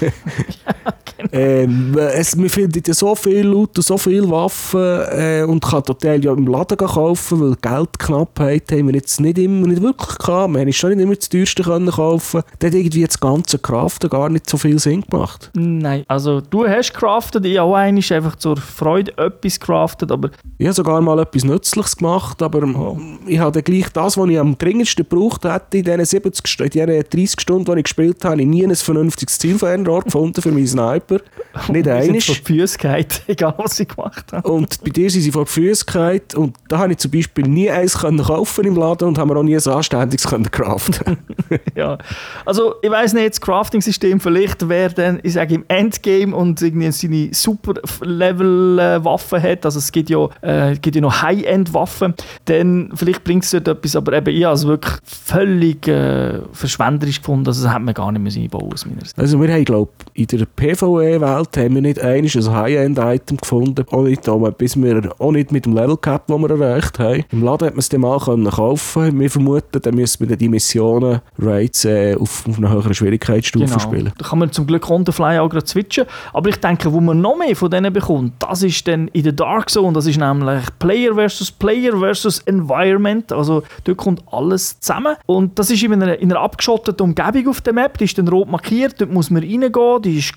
ja, 0.48 0.72
genau. 0.84 0.96
ähm, 1.32 1.96
es, 1.96 2.36
man 2.36 2.48
findet 2.48 2.88
ja 2.88 2.94
so 2.94 3.14
viel 3.14 3.46
Loot 3.46 3.76
und 3.76 3.84
so 3.84 3.98
viele 3.98 4.30
Waffen 4.30 4.80
äh, 4.80 5.44
und 5.46 5.62
kann 5.62 5.82
total 5.82 6.24
ja 6.24 6.32
im 6.32 6.46
Laden 6.46 6.76
kaufen, 6.76 7.40
weil 7.40 7.56
Geldknappheit 7.60 8.70
haben 8.72 8.88
wir 8.88 8.94
jetzt 8.94 9.20
nicht 9.20 9.38
immer 9.38 9.66
nicht 9.66 9.82
wirklich 9.82 10.18
gehabt. 10.18 10.52
Wir 10.52 10.60
haben 10.60 10.72
schon 10.72 10.90
nicht 10.90 11.02
immer 11.02 11.14
das 11.14 11.28
teuerste 11.28 11.62
können 11.62 11.90
kaufen. 11.90 12.42
Da 12.58 12.66
hat 12.66 12.74
irgendwie 12.74 13.04
das 13.04 13.20
ganze 13.20 13.58
Craften 13.58 14.10
gar 14.10 14.28
nicht 14.28 14.48
so 14.48 14.56
viel 14.56 14.78
Sinn 14.78 15.02
gemacht. 15.02 15.50
Nein, 15.54 16.04
also 16.08 16.40
du 16.40 16.66
hast 16.66 16.92
craftet, 16.94 17.44
ich 17.44 17.58
auch 17.58 17.74
einmal 17.74 18.02
einfach 18.10 18.36
zur 18.36 18.56
Freude 18.56 19.16
etwas 19.18 19.60
craftet, 19.60 20.10
aber... 20.12 20.30
Ich 20.58 20.66
habe 20.66 20.74
sogar 20.74 21.00
mal 21.00 21.18
etwas 21.18 21.44
Nützliches 21.44 21.96
gemacht, 21.96 22.42
aber 22.42 22.62
oh. 22.62 22.98
ich 23.26 23.38
habe 23.38 23.62
gleich 23.62 23.88
das, 23.90 24.16
was 24.16 24.28
ich 24.28 24.38
am 24.38 24.56
dringendsten 24.56 25.06
gebraucht 25.08 25.44
hätte, 25.44 25.78
in 25.78 25.84
diesen 25.84 26.04
70, 26.04 26.60
in 26.60 26.70
diesen 26.70 27.04
30 27.10 27.40
Stunden, 27.40 27.64
die 27.64 27.78
ich 27.78 27.84
gespielt 27.84 28.24
habe, 28.24 28.40
ich 28.40 28.46
nie 28.46 28.64
ein 28.64 28.74
vernünftiges 28.74 29.38
Zielfernrohr 29.38 30.02
gefunden 30.02 30.40
für 30.40 30.50
meinen 30.50 30.66
Sniper. 30.66 31.05
Nicht 31.68 31.88
eines. 31.88 32.24
vor 32.24 32.34
die 32.34 32.42
Füße 32.42 32.78
egal 33.26 33.54
was 33.56 33.80
ich 33.80 33.88
gemacht 33.88 34.32
habe. 34.32 34.48
Und 34.48 34.82
bei 34.82 34.90
dir 34.90 35.10
sind 35.10 35.22
sie 35.22 35.32
vor 35.32 35.44
die 35.44 35.52
Füße 35.52 35.86
und 36.36 36.56
da 36.68 36.78
habe 36.78 36.92
ich 36.92 36.98
zum 36.98 37.10
Beispiel 37.10 37.46
nie 37.46 37.70
eins 37.70 37.98
können 37.98 38.22
kaufen 38.22 38.64
im 38.64 38.76
Laden 38.76 39.08
und 39.08 39.18
haben 39.18 39.30
wir 39.30 39.36
auch 39.36 39.42
nie 39.42 39.56
ein 39.56 39.66
anständiges 39.66 40.26
können 40.26 40.50
craften. 40.50 41.18
ja, 41.74 41.98
also 42.44 42.74
ich 42.82 42.90
weiß 42.90 43.14
nicht, 43.14 43.30
das 43.30 43.40
Crafting-System 43.40 44.20
vielleicht, 44.20 44.68
wer 44.68 44.90
dann, 44.90 45.20
ich 45.22 45.34
sage 45.34 45.54
im 45.54 45.64
Endgame 45.68 46.34
und 46.34 46.60
irgendwie 46.60 46.90
seine 46.92 47.28
Super-Level-Waffen 47.32 49.42
hat, 49.42 49.64
also 49.64 49.78
es 49.78 49.92
gibt 49.92 50.10
ja, 50.10 50.28
äh, 50.42 50.76
gibt 50.76 50.96
ja 50.96 51.02
noch 51.02 51.22
High-End-Waffen, 51.22 52.14
dann 52.46 52.90
vielleicht 52.94 53.24
bringt 53.24 53.44
es 53.44 53.50
dort 53.50 53.68
etwas, 53.68 53.96
aber 53.96 54.12
eben 54.14 54.34
ich 54.34 54.44
habe 54.44 54.54
es 54.54 54.66
wirklich 54.66 54.94
völlig 55.04 55.86
äh, 55.88 56.40
verschwenderisch 56.52 57.20
gefunden, 57.20 57.46
also 57.46 57.64
das 57.64 57.72
hätte 57.72 57.82
man 57.82 57.94
gar 57.94 58.12
nicht 58.12 58.22
mehr 58.22 58.44
einbauen 58.44 58.72
aus 58.72 58.86
meiner 58.86 59.00
Sicht. 59.00 59.18
Also 59.18 59.40
wir 59.40 59.52
haben, 59.52 59.64
glaube 59.64 59.90
in 60.14 60.26
der 60.26 60.46
PvE-Welt 60.96 61.56
haben 61.56 61.74
wir 61.74 61.82
nicht 61.82 62.00
ein 62.00 62.26
High-End-Item 62.26 63.36
gefunden, 63.38 63.84
auch 63.90 64.02
nicht, 64.02 64.28
bis 64.58 64.76
wir, 64.76 65.10
auch 65.18 65.32
nicht 65.32 65.52
mit 65.52 65.66
dem 65.66 65.74
Level-Cap, 65.74 66.26
das 66.26 66.38
wir 66.38 66.50
erreicht 66.50 66.98
haben. 66.98 67.24
Im 67.30 67.42
Laden 67.44 67.66
hat 67.66 67.74
man 67.74 67.80
es 67.80 67.88
dann 67.88 68.00
mal 68.00 68.18
können 68.18 68.50
kaufen 68.50 69.18
Wir 69.18 69.30
vermuten, 69.30 69.80
dann 69.82 69.94
müssen 69.94 70.28
wir 70.28 70.36
die 70.36 70.48
Missionen 70.48 71.20
Raids 71.38 71.84
äh, 71.84 72.14
auf, 72.14 72.46
auf 72.48 72.58
einer 72.58 72.70
höheren 72.70 72.94
Schwierigkeitsstufe 72.94 73.66
genau. 73.66 73.78
spielen. 73.78 74.12
Da 74.18 74.28
kann 74.28 74.38
man 74.38 74.52
zum 74.52 74.66
Glück 74.66 74.88
on 74.90 75.04
the 75.04 75.12
fly 75.12 75.38
auch 75.38 75.48
gerade 75.48 75.66
switchen. 75.66 76.06
Aber 76.32 76.48
ich 76.48 76.56
denke, 76.56 76.92
wo 76.92 77.00
man 77.00 77.20
noch 77.20 77.36
mehr 77.36 77.54
von 77.56 77.70
denen 77.70 77.92
bekommt, 77.92 78.34
das 78.38 78.62
ist 78.62 78.86
dann 78.88 79.08
in 79.08 79.24
der 79.24 79.32
Dark 79.32 79.70
Zone. 79.70 79.92
Das 79.92 80.06
ist 80.06 80.18
nämlich 80.18 80.64
Player 80.78 81.14
versus 81.14 81.50
Player 81.50 81.96
versus 81.98 82.40
Environment. 82.40 83.32
Also 83.32 83.62
dort 83.84 83.98
kommt 83.98 84.22
alles 84.30 84.80
zusammen. 84.80 85.16
Und 85.26 85.58
das 85.58 85.70
ist 85.70 85.82
in 85.82 85.92
einer, 85.92 86.18
in 86.18 86.32
einer 86.32 86.40
abgeschotteten 86.40 87.04
Umgebung 87.04 87.48
auf 87.48 87.60
der 87.60 87.72
Map. 87.72 87.98
Die 87.98 88.04
ist 88.04 88.18
dann 88.18 88.28
rot 88.28 88.50
markiert. 88.50 89.00
Dort 89.00 89.12
muss 89.12 89.30
man 89.30 89.42
reingehen. 89.42 90.02
Die 90.02 90.18
ist 90.18 90.36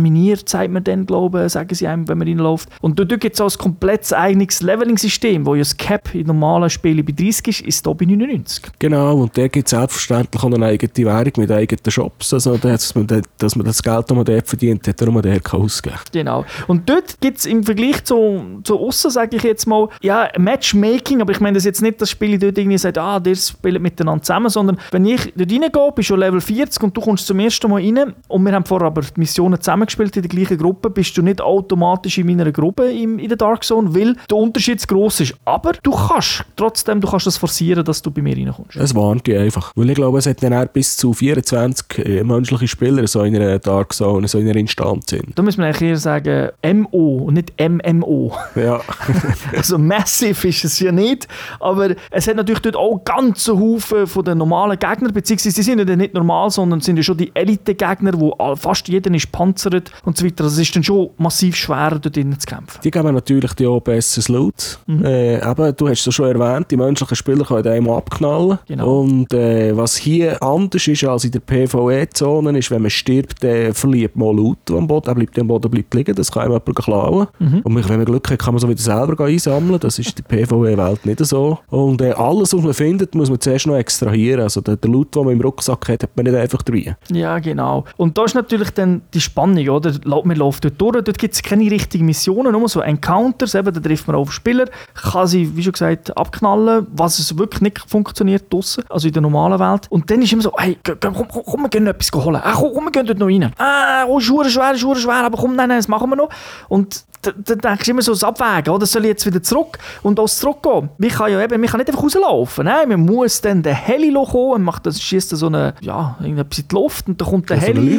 terminiert, 0.00 0.48
sagt 0.48 0.70
man 0.70 0.82
dann, 0.82 1.06
glaube 1.06 1.44
ich, 1.44 1.52
sagen 1.52 1.74
sie 1.74 1.86
einem, 1.86 2.08
wenn 2.08 2.18
man 2.18 2.26
reinläuft. 2.26 2.68
Und 2.80 2.98
dort 2.98 3.08
gibt 3.20 3.34
es 3.34 3.40
auch 3.40 3.50
ein 3.50 3.58
komplettes 3.58 4.12
eigenes 4.12 4.62
Leveling-System, 4.62 5.46
wo 5.46 5.54
ja 5.54 5.60
das 5.60 5.76
Cap 5.76 6.14
in 6.14 6.26
normalen 6.26 6.70
Spielen 6.70 7.04
bei 7.04 7.12
30 7.12 7.48
ist, 7.48 7.60
ist 7.60 7.86
da 7.86 7.92
bei 7.92 8.06
99. 8.06 8.64
Genau, 8.78 9.16
und 9.16 9.36
der 9.36 9.48
gibt 9.48 9.66
es 9.66 9.70
selbstverständlich 9.70 10.42
auch 10.42 10.52
eine 10.52 10.64
eigene 10.64 11.06
Währung 11.06 11.32
mit 11.36 11.50
eigenen 11.50 11.90
Shops, 11.90 12.32
also 12.32 12.56
dass 12.56 12.94
man, 12.94 13.06
dass 13.38 13.56
man 13.56 13.66
das 13.66 13.82
Geld, 13.82 14.10
das 14.10 14.16
man 14.16 14.24
dort 14.24 14.48
verdient 14.48 14.86
hat, 14.88 15.00
darum 15.00 15.20
der 15.20 15.40
ausgeben 15.52 15.96
Genau. 16.12 16.44
Und 16.66 16.88
dort 16.88 17.20
gibt 17.20 17.38
es 17.38 17.46
im 17.46 17.62
Vergleich 17.62 18.04
zu, 18.04 18.60
zu 18.64 18.78
aussen, 18.78 19.10
sage 19.10 19.36
ich 19.36 19.42
jetzt 19.42 19.66
mal, 19.66 19.88
ja, 20.00 20.28
Matchmaking, 20.38 21.20
aber 21.20 21.32
ich 21.32 21.40
meine 21.40 21.56
das 21.56 21.64
jetzt 21.64 21.82
nicht, 21.82 22.00
dass 22.00 22.10
Spiele 22.10 22.38
dort 22.38 22.56
irgendwie 22.56 22.78
sagt, 22.78 22.98
ah, 22.98 23.20
der 23.20 23.34
spielt 23.34 23.80
miteinander 23.80 24.22
zusammen, 24.22 24.48
sondern 24.48 24.78
wenn 24.90 25.04
ich 25.04 25.32
dort 25.36 25.50
reingehe, 25.50 25.92
bist 25.94 26.10
du 26.10 26.16
Level 26.16 26.40
40 26.40 26.82
und 26.82 26.96
du 26.96 27.00
kommst 27.00 27.26
zum 27.26 27.38
ersten 27.40 27.70
Mal 27.70 27.82
rein 27.82 28.14
und 28.28 28.44
wir 28.44 28.52
haben 28.52 28.64
vorher 28.64 28.86
aber 28.86 29.02
die 29.02 29.20
Missionen 29.20 29.60
zusammengespielt 29.90 30.16
in 30.16 30.22
der 30.22 30.28
gleichen 30.28 30.58
Gruppe, 30.58 30.90
bist 30.90 31.16
du 31.16 31.22
nicht 31.22 31.40
automatisch 31.40 32.18
in 32.18 32.26
meiner 32.26 32.50
Gruppe 32.52 32.90
im, 32.90 33.18
in 33.18 33.28
der 33.28 33.36
Dark 33.36 33.64
Zone, 33.64 33.94
weil 33.94 34.16
der 34.28 34.36
Unterschied 34.36 34.80
zu 34.80 34.86
gross 34.86 35.20
ist. 35.20 35.34
Aber 35.44 35.72
du 35.82 35.90
kannst 35.90 36.44
trotzdem, 36.56 37.00
du 37.00 37.08
kannst 37.08 37.26
das 37.26 37.36
forcieren, 37.36 37.84
dass 37.84 38.02
du 38.02 38.10
bei 38.10 38.22
mir 38.22 38.36
reinkommst. 38.36 38.76
Es 38.76 38.94
warnt 38.94 39.26
dich 39.26 39.36
einfach. 39.36 39.72
Weil 39.74 39.90
ich 39.90 39.96
glaube, 39.96 40.18
es 40.18 40.26
hat 40.26 40.42
dann 40.42 40.68
bis 40.72 40.96
zu 40.96 41.12
24 41.12 41.98
äh, 41.98 42.24
menschliche 42.24 42.68
Spieler 42.68 43.06
so 43.06 43.22
in 43.22 43.36
einer 43.36 43.58
Dark 43.58 43.92
Zone, 43.92 44.28
so 44.28 44.38
in 44.38 44.48
einer 44.48 44.58
Instanz 44.58 45.10
sind. 45.10 45.32
Da 45.34 45.42
muss 45.42 45.56
man 45.56 45.66
eigentlich 45.66 45.90
eher 45.90 45.96
sagen 45.96 46.50
MO 46.64 47.24
und 47.26 47.34
nicht 47.34 47.52
MMO. 47.60 48.32
Ja. 48.54 48.80
also 49.56 49.78
massive 49.78 50.48
ist 50.48 50.64
es 50.64 50.78
ja 50.80 50.92
nicht, 50.92 51.28
aber 51.58 51.90
es 52.10 52.28
hat 52.28 52.36
natürlich 52.36 52.60
dort 52.60 52.76
auch 52.76 53.02
ganze 53.04 53.58
Haufen 53.58 54.06
von 54.06 54.24
den 54.24 54.38
normalen 54.38 54.78
Gegnern, 54.78 55.12
beziehungsweise 55.12 55.54
sie 55.54 55.62
sind 55.62 55.78
ja 55.78 55.96
nicht 55.96 56.14
normal, 56.14 56.50
sondern 56.50 56.80
sind 56.80 56.96
ja 56.96 57.02
schon 57.02 57.16
die 57.16 57.30
Elite-Gegner, 57.34 58.18
wo 58.18 58.34
fast 58.56 58.88
jeder 58.88 59.12
ist 59.14 59.30
panzert 59.32 59.79
und 60.04 60.16
so 60.16 60.24
weiter. 60.24 60.44
Also 60.44 60.60
es 60.60 60.68
ist 60.68 60.76
dann 60.76 60.82
schon 60.82 61.10
massiv 61.18 61.56
schwerer, 61.56 61.98
dort 61.98 62.16
drinnen 62.16 62.38
zu 62.38 62.46
kämpfen. 62.46 62.80
Die 62.82 62.90
geben 62.90 63.14
natürlich 63.14 63.52
die 63.54 63.66
auch 63.66 63.80
besseres 63.80 64.28
Loot. 64.28 64.78
Mhm. 64.86 65.04
Äh, 65.04 65.40
aber 65.40 65.72
du 65.72 65.88
hast 65.88 66.06
es 66.06 66.14
schon 66.14 66.26
erwähnt, 66.26 66.70
die 66.70 66.76
menschlichen 66.76 67.16
Spieler 67.16 67.44
können 67.44 67.66
einmal 67.66 67.98
abknallen. 67.98 68.58
Genau. 68.66 69.00
Und 69.00 69.32
äh, 69.32 69.76
was 69.76 69.96
hier 69.96 70.42
anders 70.42 70.86
ist 70.86 71.04
als 71.04 71.24
in 71.24 71.32
der 71.32 71.40
PvE-Zone, 71.40 72.58
ist, 72.58 72.70
wenn 72.70 72.82
man 72.82 72.90
stirbt, 72.90 73.42
dann 73.42 73.74
verliert 73.74 74.16
man 74.16 74.36
Loot 74.36 74.70
am 74.70 74.86
Boden, 74.86 75.08
er 75.08 75.14
bleibt 75.14 75.38
am 75.38 75.48
Boden 75.48 75.70
bleibt 75.70 75.94
liegen, 75.94 76.14
das 76.14 76.30
kann 76.30 76.44
jemand 76.44 76.64
klauen. 76.76 77.26
Mhm. 77.38 77.60
Und 77.60 77.88
wenn 77.88 77.96
man 77.96 78.04
Glück 78.04 78.30
hat, 78.30 78.38
kann 78.38 78.54
man 78.54 78.60
so 78.60 78.68
wieder 78.68 78.80
selber 78.80 79.24
einsammeln. 79.24 79.80
Das 79.80 79.98
ist 79.98 80.18
in 80.18 80.24
der 80.28 80.44
PvE-Welt 80.44 81.06
nicht 81.06 81.24
so. 81.24 81.58
Und 81.68 82.00
äh, 82.00 82.12
alles, 82.12 82.54
was 82.54 82.62
man 82.62 82.74
findet, 82.74 83.14
muss 83.14 83.30
man 83.30 83.40
zuerst 83.40 83.66
noch 83.66 83.76
extrahieren. 83.76 84.42
Also 84.42 84.60
der, 84.60 84.76
der 84.76 84.90
Loot, 84.90 85.14
den 85.14 85.24
man 85.24 85.34
im 85.34 85.40
Rucksack 85.40 85.88
hat, 85.88 86.02
hat 86.02 86.16
man 86.16 86.24
nicht 86.26 86.36
einfach 86.36 86.62
drin. 86.62 86.94
Ja, 87.10 87.38
genau. 87.38 87.84
Und 87.96 88.16
da 88.16 88.24
ist 88.24 88.34
natürlich 88.34 88.70
dann 88.70 89.02
die 89.14 89.20
Spannung, 89.20 89.68
oder? 89.70 89.92
Man 90.24 90.36
läuft 90.36 90.64
dort 90.64 90.80
durch, 90.80 91.04
dort 91.04 91.18
gibt 91.18 91.34
es 91.34 91.42
keine 91.42 91.70
richtigen 91.70 92.06
Missionen, 92.06 92.52
nur 92.52 92.68
so 92.68 92.80
Encounters, 92.80 93.54
eben, 93.54 93.72
da 93.72 93.80
trifft 93.80 94.06
man 94.06 94.16
auf 94.16 94.32
Spieler, 94.32 94.66
kann 94.94 95.26
sie, 95.26 95.56
wie 95.56 95.62
schon 95.62 95.72
gesagt, 95.72 96.16
abknallen, 96.16 96.86
was 96.92 97.18
es 97.18 97.36
wirklich 97.38 97.60
nicht 97.62 97.78
funktioniert 97.88 98.52
draussen, 98.52 98.84
also 98.88 99.06
in 99.06 99.12
der 99.12 99.22
normalen 99.22 99.58
Welt. 99.58 99.86
Und 99.90 100.10
dann 100.10 100.22
ist 100.22 100.32
immer 100.32 100.42
so, 100.42 100.52
hey, 100.56 100.78
komm, 100.82 101.14
komm, 101.14 101.28
komm 101.28 101.62
wir 101.62 101.68
gehen 101.68 101.86
etwas 101.86 102.12
holen. 102.12 102.40
Ah, 102.42 102.52
komm, 102.54 102.72
komm, 102.74 102.84
wir 102.84 102.90
gehen 102.92 103.06
dort 103.06 103.18
noch 103.18 103.26
rein. 103.26 103.52
Ah, 103.58 104.04
oh, 104.06 104.20
schwer, 104.20 104.48
schwer, 104.48 104.76
schwer, 104.76 104.96
schwer, 104.96 105.24
aber 105.24 105.38
komm, 105.38 105.56
nein, 105.56 105.68
nein, 105.68 105.78
das 105.78 105.88
machen 105.88 106.10
wir 106.10 106.16
noch. 106.16 106.30
Und 106.68 107.04
dann 107.22 107.58
denkst 107.58 107.84
du 107.84 107.90
immer 107.90 108.02
so, 108.02 108.12
das 108.12 108.24
Abwägen, 108.24 108.72
oder? 108.72 108.86
Soll 108.86 109.02
ich 109.02 109.08
jetzt 109.08 109.26
wieder 109.26 109.42
zurück 109.42 109.78
und 110.02 110.18
auch 110.18 110.28
zurückgehen? 110.28 110.88
Man 110.96 111.10
kann 111.10 111.30
ja 111.30 111.42
eben, 111.42 111.60
man 111.60 111.68
kann 111.68 111.78
nicht 111.78 111.88
einfach 111.88 112.02
rauslaufen, 112.02 112.64
nein, 112.64 112.88
man 112.88 113.00
muss 113.00 113.40
dann 113.40 113.62
den 113.62 113.74
Heli 113.74 114.12
kommen 114.12 114.52
und 114.52 114.62
macht 114.62 114.86
das, 114.86 115.00
schießt 115.00 115.30
so 115.30 115.46
eine, 115.46 115.74
ja, 115.80 116.16
irgendetwas 116.20 116.58
in 116.58 116.68
die 116.68 116.74
Luft 116.74 117.08
und 117.08 117.20
dann 117.20 117.28
kommt 117.28 117.50
der 117.50 117.58
Heli. 117.58 117.98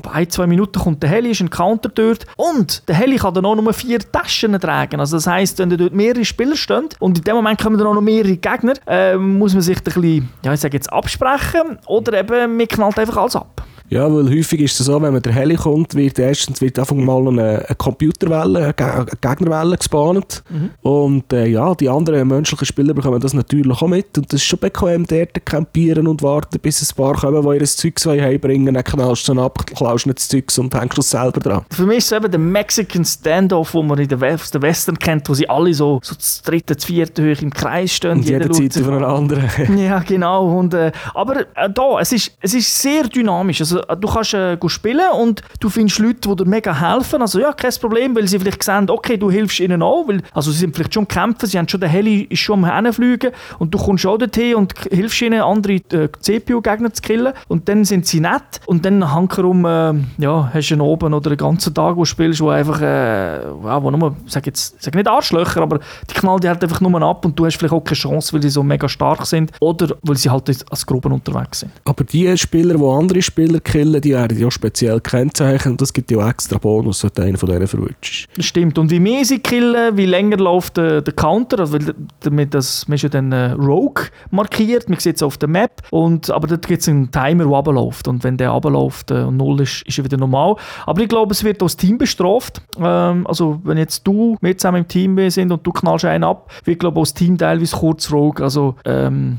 Bei 0.00 0.10
ein, 0.12 0.30
zwei 0.30 0.46
Minuten 0.46 0.78
kommt 0.78 1.02
der 1.02 1.10
Heli, 1.10 1.30
ist 1.30 1.40
ein 1.40 1.50
Counter 1.50 1.88
dort 1.88 2.26
und 2.36 2.86
der 2.88 2.94
Heli 2.94 3.16
kann 3.16 3.34
dann 3.34 3.44
auch 3.44 3.56
nur 3.56 3.72
vier 3.72 3.98
Taschen 3.98 4.58
tragen. 4.60 5.00
Also 5.00 5.16
das 5.16 5.26
heisst, 5.26 5.58
wenn 5.58 5.70
dort 5.70 5.92
mehrere 5.92 6.24
Spieler 6.24 6.56
stehen 6.56 6.88
und 6.98 7.18
in 7.18 7.24
dem 7.24 7.36
Moment 7.36 7.60
kommen 7.60 7.76
dann 7.76 7.86
auch 7.86 7.94
noch 7.94 8.00
mehrere 8.00 8.36
Gegner, 8.36 8.74
äh, 8.86 9.16
muss 9.16 9.52
man 9.52 9.62
sich 9.62 9.78
ein 9.78 9.84
bisschen, 9.84 10.28
ja, 10.44 10.52
ich 10.52 10.60
sage 10.60 10.76
jetzt 10.76 10.92
absprechen 10.92 11.78
oder 11.86 12.18
eben, 12.18 12.56
man 12.56 12.68
knallt 12.68 12.98
einfach 12.98 13.16
alles 13.16 13.36
ab. 13.36 13.62
Ja, 13.90 14.12
weil 14.12 14.30
häufig 14.30 14.60
ist 14.60 14.78
es 14.78 14.86
so, 14.86 15.02
wenn 15.02 15.12
man 15.12 15.20
der 15.20 15.32
Heli 15.32 15.56
kommt, 15.56 15.96
wird 15.96 16.16
erstens 16.20 16.60
wird 16.60 16.78
einfach 16.78 16.94
mal 16.94 17.26
eine, 17.26 17.66
eine 17.66 17.76
Computerwelle, 17.76 18.72
eine 18.76 19.06
Gegnerwelle 19.20 19.76
gespawnt. 19.76 20.44
Mhm. 20.48 20.70
Und 20.82 21.32
äh, 21.32 21.46
ja, 21.46 21.74
die 21.74 21.88
anderen 21.88 22.28
menschlichen 22.28 22.66
Spieler 22.66 22.94
bekommen 22.94 23.20
das 23.20 23.34
natürlich 23.34 23.82
auch 23.82 23.88
mit. 23.88 24.16
Und 24.16 24.32
das 24.32 24.40
ist 24.40 24.46
schon 24.46 24.60
bequem, 24.60 25.04
dort 25.06 25.44
campieren 25.44 26.06
und 26.06 26.22
warten, 26.22 26.60
bis 26.60 26.80
ein 26.80 26.96
paar 26.96 27.16
kommen, 27.16 27.42
die 27.42 27.58
ihr 27.58 27.64
Zeug 27.64 28.20
heimbringen. 28.20 28.74
Dann 28.74 28.84
knallst 28.84 29.26
du 29.26 29.34
dann 29.34 29.44
ab, 29.44 29.66
klaust 29.66 30.06
nicht 30.06 30.18
das 30.18 30.28
Zeug 30.28 30.44
und 30.58 30.72
hängst 30.72 30.98
es 30.98 31.10
selber 31.10 31.40
dran. 31.40 31.64
Für 31.72 31.84
mich 31.84 31.98
ist 31.98 32.12
es 32.12 32.12
eben 32.12 32.30
der 32.30 32.40
Mexican 32.40 33.04
Standoff, 33.04 33.72
den 33.72 33.88
man 33.88 33.98
in 33.98 34.08
der 34.08 34.20
Western 34.20 34.98
kennt, 35.00 35.28
wo 35.28 35.34
sie 35.34 35.48
alle 35.48 35.74
so, 35.74 35.98
so 36.04 36.14
das 36.14 36.42
dritte, 36.42 36.76
das 36.76 36.84
vierte 36.84 37.24
hoch 37.24 37.42
im 37.42 37.50
Kreis 37.50 37.92
stehen. 37.92 38.18
Und 38.18 38.28
jeder 38.28 38.48
zieht 38.52 38.74
von 38.74 38.94
einer 38.94 39.08
anderen. 39.08 39.48
ja, 39.76 39.98
genau. 39.98 40.58
Und, 40.58 40.74
äh, 40.74 40.92
aber 41.12 41.40
äh, 41.56 41.68
da, 41.74 41.98
es 41.98 42.12
ist, 42.12 42.36
es 42.40 42.54
ist 42.54 42.80
sehr 42.80 43.08
dynamisch. 43.08 43.60
Also, 43.60 43.79
du 43.80 44.08
kannst 44.08 44.34
äh, 44.34 44.56
spielen 44.66 45.10
und 45.18 45.42
du 45.60 45.68
findest 45.68 45.98
Leute, 45.98 46.28
die 46.28 46.36
dir 46.36 46.46
mega 46.46 46.74
helfen. 46.74 47.20
Also 47.22 47.40
ja, 47.40 47.52
kein 47.52 47.72
Problem, 47.80 48.14
weil 48.16 48.28
sie 48.28 48.38
vielleicht 48.38 48.62
sehen, 48.62 48.88
okay, 48.88 49.16
du 49.16 49.30
hilfst 49.30 49.60
ihnen 49.60 49.82
auch, 49.82 50.06
weil, 50.08 50.22
also 50.32 50.50
sie 50.50 50.58
sind 50.58 50.74
vielleicht 50.74 50.94
schon 50.94 51.06
kämpfen, 51.06 51.46
sie 51.46 51.58
haben 51.58 51.68
schon 51.68 51.80
den 51.80 51.90
Heli 51.90 52.22
ist 52.22 52.40
schon 52.40 52.64
am 52.64 52.84
Hinfliegen 52.84 53.32
und 53.58 53.74
du 53.74 53.78
kommst 53.78 54.06
auch 54.06 54.18
dorthin 54.18 54.54
und 54.54 54.74
hilfst 54.90 55.20
ihnen, 55.22 55.40
andere 55.40 55.74
äh, 55.74 56.08
CPU-Gegner 56.20 56.92
zu 56.92 57.02
killen 57.02 57.32
und 57.48 57.68
dann 57.68 57.84
sind 57.84 58.06
sie 58.06 58.20
nett 58.20 58.60
und 58.66 58.84
dann 58.84 59.12
hankerum, 59.12 59.64
äh, 59.64 59.94
ja, 60.18 60.50
hast 60.52 60.68
du 60.68 60.74
einen 60.74 60.82
oben 60.82 61.14
oder 61.14 61.30
einen 61.30 61.38
ganzen 61.38 61.74
Tag, 61.74 61.96
wo 61.96 62.00
du 62.00 62.04
spielst, 62.06 62.40
wo 62.40 62.50
einfach, 62.50 62.80
äh, 62.80 63.42
ja, 63.42 63.82
wo 63.82 63.90
nur, 63.90 64.16
sag 64.26 64.46
jetzt, 64.46 64.82
sag 64.82 64.94
nicht 64.94 65.08
Arschlöcher, 65.08 65.62
aber 65.62 65.80
die 66.08 66.14
knallen 66.14 66.40
die 66.40 66.48
halt 66.48 66.62
einfach 66.62 66.80
nur 66.80 67.02
ab 67.02 67.24
und 67.24 67.38
du 67.38 67.46
hast 67.46 67.56
vielleicht 67.56 67.74
auch 67.74 67.84
keine 67.84 67.96
Chance, 67.96 68.32
weil 68.32 68.42
sie 68.42 68.50
so 68.50 68.62
mega 68.62 68.88
stark 68.88 69.26
sind 69.26 69.52
oder 69.60 69.96
weil 70.02 70.16
sie 70.16 70.30
halt 70.30 70.48
als 70.70 70.86
Gruppen 70.86 71.12
unterwegs 71.12 71.60
sind. 71.60 71.72
Aber 71.84 72.04
die 72.04 72.36
Spieler, 72.36 72.76
die 72.76 72.84
andere 72.84 73.22
Spieler 73.22 73.60
killen, 73.70 74.00
die 74.00 74.12
werden 74.12 74.38
ja 74.38 74.50
speziell 74.50 75.00
kennzeichnen 75.00 75.72
und 75.72 75.80
das 75.80 75.92
gibt 75.92 76.10
ja 76.10 76.28
extra 76.28 76.58
Bonus, 76.58 77.04
wenn 77.04 77.10
du 77.14 77.22
einen 77.22 77.36
von 77.36 77.48
denen 77.48 77.66
verwutschst. 77.66 78.28
Das 78.36 78.44
stimmt. 78.44 78.78
Und 78.78 78.90
wie 78.90 79.00
mehr 79.00 79.24
sie 79.24 79.38
killen, 79.38 79.96
wie 79.96 80.06
länger 80.06 80.38
läuft 80.38 80.76
der, 80.76 81.02
der 81.02 81.14
Counter, 81.14 81.60
also 81.60 81.78
damit 82.20 82.54
das, 82.54 82.88
man 82.88 82.96
ist 82.96 83.02
ja 83.02 83.08
dann 83.08 83.32
äh, 83.32 83.52
Rogue 83.52 84.04
markiert, 84.30 84.88
man 84.88 84.98
sieht 84.98 85.16
es 85.16 85.22
auf 85.22 85.38
der 85.38 85.48
Map, 85.48 85.82
und, 85.90 86.30
aber 86.30 86.48
dort 86.48 86.66
gibt 86.66 86.82
es 86.82 86.88
einen 86.88 87.10
Timer, 87.10 87.44
der 87.44 87.52
runterläuft 87.52 88.08
und 88.08 88.24
wenn 88.24 88.36
der 88.36 88.50
runterläuft 88.50 89.10
äh, 89.10 89.22
und 89.22 89.36
null 89.36 89.60
ist, 89.60 89.82
ist 89.86 89.98
er 89.98 90.04
wieder 90.04 90.16
normal. 90.16 90.56
Aber 90.86 91.00
ich 91.02 91.08
glaube, 91.08 91.32
es 91.32 91.44
wird 91.44 91.62
auch 91.62 91.66
das 91.66 91.76
Team 91.76 91.98
bestraft. 91.98 92.62
Ähm, 92.78 93.26
also 93.26 93.60
wenn 93.64 93.78
jetzt 93.78 94.06
du 94.06 94.36
mit 94.40 94.60
zusammen 94.60 94.78
im 94.78 94.88
Team 94.88 95.30
sind 95.30 95.52
und 95.52 95.66
du 95.66 95.72
knallst 95.72 96.04
einen 96.04 96.24
ab, 96.24 96.50
wird 96.64 96.80
glaube 96.80 96.98
ich 96.98 97.00
auch 97.00 97.04
das 97.04 97.14
Team 97.14 97.38
teilweise 97.38 97.76
kurz 97.76 98.10
Rogue. 98.10 98.42
Also 98.42 98.74
ähm, 98.84 99.38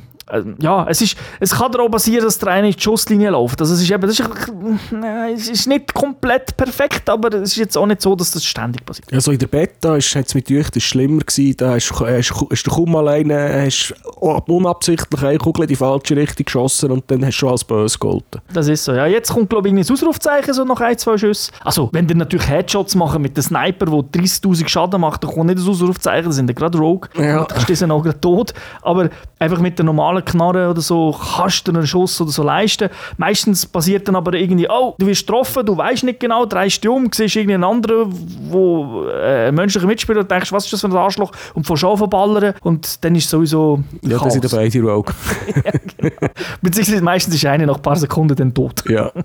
ja, 0.60 0.86
es, 0.88 1.02
ist, 1.02 1.18
es 1.40 1.52
kann 1.52 1.72
darauf 1.72 1.92
passieren, 1.92 2.24
dass 2.24 2.38
der 2.38 2.50
eine 2.50 2.68
in 2.68 2.74
die 2.74 2.82
Schusslinie 2.82 3.30
läuft. 3.32 3.60
Also 3.60 3.74
es 3.74 3.82
ist, 3.82 3.92
eben, 3.92 4.02
das 4.02 4.20
ist, 4.20 4.22
äh, 4.22 5.34
es 5.34 5.50
ist 5.50 5.68
nicht 5.68 5.94
komplett 5.94 6.56
perfekt, 6.56 7.10
aber 7.10 7.34
es 7.36 7.52
ist 7.52 7.58
jetzt 7.58 7.78
auch 7.78 7.86
nicht 7.86 8.02
so, 8.02 8.16
dass 8.16 8.32
das 8.32 8.44
ständig 8.44 8.86
passiert. 8.86 9.12
Also 9.14 9.32
in 9.32 9.40
der 9.40 9.48
Beta 9.48 9.94
hat 9.94 10.16
es 10.16 10.36
mit 10.36 10.50
euch 10.52 10.70
das 10.70 10.84
schlimmer 10.84 11.22
gewesen. 11.22 11.58
Da 11.58 11.72
hast, 11.72 11.92
hast, 11.92 12.34
hast 12.50 12.64
du 12.64 12.72
kaum 12.72 12.96
alleine 12.96 13.66
hast 13.66 13.94
unabsichtlich 14.18 15.24
eine 15.24 15.38
Kugel 15.38 15.64
in 15.64 15.68
die 15.70 15.76
falsche 15.76 16.16
Richtung 16.16 16.46
geschossen 16.46 16.92
und 16.92 17.10
dann 17.10 17.26
hast 17.26 17.36
du 17.36 17.40
schon 17.40 17.50
als 17.50 17.64
böse 17.64 17.98
gehalten. 18.00 18.42
Das 18.54 18.68
ist 18.68 18.84
so, 18.84 18.94
ja. 18.94 19.08
Jetzt 19.08 19.34
kommt 19.34 19.50
glaube 19.50 19.68
ich 19.68 19.74
ein 19.74 19.80
Ausrufzeichen 19.80 20.54
so 20.54 20.64
nach 20.64 20.80
ein, 20.80 20.98
zwei 20.98 21.18
Schüssen. 21.18 21.54
Also 21.64 21.90
wenn 21.92 22.08
ihr 22.08 22.16
natürlich 22.16 22.48
Headshots 22.48 22.96
machen 22.96 23.22
mit 23.22 23.36
dem 23.36 23.44
Sniper, 23.44 23.86
der 23.86 24.22
30'000 24.22 24.68
Schaden 24.68 25.02
macht, 25.02 25.24
dann 25.24 25.32
kommt 25.32 25.48
nicht 25.48 25.60
das 25.60 25.68
Ausrufzeichen, 25.68 26.24
dann 26.24 26.34
sind 26.34 26.50
ihr 26.50 26.54
gerade 26.54 26.78
Rogue. 26.78 27.10
Ja. 27.18 27.46
Dann 27.46 27.66
ist 27.68 27.84
auch 27.84 28.04
gerade 28.04 28.22
tot. 28.22 28.54
Aber 28.82 29.10
einfach 29.40 29.60
mit 29.60 29.78
der 29.78 29.86
normalen 29.86 30.21
normalen 30.22 30.26
Knarre 30.26 30.70
oder 30.70 30.82
so 30.82 31.18
kannst 31.38 31.68
du 31.68 31.72
einen 31.72 31.86
Schuss 31.86 32.20
oder 32.22 32.32
so 32.32 32.44
leisten. 32.44 32.90
Meistens 33.18 33.66
passiert 33.66 34.08
dann 34.08 34.16
aber 34.16 34.34
irgendwie, 34.34 34.68
oh, 34.70 34.96
du 34.98 35.08
wirst 35.08 35.26
getroffen, 35.26 35.66
du 35.66 35.78
weißt 35.78 36.04
nicht 36.04 36.20
genau, 36.20 36.46
drehst 36.46 36.84
dich 36.84 36.90
um, 36.90 37.10
siehst 37.12 37.36
irgendeinen 37.36 37.64
anderen, 37.64 38.14
wo 38.50 39.06
äh, 39.06 39.48
ein 39.48 39.56
menschlicher 39.56 39.88
Mitspieler 39.88 40.22
und 40.22 40.32
denkst, 40.32 40.52
was 40.52 40.66
ist 40.66 40.74
das 40.74 40.82
für 40.82 40.88
ein 40.88 40.96
Arschloch 40.96 41.32
und 41.54 41.66
fährst 41.66 41.84
an 41.84 41.98
verballern 41.98 42.54
und 42.62 43.04
dann 43.04 43.16
ist 43.16 43.30
sowieso 43.30 43.84
Ja, 44.02 44.18
das 44.18 44.34
sind 44.34 44.52
beide 44.52 44.82
Rogue. 44.82 45.14
ja, 45.66 45.72
genau. 45.98 46.32
Beziehungsweise 46.62 47.02
meistens 47.02 47.36
ist 47.36 47.46
einer 47.46 47.66
nach 47.66 47.76
ein 47.76 47.82
paar 47.82 47.96
Sekunden 47.96 48.36
dann 48.36 48.54
tot. 48.54 48.84
Ja. 48.90 49.12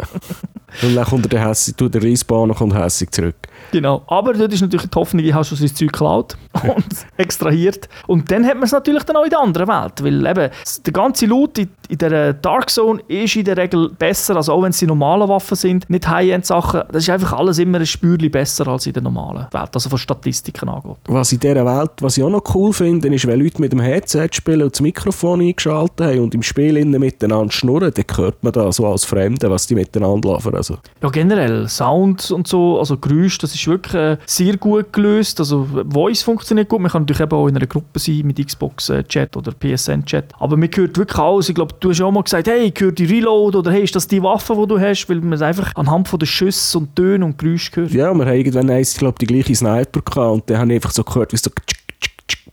Und 0.83 0.95
dann 0.95 1.07
kommt 1.07 1.33
der 1.33 1.49
hässig, 1.49 1.75
tut 1.77 1.95
der 1.95 2.03
Respawn 2.03 2.51
und 2.51 2.57
kommt 2.57 2.75
hässig 2.75 3.11
zurück. 3.11 3.37
Genau. 3.73 4.03
Aber 4.07 4.33
dort 4.33 4.53
ist 4.53 4.61
natürlich 4.61 4.89
die 4.89 4.95
Hoffnung, 4.97 5.25
ich 5.25 5.33
habe 5.33 5.45
schon 5.45 5.59
sein 5.59 5.75
Zeug 5.75 5.93
geklaut 5.93 6.37
und 6.63 6.87
extrahiert. 7.17 7.89
Und 8.07 8.31
dann 8.31 8.45
hat 8.47 8.55
man 8.55 8.65
es 8.65 8.73
natürlich 8.73 9.03
dann 9.05 9.17
auch 9.17 9.25
in 9.25 9.31
der 9.31 9.41
anderen 9.41 9.69
Welt. 9.69 10.03
Weil 10.03 10.27
eben, 10.27 10.51
der 10.87 10.93
ganze 10.93 11.27
Loot 11.27 11.59
in, 11.59 11.69
in 11.89 11.99
der 11.99 12.33
Dark 12.33 12.71
Zone 12.71 13.03
ist 13.09 13.37
in 13.37 13.45
der 13.45 13.57
Regel 13.57 13.91
besser, 13.91 14.37
also 14.37 14.53
auch 14.53 14.63
wenn 14.63 14.71
es 14.71 14.79
die 14.79 14.87
normalen 14.87 15.29
Waffen 15.29 15.57
sind, 15.57 15.89
nicht 15.91 16.09
High-End-Sachen. 16.09 16.83
Das 16.89 17.03
ist 17.03 17.11
einfach 17.11 17.33
alles 17.35 17.59
immer 17.59 17.79
ein 17.79 17.87
Spürchen 17.87 18.31
besser 18.31 18.67
als 18.69 18.87
in 18.87 18.93
der 18.93 19.03
normalen 19.03 19.47
Welt, 19.51 19.71
also 19.73 19.89
von 19.89 19.99
Statistiken 19.99 20.69
angeht. 20.69 20.97
Was 21.07 21.33
in 21.33 21.41
dieser 21.41 21.65
Welt, 21.65 21.93
was 22.01 22.17
ich 22.17 22.25
auch 22.25 22.31
noch 22.31 22.43
cool 22.55 22.73
finde, 22.73 23.09
ist, 23.09 23.27
wenn 23.27 23.41
Leute 23.41 23.61
mit 23.61 23.73
dem 23.73 23.81
Headset 23.81 24.29
spielen 24.33 24.63
und 24.63 24.73
das 24.73 24.81
Mikrofon 24.81 25.41
eingeschaltet 25.41 26.07
haben 26.07 26.21
und 26.21 26.35
im 26.35 26.43
Spiel 26.43 26.85
miteinander 26.85 27.53
schnurren, 27.53 27.93
dann 27.95 28.17
hört 28.17 28.43
man 28.43 28.53
da 28.53 28.71
so 28.73 28.87
als 28.87 29.05
Fremde, 29.05 29.51
was 29.51 29.67
die 29.67 29.75
miteinander 29.75 30.31
laufen. 30.31 30.55
Also 30.55 30.79
Ja, 31.03 31.09
generell, 31.09 31.69
Sound 31.69 32.31
und 32.31 32.47
so, 32.47 32.79
also 32.79 32.97
Geräusch, 32.97 33.39
das 33.47 33.55
ist 33.55 33.67
wirklich 33.67 33.95
äh, 33.95 34.17
sehr 34.27 34.57
gut 34.57 34.93
gelöst. 34.93 35.39
Also 35.41 35.67
Voice 35.89 36.23
funktioniert 36.23 36.69
gut. 36.69 36.81
Man 36.81 36.91
kann 36.91 37.03
natürlich 37.03 37.21
eben 37.21 37.33
auch 37.33 37.49
in 37.49 37.57
einer 37.57 37.67
Gruppe 37.67 37.99
sein 37.99 38.23
mit 38.25 38.45
Xbox-Chat 38.45 39.37
oder 39.37 39.53
PSN-Chat. 39.53 40.33
Aber 40.39 40.57
man 40.57 40.69
hört 40.75 40.99
wirklich 40.99 41.19
alles. 41.19 41.49
Ich 41.49 41.55
glaube, 41.55 41.75
du 41.79 41.91
hast 41.91 42.01
auch 42.01 42.11
mal 42.11 42.23
gesagt, 42.23 42.49
hey, 42.49 42.73
ich 42.75 42.81
höre 42.81 42.93
die 42.93 43.05
Reload 43.05 43.57
oder 43.57 43.71
hey, 43.71 43.85
ist 43.85 43.95
das 43.95 44.09
die 44.09 44.23
Waffe, 44.23 44.57
die 44.61 44.67
du 44.67 44.81
hast? 44.81 45.09
Weil 45.09 45.21
man 45.21 45.35
es 45.35 45.43
einfach 45.43 45.73
anhand 45.75 46.09
von 46.09 46.19
den 46.19 46.27
Schüssen 46.27 46.83
und 46.83 46.97
Tönen 46.97 47.23
und 47.23 47.39
Geräuschen 47.39 47.75
hört. 47.77 47.93
ja, 47.93 48.13
wir 48.13 48.27
haben 48.27 48.37
irgendwann 48.37 48.71
eins, 48.71 48.93
ich 48.93 48.99
glaube, 48.99 49.19
die 49.21 49.27
gleiche 49.27 49.55
Sniper 49.55 50.01
gehabt 50.01 50.17
und 50.17 50.51
dann 50.51 50.59
habe 50.59 50.73
ich 50.73 50.77
einfach 50.77 50.91
so 50.91 51.05
gehört, 51.05 51.33
wie 51.33 51.37
so 51.37 51.51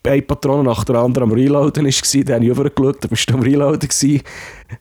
eine 0.05 0.21
Patrone 0.21 0.63
nach 0.63 0.83
der 0.83 0.95
anderen 0.97 1.29
am 1.29 1.35
Reloaden 1.35 1.85
war. 1.85 2.23
Dann 2.23 2.35
habe 2.35 2.45
ich 2.45 2.51
rübergeschaut, 2.51 3.03
da 3.03 3.07
bist 3.07 3.29
du 3.29 3.33
am 3.35 3.41
Reloaden. 3.41 3.87
Gewesen. 3.87 4.21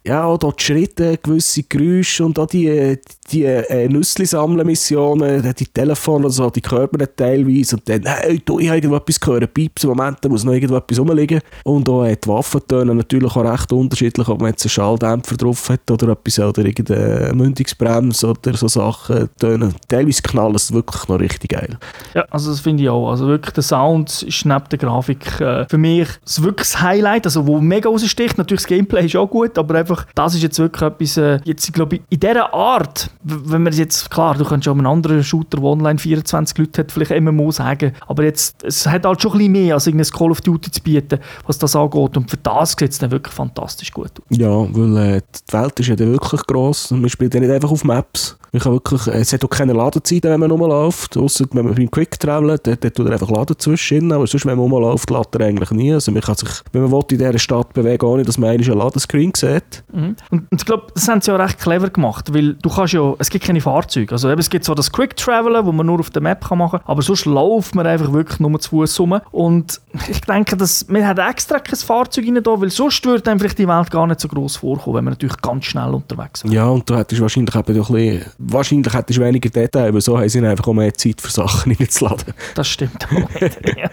Ja, 0.05 0.25
auch 0.25 0.39
dort 0.39 0.61
die 0.61 0.65
Schritte, 0.65 1.19
gewisse 1.19 1.63
Geräusche 1.65 2.25
und 2.25 2.39
auch 2.39 2.47
die, 2.47 2.69
äh, 2.69 2.99
die 3.31 3.45
äh, 3.45 3.89
Nüssli-Sammeln-Missionen, 3.89 5.55
die 5.59 5.67
Telefone 5.67 6.27
und 6.27 6.33
so, 6.33 6.51
die 6.51 6.61
dann 6.61 7.09
teilweise. 7.17 7.77
Und 7.77 7.89
dann, 7.89 8.03
hey, 8.05 8.41
du, 8.45 8.59
ich 8.59 8.69
habe 8.69 8.79
irgendetwas 8.79 9.21
gehört, 9.21 9.55
Pieps, 9.55 9.85
im 9.85 9.91
Moment, 9.91 10.19
da 10.21 10.29
muss 10.29 10.45
noch 10.45 10.53
irgendetwas 10.53 10.99
rumliegen. 10.99 11.41
Und 11.65 11.89
auch 11.89 12.05
äh, 12.05 12.17
die 12.17 12.29
Waffentöne 12.29 12.95
natürlich 12.95 13.35
auch 13.35 13.45
recht 13.45 13.73
unterschiedlich, 13.73 14.29
ob 14.29 14.41
man 14.41 14.51
jetzt 14.51 14.65
einen 14.65 14.71
Schalldämpfer 14.71 15.37
drauf 15.37 15.69
hat 15.69 15.91
oder 15.91 16.13
etwas, 16.13 16.39
oder 16.39 16.65
irgendeine 16.65 17.33
Mündungsbremse 17.35 18.29
oder 18.29 18.55
so 18.55 18.69
Sachen. 18.69 19.29
Töne. 19.39 19.73
Teilweise 19.89 20.23
knallen 20.23 20.55
es 20.55 20.73
wirklich 20.73 21.09
noch 21.09 21.21
richtig 21.21 21.51
geil. 21.51 21.79
Ja, 22.15 22.25
also 22.31 22.51
das 22.51 22.61
finde 22.61 22.83
ich 22.83 22.89
auch. 22.89 23.11
Also 23.11 23.27
wirklich 23.27 23.53
der 23.55 23.63
Sound 23.63 24.23
ist 24.23 24.45
neben 24.45 24.65
der 24.71 24.79
Grafik 24.79 25.41
äh, 25.41 25.67
für 25.69 25.79
mich 25.79 26.09
wirklich 26.39 26.69
das 26.69 26.81
Highlight, 26.81 27.27
also 27.27 27.47
wo 27.47 27.61
mega 27.61 27.89
raussticht. 27.89 28.39
Natürlich 28.39 28.63
das 28.63 28.69
Gameplay 28.69 29.07
ist 29.07 29.17
auch 29.17 29.29
gut, 29.29 29.59
aber 29.59 29.75
einfach 29.83 30.07
das 30.15 30.35
ist 30.35 30.43
jetzt 30.43 30.59
wirklich 30.59 30.83
etwas, 30.83 31.17
äh, 31.17 31.41
jetzt 31.45 31.67
ich 31.67 31.73
glaube 31.73 32.01
in 32.09 32.21
dieser 32.21 32.53
Art, 32.53 33.11
wenn 33.23 33.63
man 33.63 33.73
jetzt, 33.73 34.11
klar, 34.11 34.35
du 34.35 34.45
kannst 34.45 34.69
auch 34.69 34.73
einen 34.73 34.87
anderen 34.87 35.23
Shooter, 35.23 35.59
der 35.59 35.65
online 35.65 35.99
24 35.99 36.59
Leute 36.59 36.83
hat, 36.83 36.93
vielleicht 36.93 37.21
MMO 37.21 37.51
sagen, 37.51 37.93
aber 38.07 38.25
jetzt, 38.25 38.65
es 38.65 38.87
hat 38.87 39.05
halt 39.05 39.21
schon 39.23 39.33
ein 39.33 39.39
bisschen 39.39 39.53
mehr 39.53 39.75
als 39.75 39.87
irgendein 39.87 40.11
Call 40.11 40.31
of 40.31 40.41
Duty 40.41 40.71
zu 40.71 40.83
bieten, 40.83 41.19
was 41.47 41.59
das 41.59 41.77
angeht 41.77 42.17
und 42.17 42.31
für 42.31 42.37
das 42.39 42.75
sieht 42.79 42.91
es 42.91 42.99
dann 42.99 43.11
wirklich 43.11 43.35
fantastisch 43.35 43.93
gut 43.93 44.11
aus. 44.19 44.39
Ja, 44.39 44.49
weil 44.51 44.97
äh, 44.97 45.21
die 45.49 45.53
Welt 45.53 45.81
ist 45.81 45.89
ja 45.89 45.97
dann 45.97 46.13
wirklich 46.13 46.43
gross 46.47 46.93
und 46.93 47.01
man 47.01 47.11
spielt 47.11 47.35
ja 47.35 47.41
nicht 47.41 47.51
einfach 47.51 47.71
auf 47.71 47.85
Maps. 47.85 48.37
Kann 48.59 48.73
wirklich, 48.73 49.07
äh, 49.07 49.21
es 49.21 49.33
hat 49.33 49.45
auch 49.45 49.51
keine 49.51 49.73
Ladezeiten, 49.73 50.31
wenn 50.31 50.41
man 50.41 50.51
rumläuft, 50.51 51.17
ausser 51.17 51.47
wenn 51.53 51.65
man 51.65 51.75
beim 51.75 51.91
Quick 51.91 52.21
Travel, 52.21 52.59
dann 52.59 52.79
tut 52.79 53.07
er 53.07 53.13
einfach 53.13 53.31
Laden 53.31 53.59
zwischendrin, 53.59 54.13
aber 54.13 54.27
sonst, 54.27 54.45
wenn 54.45 54.59
man 54.59 54.71
rumläuft, 54.71 55.09
lädt 55.11 55.35
er 55.35 55.47
eigentlich 55.47 55.71
nie. 55.71 55.93
Also 55.93 56.13
man 56.13 56.21
kann 56.21 56.37
sich, 56.37 56.51
wenn 56.73 56.83
man 56.83 56.93
will, 56.93 57.03
in 57.13 57.19
dieser 57.19 57.39
Stadt 57.39 57.73
bewegen, 57.73 58.05
ohne 58.05 58.25
dass 58.25 58.37
man 58.37 58.51
eigentlich 58.51 58.71
einen 58.71 58.79
Ladescreen 58.79 59.33
sieht. 59.35 59.72
Mhm. 59.93 60.17
Und, 60.31 60.51
und 60.51 60.61
ich 60.61 60.67
glaube, 60.67 60.87
das 60.95 61.09
haben 61.09 61.21
sie 61.21 61.31
ja 61.31 61.37
recht 61.37 61.59
clever 61.59 61.91
gemacht, 61.91 62.33
weil 62.35 62.55
du 62.55 62.69
kannst 62.69 62.93
ja, 62.93 63.15
es 63.19 63.31
gibt 63.31 63.45
keine 63.45 63.61
Fahrzeuge. 63.61 64.13
Also 64.13 64.31
eben, 64.31 64.41
es 64.41 64.51
gibt 64.51 64.65
zwar 64.65 64.75
das 64.75 64.91
Quick 64.91 65.17
Travelen, 65.17 65.65
wo 65.65 65.73
man 65.73 65.87
nur 65.87 66.01
auf 66.01 66.11
der 66.11 66.23
Map 66.23 66.47
kann 66.47 66.59
machen 66.59 66.81
kann, 66.81 66.89
aber 66.89 67.03
sonst 67.03 67.25
läuft 67.25 67.75
man 67.75 67.87
einfach 67.87 68.13
wirklich 68.13 68.41
nur 68.41 68.59
zu 68.61 68.71
Fuß 68.71 69.01
rum. 69.01 69.21
Und 69.31 69.81
ich 70.09 70.21
denke, 70.23 70.57
dass 70.57 70.89
man 70.89 71.07
hat 71.07 71.19
extra 71.19 71.59
kein 71.59 71.77
Fahrzeug 71.77 72.27
rein 72.27 72.43
da, 72.43 72.61
weil 72.61 72.71
sonst 72.71 73.05
würde 73.05 73.31
einem 73.31 73.41
vielleicht 73.41 73.59
die 73.59 73.69
Welt 73.69 73.91
gar 73.91 74.07
nicht 74.07 74.21
so 74.21 74.29
groß 74.29 74.57
vorkommen, 74.57 74.97
wenn 74.97 75.05
man 75.05 75.13
natürlich 75.13 75.37
ganz 75.41 75.65
schnell 75.67 75.95
unterwegs 75.95 76.45
wäre. 76.45 76.55
Ja, 76.55 76.67
und 76.67 76.89
du 76.89 76.97
hättest 76.97 77.21
wahrscheinlich 77.21 77.55
eben 77.55 77.75
doch 77.75 77.91
ein 77.91 77.95
bisschen, 77.95 78.25
wahrscheinlich 78.39 78.93
hättest 78.93 79.21
weniger 79.21 79.51
Detail, 79.51 79.89
aber 79.89 80.01
so 80.01 80.19
haben 80.19 80.29
sie 80.29 80.47
einfach 80.47 80.67
auch 80.67 80.73
mehr 80.73 80.95
Zeit 80.95 81.21
für 81.21 81.31
Sachen 81.31 81.73
reinzuladen. 81.79 82.35
Das 82.55 82.69
stimmt 82.69 83.07
auch 83.07 83.41
wieder, 83.41 83.79
ja. 83.79 83.91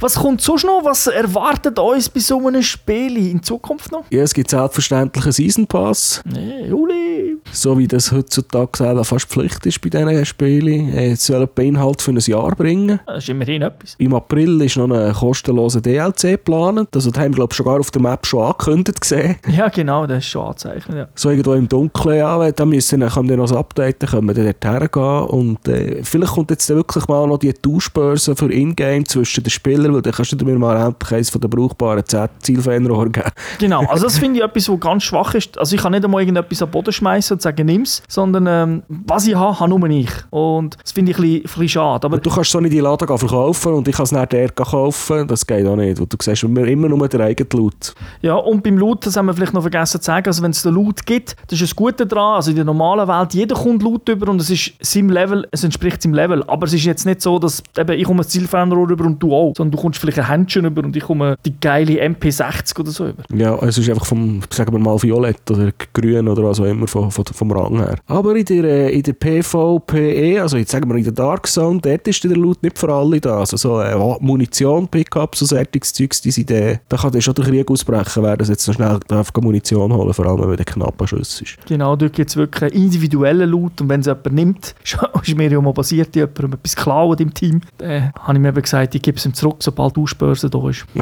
Was 0.00 0.14
kommt 0.14 0.40
sonst 0.40 0.64
noch? 0.64 0.84
Was 0.84 1.06
erwartet 1.08 1.78
uns 1.78 2.08
bei 2.08 2.20
so 2.20 2.46
einem 2.46 2.62
Spiel 2.62 3.16
in 3.16 3.42
Zukunft 3.42 3.90
noch? 3.90 4.04
Ja, 4.10 4.22
es 4.22 4.32
gibt 4.32 4.50
selbstverständlich 4.50 4.67
einen 4.92 5.32
Season 5.32 5.66
Pass, 5.66 6.22
Nee, 6.24 6.66
Juli. 6.68 7.36
so 7.52 7.78
wie 7.78 7.86
das 7.88 8.12
heutzutage 8.12 8.70
selber 8.76 9.04
fast 9.04 9.26
Pflicht 9.28 9.64
ist 9.66 9.80
bei 9.80 9.88
diesen 9.90 10.24
Spielen. 10.24 10.92
Äh, 10.94 11.12
Es 11.12 11.26
soll 11.26 11.48
einen 11.56 11.66
Inhalt 11.68 12.02
für 12.02 12.10
ein 12.12 12.18
Jahr 12.18 12.54
bringen. 12.54 13.00
Das 13.06 13.18
ist 13.24 13.28
immerhin 13.28 13.62
etwas. 13.62 13.94
Im 13.98 14.14
April 14.14 14.60
ist 14.62 14.76
noch 14.76 14.90
ein 14.90 15.12
kostenloser 15.12 15.80
DLC 15.80 16.32
geplant. 16.32 16.88
Also, 16.94 17.10
das 17.10 17.18
haben 17.20 17.32
wir, 17.32 17.36
glaube 17.36 17.52
ich, 17.52 17.56
schon 17.56 17.66
gar 17.66 17.80
auf 17.80 17.90
der 17.90 18.02
Map 18.02 18.26
schon 18.26 18.42
angekündigt 18.44 19.00
gesehen. 19.00 19.36
Ja, 19.48 19.68
genau, 19.68 20.06
das 20.06 20.18
ist 20.18 20.30
schon 20.30 20.46
anzeichnet. 20.46 20.96
Ja. 20.96 21.08
So 21.14 21.30
irgendwo 21.30 21.54
im 21.54 21.68
Dunkeln, 21.68 22.18
ja, 22.18 22.50
da 22.52 22.64
müssen 22.64 23.00
dann, 23.00 23.28
wir 23.28 23.36
noch 23.36 23.48
das 23.48 23.56
Update, 23.56 24.02
dann 24.02 24.10
können 24.10 24.26
wir 24.28 24.34
dann 24.34 24.44
dort 24.46 24.64
hergehen. 24.64 25.28
Und 25.28 25.68
äh, 25.68 26.02
vielleicht 26.02 26.32
kommt 26.34 26.50
jetzt 26.50 26.68
dann 26.68 26.76
wirklich 26.76 27.06
mal 27.08 27.26
noch 27.26 27.38
die 27.38 27.52
Tauschbörse 27.52 28.36
für 28.36 28.52
Ingame 28.52 29.04
zwischen 29.04 29.42
den 29.44 29.50
Spielern, 29.50 29.94
weil 29.94 30.02
dann 30.02 30.12
kannst 30.12 30.32
du 30.32 30.44
mir 30.44 30.58
mal 30.58 30.76
endlich 30.86 31.12
eines 31.12 31.30
den 31.30 31.50
brauchbaren 31.50 32.04
Z-Zielfernrohren 32.04 33.12
geben. 33.12 33.30
Genau, 33.58 33.84
also 33.86 34.04
das 34.04 34.18
finde 34.18 34.38
ich 34.40 34.44
etwas, 34.48 34.57
was 34.66 34.80
ganz 34.80 35.04
schwach 35.04 35.34
ist. 35.34 35.58
Also 35.58 35.76
ich 35.76 35.82
kann 35.82 35.92
nicht 35.92 36.04
einmal 36.04 36.22
irgendetwas 36.22 36.58
den 36.58 36.70
Boden 36.70 36.92
schmeißen 36.92 37.34
und 37.34 37.42
sagen, 37.42 37.66
nimm's, 37.66 38.02
sondern 38.08 38.46
ähm, 38.46 38.82
was 38.88 39.26
ich 39.26 39.34
habe, 39.34 39.58
habe 39.60 39.70
nur 39.70 39.88
ich. 39.90 40.10
Und 40.30 40.76
das 40.82 40.92
finde 40.92 41.12
ich 41.12 41.18
ein 41.18 41.22
bisschen, 41.22 41.36
ein 41.36 41.42
bisschen 41.42 41.68
schade. 41.68 42.06
Aber 42.06 42.18
du 42.18 42.30
kannst 42.30 42.50
so 42.50 42.60
nicht 42.60 42.72
die 42.72 42.78
gehen 42.80 43.18
verkaufen 43.18 43.72
und 43.74 43.88
ich 43.88 43.94
kann 43.94 44.04
es 44.04 44.12
nicht 44.12 44.30
gehen 44.30 44.50
kaufen. 44.54 45.28
Das 45.28 45.46
geht 45.46 45.66
auch 45.66 45.76
nicht, 45.76 46.00
weil 46.00 46.06
du 46.06 46.16
siehst 46.20 46.42
immer 46.42 46.66
immer 46.66 46.88
nur 46.88 47.08
den 47.08 47.20
eigenen 47.20 47.50
Loot. 47.52 47.94
ja, 48.22 48.34
und 48.34 48.62
beim 48.62 48.78
Loot, 48.78 49.06
das 49.06 49.16
haben 49.16 49.26
wir 49.26 49.34
vielleicht 49.34 49.54
noch 49.54 49.62
vergessen 49.62 50.00
zu 50.00 50.06
sagen, 50.06 50.26
also 50.26 50.42
wenn 50.42 50.50
es 50.50 50.62
den 50.62 50.74
Loot 50.74 51.04
gibt, 51.06 51.36
das 51.46 51.60
ist 51.60 51.70
das 51.70 51.76
Gute 51.76 52.06
daran, 52.06 52.36
also 52.36 52.50
in 52.50 52.56
der 52.56 52.64
normalen 52.64 53.08
Welt, 53.08 53.34
jeder 53.34 53.54
kommt 53.54 53.82
Loot 53.82 54.08
über 54.08 54.30
und 54.30 54.40
es 54.40 54.50
ist 54.50 54.72
seinem 54.80 55.10
Level, 55.10 55.46
es 55.50 55.64
entspricht 55.64 56.02
seinem 56.02 56.14
Level. 56.14 56.42
Aber 56.46 56.66
es 56.66 56.72
ist 56.72 56.84
jetzt 56.84 57.06
nicht 57.06 57.22
so, 57.22 57.38
dass 57.38 57.62
eben, 57.76 57.98
ich 57.98 58.04
komme 58.04 58.22
ein 58.22 58.28
Zielfernrohr 58.28 58.90
über 58.90 59.04
und 59.04 59.22
du 59.22 59.34
auch, 59.34 59.52
sondern 59.56 59.72
du 59.72 59.78
kommst 59.78 60.00
vielleicht 60.00 60.18
ein 60.18 60.28
Händchen 60.28 60.64
über 60.64 60.82
und 60.82 60.96
ich 60.96 61.02
komme 61.02 61.36
die 61.44 61.54
geile 61.60 62.02
MP60 62.02 62.80
oder 62.80 62.90
so 62.90 63.08
über. 63.08 63.22
Ja, 63.34 63.56
es 63.62 63.78
ist 63.78 63.88
einfach 63.88 64.06
vom, 64.06 64.42
sagen 64.54 64.72
wir 64.72 64.78
mal, 64.78 65.00
Violett 65.02 65.50
oder 65.50 65.70
Grün 65.92 66.28
oder 66.28 66.44
was 66.44 66.60
auch 66.60 66.64
immer 66.64 66.86
vom, 66.86 67.10
vom, 67.10 67.24
vom 67.24 67.52
Rang 67.52 67.78
her. 67.78 67.96
Aber 68.06 68.34
in 68.36 68.44
der, 68.44 68.64
äh, 68.64 68.90
in 68.90 69.02
der 69.02 69.12
PvPE, 69.12 70.40
also 70.40 70.56
jetzt 70.56 70.70
sagen 70.70 70.88
wir 70.88 70.96
in 70.96 71.04
der 71.04 71.12
Dark 71.12 71.46
Zone, 71.46 71.80
dort 71.80 72.06
ist 72.08 72.22
der 72.24 72.36
Loot 72.36 72.62
nicht 72.62 72.78
für 72.78 72.92
alle 72.92 73.20
da. 73.20 73.38
Also 73.38 73.56
so 73.56 73.80
äh, 73.80 73.96
Munition, 74.20 74.88
Pickups, 74.88 75.40
so 75.40 75.46
solches 75.46 75.92
Zeugs, 75.92 76.20
die 76.20 76.30
sind, 76.30 76.50
äh, 76.50 76.78
da 76.88 76.96
kann 76.96 77.12
dann 77.12 77.22
schon 77.22 77.34
der 77.34 77.44
Krieg 77.44 77.70
ausbrechen, 77.70 78.22
wer 78.22 78.36
das 78.36 78.48
jetzt 78.48 78.66
noch 78.66 78.74
schnell 78.74 78.98
darf 79.08 79.32
Munition 79.40 79.92
holen 79.92 80.12
vor 80.12 80.26
allem 80.26 80.48
wenn 80.48 80.56
der 80.56 80.64
knapp 80.64 81.00
an 81.00 81.06
Schuss 81.06 81.40
ist. 81.40 81.56
Genau, 81.66 81.96
dort 81.96 82.12
gibt 82.12 82.30
es 82.30 82.36
wirklich 82.36 82.72
einen 82.72 82.82
individuellen 82.82 83.48
Loot 83.48 83.80
und 83.80 83.88
wenn 83.88 84.00
es 84.00 84.06
jemand 84.06 84.32
nimmt, 84.32 84.74
ist 85.22 85.36
mir 85.36 85.50
ja 85.50 85.60
mal 85.60 85.72
passiert, 85.72 86.14
jemandem 86.16 86.54
etwas 86.54 86.76
klauen 86.76 87.18
im 87.18 87.32
Team, 87.32 87.60
dann 87.78 88.12
habe 88.14 88.34
ich 88.34 88.38
mir 88.40 88.48
eben 88.48 88.62
gesagt, 88.62 88.94
ich 88.94 89.02
gebe 89.02 89.16
es 89.16 89.26
ihm 89.26 89.34
zurück, 89.34 89.56
sobald 89.60 89.96
die 89.96 90.00
Ausbörse 90.00 90.50
da 90.50 90.68
ist. 90.68 90.84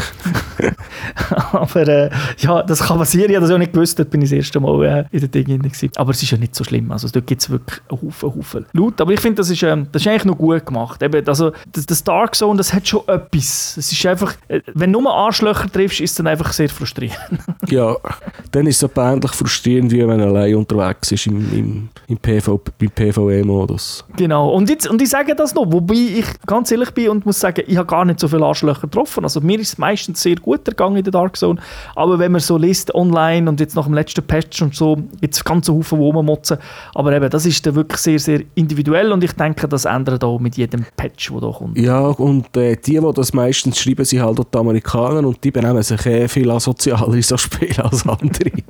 Aber 1.53 1.89
äh, 1.89 2.11
ja, 2.39 2.63
das 2.63 2.83
kann 2.83 2.99
passieren, 2.99 3.31
habe 3.37 3.43
das 3.43 3.51
ja 3.51 3.59
nicht 3.59 3.73
gewusst, 3.73 3.99
dort 3.99 4.11
bin 4.11 4.23
ich 4.23 4.31
das 4.31 4.37
erste 4.37 4.61
Mal 4.61 4.85
äh, 4.85 5.05
in 5.11 5.21
den 5.21 5.31
Dingen 5.31 5.63
gewesen. 5.63 5.91
Aber 5.97 6.11
es 6.11 6.23
ist 6.23 6.31
ja 6.31 6.39
nicht 6.39 6.55
so 6.55 6.65
schlimm, 6.65 6.91
also 6.93 7.09
dort 7.09 7.27
gibt 7.27 7.43
es 7.43 7.51
wirklich 7.51 7.81
einen 7.89 8.03
Haufen, 8.03 8.35
Haufen 8.35 8.67
Loot. 8.73 9.01
Aber 9.01 9.13
ich 9.13 9.21
finde, 9.21 9.37
das, 9.37 9.51
ist, 9.51 9.63
ähm, 9.63 9.87
das 9.93 10.03
ist 10.03 10.09
eigentlich 10.09 10.25
noch 10.25 10.39
gut 10.39 10.65
gemacht. 10.67 11.03
Eben, 11.03 11.27
also, 11.29 11.53
das, 11.73 11.87
das 11.87 12.05
Dark 12.05 12.35
Zone, 12.35 12.59
das 12.59 12.73
hat 12.73 12.87
schon 12.87 13.03
etwas. 13.07 13.77
Es 13.77 13.93
ist 13.93 14.07
einfach, 14.07 14.35
äh, 14.49 14.61
wenn 14.75 14.93
du 14.93 15.01
nur 15.01 15.15
Arschlöcher 15.15 15.71
triffst, 15.71 16.01
ist 16.01 16.11
es 16.11 16.17
dann 16.17 16.27
einfach 16.27 16.53
sehr 16.53 16.69
frustrierend. 16.69 17.19
Ja, 17.69 17.97
dann 18.53 18.67
ist 18.69 18.81
es 18.81 18.91
so 18.95 19.01
ähnlich 19.01 19.33
frustrierend, 19.33 19.91
wie 19.91 20.07
wenn 20.07 20.21
er 20.21 20.29
allein 20.29 20.55
unterwegs 20.55 21.11
ist 21.11 21.27
im, 21.27 21.53
im, 21.53 21.89
im, 22.07 22.17
PV, 22.17 22.61
im 22.79 22.91
PvE-Modus. 22.91 24.05
Genau. 24.17 24.51
Und, 24.51 24.71
jetzt, 24.71 24.87
und 24.89 25.03
ich 25.03 25.09
sage 25.09 25.35
das 25.35 25.53
noch, 25.53 25.73
wobei 25.73 25.95
ich 25.95 26.27
ganz 26.47 26.71
ehrlich 26.71 26.93
bin 26.93 27.09
und 27.09 27.27
muss 27.27 27.41
sagen, 27.41 27.65
ich 27.67 27.77
habe 27.77 27.87
gar 27.87 28.05
nicht 28.05 28.21
so 28.21 28.29
viele 28.29 28.45
Arschlöcher 28.45 28.83
getroffen. 28.83 29.25
Also 29.25 29.41
mir 29.41 29.59
ist 29.59 29.73
es 29.73 29.79
meistens 29.79 30.23
sehr 30.23 30.37
gut 30.37 30.67
ergangen 30.69 30.97
in 30.97 31.05
der 31.05 31.13
Dark 31.13 31.37
Zone. 31.37 31.61
Aber 31.97 32.19
wenn 32.19 32.31
man 32.33 32.41
so 32.41 32.57
liest 32.57 32.95
online 32.95 33.26
und 33.49 33.61
jetzt 33.61 33.77
nach 33.77 33.85
dem 33.85 33.95
letzten 33.95 34.23
Patch 34.27 34.63
und 34.63 34.75
so, 34.75 34.97
jetzt 35.21 35.45
ganz 35.45 35.69
Haufen 35.69 35.99
rummotzen. 35.99 36.59
Aber 36.95 37.13
eben, 37.13 37.29
das 37.31 37.47
ist 37.47 37.65
dann 37.67 37.75
wirklich 37.75 38.01
sehr, 38.01 38.19
sehr 38.19 38.41
individuell 38.55 39.13
und 39.13 39.23
ich 39.25 39.33
denke, 39.33 39.69
das 39.69 39.85
ändert 39.85 40.25
auch 40.25 40.39
mit 40.39 40.57
jedem 40.57 40.85
Patch, 40.97 41.31
der 41.31 41.41
da 41.41 41.51
kommt. 41.51 41.79
Ja, 41.79 42.01
und 42.09 42.57
äh, 42.57 42.77
die, 42.77 42.99
die 43.01 43.13
das 43.15 43.33
meistens 43.33 43.79
schreiben, 43.79 44.05
sind 44.05 44.23
halt 44.23 44.39
auch 44.41 44.45
die 44.45 44.59
Amerikaner 44.59 45.27
und 45.27 45.43
die 45.43 45.51
benehmen 45.51 45.83
sich 45.83 46.05
eh 46.07 46.29
viel 46.29 46.51
asozialer 46.51 47.15
in 47.15 47.23
so 47.23 47.37
Spielen 47.37 47.79
als 47.81 48.07
andere. 48.09 48.51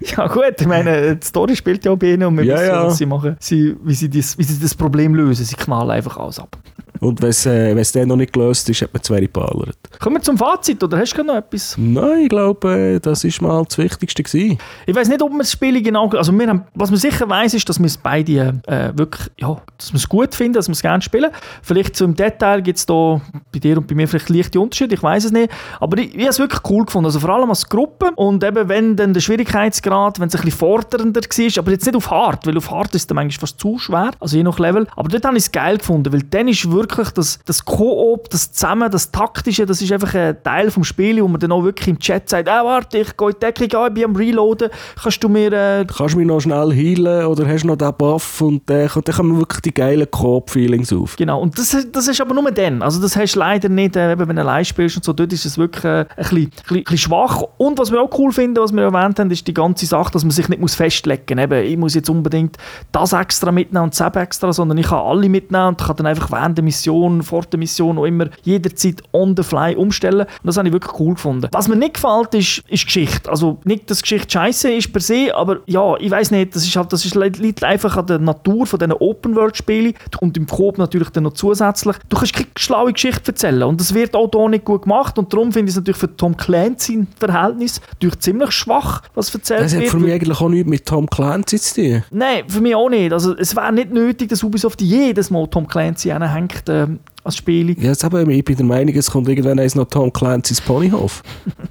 Ja 0.00 0.26
gut, 0.26 0.54
ich 0.60 0.66
meine, 0.66 1.16
die 1.16 1.26
Story 1.26 1.54
spielt 1.56 1.84
ja 1.84 1.92
auch 1.92 1.96
bei 1.96 2.12
ihnen 2.12 2.24
und 2.24 2.36
wir 2.38 2.44
Ja, 2.44 2.54
wissen, 2.56 2.66
ja. 2.66 2.86
was 2.86 2.98
sie 2.98 3.06
machen. 3.06 3.36
Sie, 3.38 3.76
wie, 3.84 3.94
sie 3.94 4.10
das, 4.10 4.36
wie 4.38 4.42
sie 4.42 4.58
das 4.60 4.74
Problem 4.74 5.14
lösen. 5.14 5.44
Sie 5.44 5.54
knallen 5.54 5.90
einfach 5.90 6.16
alles 6.16 6.38
ab. 6.38 6.56
Und 7.00 7.22
wenn 7.22 7.30
es 7.30 7.46
äh, 7.46 7.74
dann 8.00 8.08
noch 8.08 8.16
nicht 8.16 8.32
gelöst 8.32 8.68
ist, 8.68 8.82
hat 8.82 8.92
man 8.92 9.02
zwei 9.02 9.20
geballert. 9.20 9.76
Kommen 9.98 10.16
wir 10.16 10.22
zum 10.22 10.36
Fazit, 10.36 10.82
oder 10.82 10.98
hast 10.98 11.14
du 11.16 11.22
noch 11.22 11.36
etwas? 11.36 11.74
Nein, 11.78 12.22
ich 12.24 12.28
glaube, 12.28 12.72
äh, 12.72 13.00
das 13.00 13.24
ist 13.24 13.40
mal 13.40 13.64
das 13.64 13.78
Wichtigste 13.78 14.22
gewesen. 14.22 14.58
Ich 14.86 14.94
weiß 14.94 15.08
nicht, 15.08 15.22
ob 15.22 15.32
wir 15.32 15.38
das 15.38 15.52
Spiel 15.52 15.82
genau. 15.82 16.08
Also 16.10 16.32
wir 16.32 16.46
haben, 16.46 16.64
was 16.74 16.90
man 16.90 16.98
sicher 16.98 17.28
weiß, 17.28 17.54
ist, 17.54 17.68
dass 17.68 17.78
wir 17.78 17.86
es 17.86 17.96
beide 17.96 18.60
äh, 18.66 18.92
wirklich, 18.94 19.30
ja, 19.38 19.56
dass 19.78 19.92
wir 19.92 19.96
es 19.96 20.08
gut 20.08 20.34
finden, 20.34 20.54
dass 20.54 20.68
wir 20.68 20.72
es 20.72 20.82
gerne 20.82 21.02
spielen. 21.02 21.30
Vielleicht 21.62 22.00
im 22.00 22.14
Detail 22.14 22.60
gibt 22.60 22.78
es 22.78 22.86
da 22.86 23.20
bei 23.52 23.58
dir 23.58 23.78
und 23.78 23.86
bei 23.86 23.94
mir 23.94 24.06
vielleicht 24.06 24.28
leichte 24.28 24.60
Unterschiede, 24.60 24.94
ich 24.94 25.02
weiß 25.02 25.24
es 25.24 25.32
nicht. 25.32 25.50
Aber 25.80 25.96
ich, 25.98 26.14
ich 26.14 26.20
habe 26.20 26.30
es 26.30 26.38
wirklich 26.38 26.60
cool 26.68 26.84
gefunden. 26.84 27.06
Also 27.06 27.20
vor 27.20 27.30
allem 27.30 27.48
als 27.48 27.68
Gruppe 27.68 28.10
und 28.16 28.44
eben 28.44 28.68
wenn 28.68 28.96
dann 28.96 29.14
der 29.14 29.20
Schwierigkeitsgrad, 29.20 30.20
wenn 30.20 30.28
es 30.28 30.34
ein 30.34 30.42
bisschen 30.42 30.58
fordernder 30.58 31.20
war, 31.20 31.58
aber 31.58 31.70
jetzt 31.70 31.86
nicht 31.86 31.96
auf 31.96 32.10
hart, 32.10 32.46
weil 32.46 32.56
auf 32.58 32.70
hart 32.70 32.94
ist 32.94 33.02
es 33.02 33.06
dann 33.06 33.16
manchmal 33.16 33.40
fast 33.40 33.58
zu 33.58 33.78
schwer, 33.78 34.10
also 34.20 34.36
je 34.36 34.42
nach 34.42 34.58
Level. 34.58 34.86
Aber 34.96 35.08
dort 35.08 35.24
habe 35.24 35.36
ich 35.36 35.44
es 35.44 35.52
geil 35.52 35.78
gefunden, 35.78 36.12
weil 36.12 36.22
dann 36.22 36.48
ist 36.48 36.70
wirklich 36.70 36.89
wirklich, 36.90 37.10
das, 37.10 37.38
das 37.44 37.64
Koop, 37.64 38.30
das 38.30 38.52
Zusammen, 38.52 38.90
das 38.90 39.10
Taktische, 39.10 39.66
das 39.66 39.80
ist 39.80 39.92
einfach 39.92 40.14
ein 40.14 40.36
Teil 40.42 40.70
vom 40.70 40.84
Spiel, 40.84 41.22
wo 41.22 41.28
man 41.28 41.40
dann 41.40 41.52
auch 41.52 41.64
wirklich 41.64 41.88
im 41.88 41.98
Chat 41.98 42.28
sagt, 42.28 42.48
ah, 42.48 42.64
warte, 42.64 42.98
ich 42.98 43.16
gehe 43.16 43.28
in 43.28 43.34
die 43.34 43.40
Deckung 43.40 43.80
an, 43.80 43.88
ich 43.88 43.94
bin 43.94 44.04
am 44.04 44.16
Reloaden, 44.16 44.70
kannst 45.00 45.22
du 45.22 45.28
mir... 45.28 45.52
Äh, 45.52 45.86
Kannst 45.96 46.14
du 46.14 46.18
mich 46.18 46.26
noch 46.26 46.40
schnell 46.40 46.70
heilen 46.70 47.26
oder 47.26 47.46
hast 47.46 47.62
du 47.62 47.68
noch 47.68 47.76
den 47.76 47.92
Buff 47.94 48.40
und 48.40 48.68
dann, 48.68 48.88
dann 48.92 49.14
kommen 49.14 49.38
wirklich 49.38 49.60
die 49.60 49.74
geilen 49.74 50.10
Coop-Feelings 50.10 50.92
auf. 50.92 51.16
Genau, 51.16 51.40
und 51.40 51.58
das, 51.58 51.76
das 51.92 52.08
ist 52.08 52.20
aber 52.20 52.34
nur 52.34 52.50
dann. 52.50 52.82
Also 52.82 53.00
das 53.00 53.16
hast 53.16 53.34
du 53.34 53.40
leider 53.40 53.68
nicht, 53.68 53.96
äh, 53.96 54.18
wenn 54.18 54.36
du 54.36 54.40
allein 54.42 54.64
spielst 54.64 54.96
und 54.96 55.04
so, 55.04 55.12
dort 55.12 55.32
ist 55.32 55.44
es 55.44 55.58
wirklich 55.58 55.84
äh, 55.84 55.88
ein, 55.88 56.06
bisschen, 56.16 56.36
ein, 56.38 56.50
bisschen, 56.50 56.76
ein 56.76 56.84
bisschen 56.84 56.98
schwach. 56.98 57.42
Und 57.56 57.78
was 57.78 57.92
wir 57.92 58.00
auch 58.00 58.10
cool 58.18 58.32
finden, 58.32 58.60
was 58.62 58.72
wir 58.72 58.82
erwähnt 58.82 59.18
haben, 59.18 59.30
ist 59.30 59.46
die 59.46 59.54
ganze 59.54 59.86
Sache, 59.86 60.12
dass 60.12 60.24
man 60.24 60.30
sich 60.30 60.48
nicht 60.48 60.60
muss 60.60 60.74
festlegen 60.74 61.22
muss. 61.36 61.44
Eben, 61.44 61.64
ich 61.64 61.76
muss 61.76 61.94
jetzt 61.94 62.10
unbedingt 62.10 62.56
das 62.92 63.12
extra 63.12 63.52
mitnehmen 63.52 63.84
und 63.84 63.98
das 63.98 64.16
extra, 64.16 64.52
sondern 64.52 64.78
ich 64.78 64.86
kann 64.86 64.98
alle 64.98 65.28
mitnehmen 65.28 65.68
und 65.68 65.78
kann 65.78 65.96
dann 65.96 66.06
einfach 66.06 66.30
während 66.30 66.56
der 66.56 66.64
Mission, 66.64 66.79
vor 67.22 67.42
der 67.44 67.58
Mission 67.58 67.98
auch 67.98 68.04
immer 68.04 68.28
jederzeit 68.42 69.02
on 69.12 69.34
the 69.36 69.42
fly 69.42 69.74
umstellen. 69.74 70.20
Und 70.20 70.44
das 70.44 70.56
habe 70.56 70.68
ich 70.68 70.72
wirklich 70.72 70.98
cool 71.00 71.14
gefunden. 71.14 71.48
Was 71.52 71.68
mir 71.68 71.76
nicht 71.76 71.94
gefällt, 71.94 72.34
ist, 72.34 72.62
ist 72.68 72.84
Geschichte. 72.86 73.30
Also 73.30 73.58
nicht, 73.64 73.90
dass 73.90 74.02
Geschichte 74.02 74.30
scheiße 74.30 74.72
ist 74.72 74.92
per 74.92 75.00
se, 75.00 75.34
aber 75.34 75.58
ja, 75.66 75.96
ich 75.98 76.10
weiß 76.10 76.30
nicht, 76.30 76.54
das 76.54 76.64
ist 76.64 76.76
halt, 76.76 76.92
das 76.92 77.04
ist, 77.04 77.14
liegt 77.14 77.64
einfach 77.64 77.96
an 77.96 78.06
der 78.06 78.18
Natur 78.18 78.66
von 78.66 78.78
diesen 78.78 78.92
Open-World-Spielen 78.92 79.94
und 80.20 80.36
im 80.36 80.46
Coop 80.46 80.78
natürlich 80.78 81.10
dann 81.10 81.24
noch 81.24 81.34
zusätzlich. 81.34 81.96
Du 82.08 82.16
kannst 82.16 82.34
keine 82.34 82.46
schlaue 82.56 82.92
Geschichte 82.92 83.32
erzählen 83.32 83.62
und 83.64 83.80
das 83.80 83.94
wird 83.94 84.14
auch 84.14 84.30
hier 84.32 84.48
nicht 84.48 84.64
gut 84.64 84.82
gemacht 84.82 85.18
und 85.18 85.32
darum 85.32 85.52
finde 85.52 85.70
ich 85.70 85.74
es 85.74 85.76
natürlich 85.76 85.98
für 85.98 86.16
Tom 86.16 86.36
Clancy 86.36 87.06
Verhältnis 87.18 87.80
natürlich 87.92 88.18
ziemlich 88.20 88.50
schwach, 88.52 89.02
was 89.14 89.34
erzählt 89.34 89.60
Das 89.62 89.74
hat 89.74 89.80
wird. 89.82 89.90
für 89.90 89.98
mich 89.98 90.12
eigentlich 90.12 90.40
auch 90.40 90.48
nichts 90.48 90.68
mit 90.68 90.86
Tom 90.86 91.08
Clancy 91.08 91.58
zu 91.58 91.74
tun. 91.74 92.02
Nein, 92.10 92.44
für 92.48 92.60
mich 92.60 92.74
auch 92.74 92.88
nicht. 92.88 93.12
Also 93.12 93.36
es 93.36 93.54
wäre 93.54 93.72
nicht 93.72 93.92
nötig, 93.92 94.28
dass 94.28 94.42
Ubisoft 94.42 94.80
jedes 94.80 95.30
Mal 95.30 95.46
Tom 95.48 95.66
Clancy 95.66 96.10
anhängt 96.12 96.68
ähm, 96.70 97.00
als 97.24 97.36
Spiel. 97.36 97.70
Ja, 97.78 97.90
jetzt 97.90 98.04
eben, 98.04 98.30
ich 98.30 98.44
bin 98.44 98.56
der 98.56 98.66
Meinung, 98.66 98.94
es 98.94 99.10
kommt 99.10 99.28
irgendwann 99.28 99.58
eins 99.58 99.74
noch 99.74 99.86
Tom 99.86 100.12
Clancy's 100.12 100.60
Ponyhof. 100.60 101.22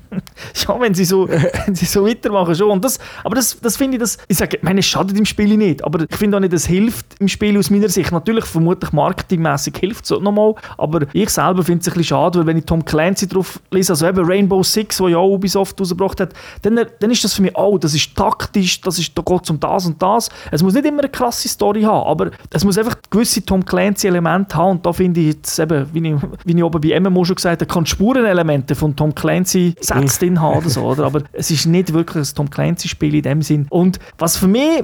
Ja, 0.68 0.80
wenn 0.80 0.94
sie 0.94 1.06
so, 1.06 1.28
wenn 1.66 1.76
sie 1.76 1.86
so 1.86 2.06
weitermachen, 2.06 2.56
schon. 2.56 2.72
Und 2.72 2.84
das, 2.84 3.00
aber 3.24 3.36
das, 3.36 3.60
das 3.60 3.78
finde 3.78 3.98
ich, 3.98 4.02
das, 4.02 4.18
ich 4.28 4.38
sage, 4.38 4.58
meine, 4.62 4.80
es 4.80 4.86
schadet 4.86 5.18
im 5.18 5.26
Spiel 5.26 5.56
nicht, 5.58 5.84
aber 5.84 6.06
ich 6.10 6.16
finde 6.16 6.38
auch 6.38 6.42
nicht, 6.42 6.54
es 6.54 6.66
hilft 6.66 7.06
im 7.20 7.28
Spiel 7.28 7.58
aus 7.58 7.70
meiner 7.70 7.90
Sicht. 7.90 8.12
Natürlich, 8.12 8.46
vermutlich 8.46 8.92
marketingmäßig 8.92 9.78
hilft 9.78 10.06
es 10.06 10.20
nochmal, 10.20 10.56
aber 10.78 11.06
ich 11.14 11.30
selber 11.30 11.64
finde 11.64 11.82
es 11.82 11.88
ein 11.88 11.94
bisschen 11.94 12.04
schade, 12.04 12.40
weil 12.40 12.48
wenn 12.48 12.58
ich 12.58 12.66
Tom 12.66 12.84
Clancy 12.84 13.28
drauf 13.28 13.60
lese, 13.72 13.94
also 13.94 14.08
eben 14.08 14.26
Rainbow 14.26 14.64
Six, 14.64 15.00
wo 15.00 15.08
ja 15.08 15.18
auch 15.18 15.34
Ubisoft 15.34 15.80
rausgebracht 15.80 16.20
hat, 16.20 16.34
dann, 16.62 16.80
dann 17.00 17.12
ist 17.12 17.24
das 17.24 17.34
für 17.34 17.42
mich, 17.42 17.56
oh, 17.56 17.78
das 17.78 17.94
ist 17.94 18.16
taktisch, 18.16 18.82
das 18.82 19.00
ist, 19.00 19.18
da 19.18 19.22
geht 19.22 19.44
es 19.44 19.50
um 19.50 19.60
das 19.60 19.86
und 19.86 20.02
das. 20.02 20.30
Es 20.52 20.64
muss 20.64 20.74
nicht 20.74 20.86
immer 20.86 21.00
eine 21.00 21.10
krasse 21.10 21.48
Story 21.48 21.84
haben, 21.84 22.08
aber 22.08 22.32
es 22.52 22.64
muss 22.64 22.78
einfach 22.78 22.98
gewisse 23.10 23.46
Tom 23.46 23.64
Clancy-Elemente 23.64 24.56
haben 24.56 24.72
und 24.78 24.86
da 24.86 24.94
finde 24.94 25.20
ich 25.20 25.39
jetzt 25.40 25.60
eben, 25.60 25.88
wie 25.94 26.10
ich, 26.10 26.16
wie 26.46 26.58
ich 26.58 26.64
oben 26.64 26.82
bei 26.82 27.00
MMO 27.00 27.26
schon 27.26 27.36
gesagt 27.36 27.62
habe, 27.62 27.72
kann 27.72 27.86
Spurenelemente 27.86 28.76
von 28.76 28.96
Tom 28.96 29.16
Clancy-Sätzen 29.16 30.20
drin 30.20 30.42
haben 30.42 30.60
oder 30.60 30.70
so, 30.70 30.84
oder? 30.84 31.06
aber 31.06 31.24
es 31.34 31.52
ist 31.52 31.66
nicht 31.66 31.94
wirklich 31.94 32.30
ein 32.30 32.36
Tom 32.36 32.50
Clancy-Spiel 32.50 33.16
in 33.16 33.22
dem 33.22 33.42
Sinn. 33.42 33.68
Und 33.70 34.00
was 34.18 34.38
für 34.38 34.48
mich 34.48 34.84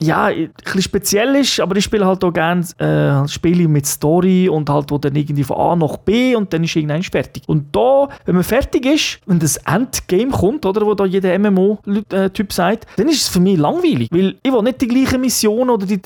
ja, 0.00 0.26
ein 0.26 0.50
bisschen 0.64 0.82
speziell 0.82 1.36
ist, 1.36 1.60
aber 1.60 1.76
ich 1.76 1.84
spiele 1.84 2.06
halt 2.06 2.24
auch 2.24 2.32
gerne 2.32 2.62
äh, 2.78 3.28
Spiele 3.28 3.68
mit 3.68 3.86
Story 3.86 4.48
und 4.48 4.68
halt, 4.68 4.90
wo 4.90 4.98
dann 4.98 5.14
irgendwie 5.14 5.44
von 5.44 5.56
A 5.56 5.76
nach 5.76 5.96
B 5.98 6.34
und 6.34 6.52
dann 6.52 6.64
ist 6.64 6.74
irgendwann 6.74 7.02
fertig. 7.02 7.44
Und 7.46 7.74
da, 7.74 8.08
wenn 8.24 8.34
man 8.34 8.44
fertig 8.44 8.84
ist, 8.86 9.20
wenn 9.26 9.38
das 9.38 9.58
Endgame 9.58 10.30
kommt, 10.30 10.66
oder, 10.66 10.84
wo 10.84 10.94
da 10.94 11.04
jeder 11.04 11.38
MMO-Typ 11.38 12.52
sagt, 12.52 12.86
dann 12.96 13.08
ist 13.08 13.22
es 13.22 13.28
für 13.28 13.40
mich 13.40 13.58
langweilig, 13.58 14.08
weil 14.10 14.36
ich 14.42 14.52
will 14.52 14.62
nicht 14.62 14.80
die 14.80 14.88
gleichen 14.88 15.20
Missionen 15.20 15.70
oder 15.70 15.86
die, 15.86 16.00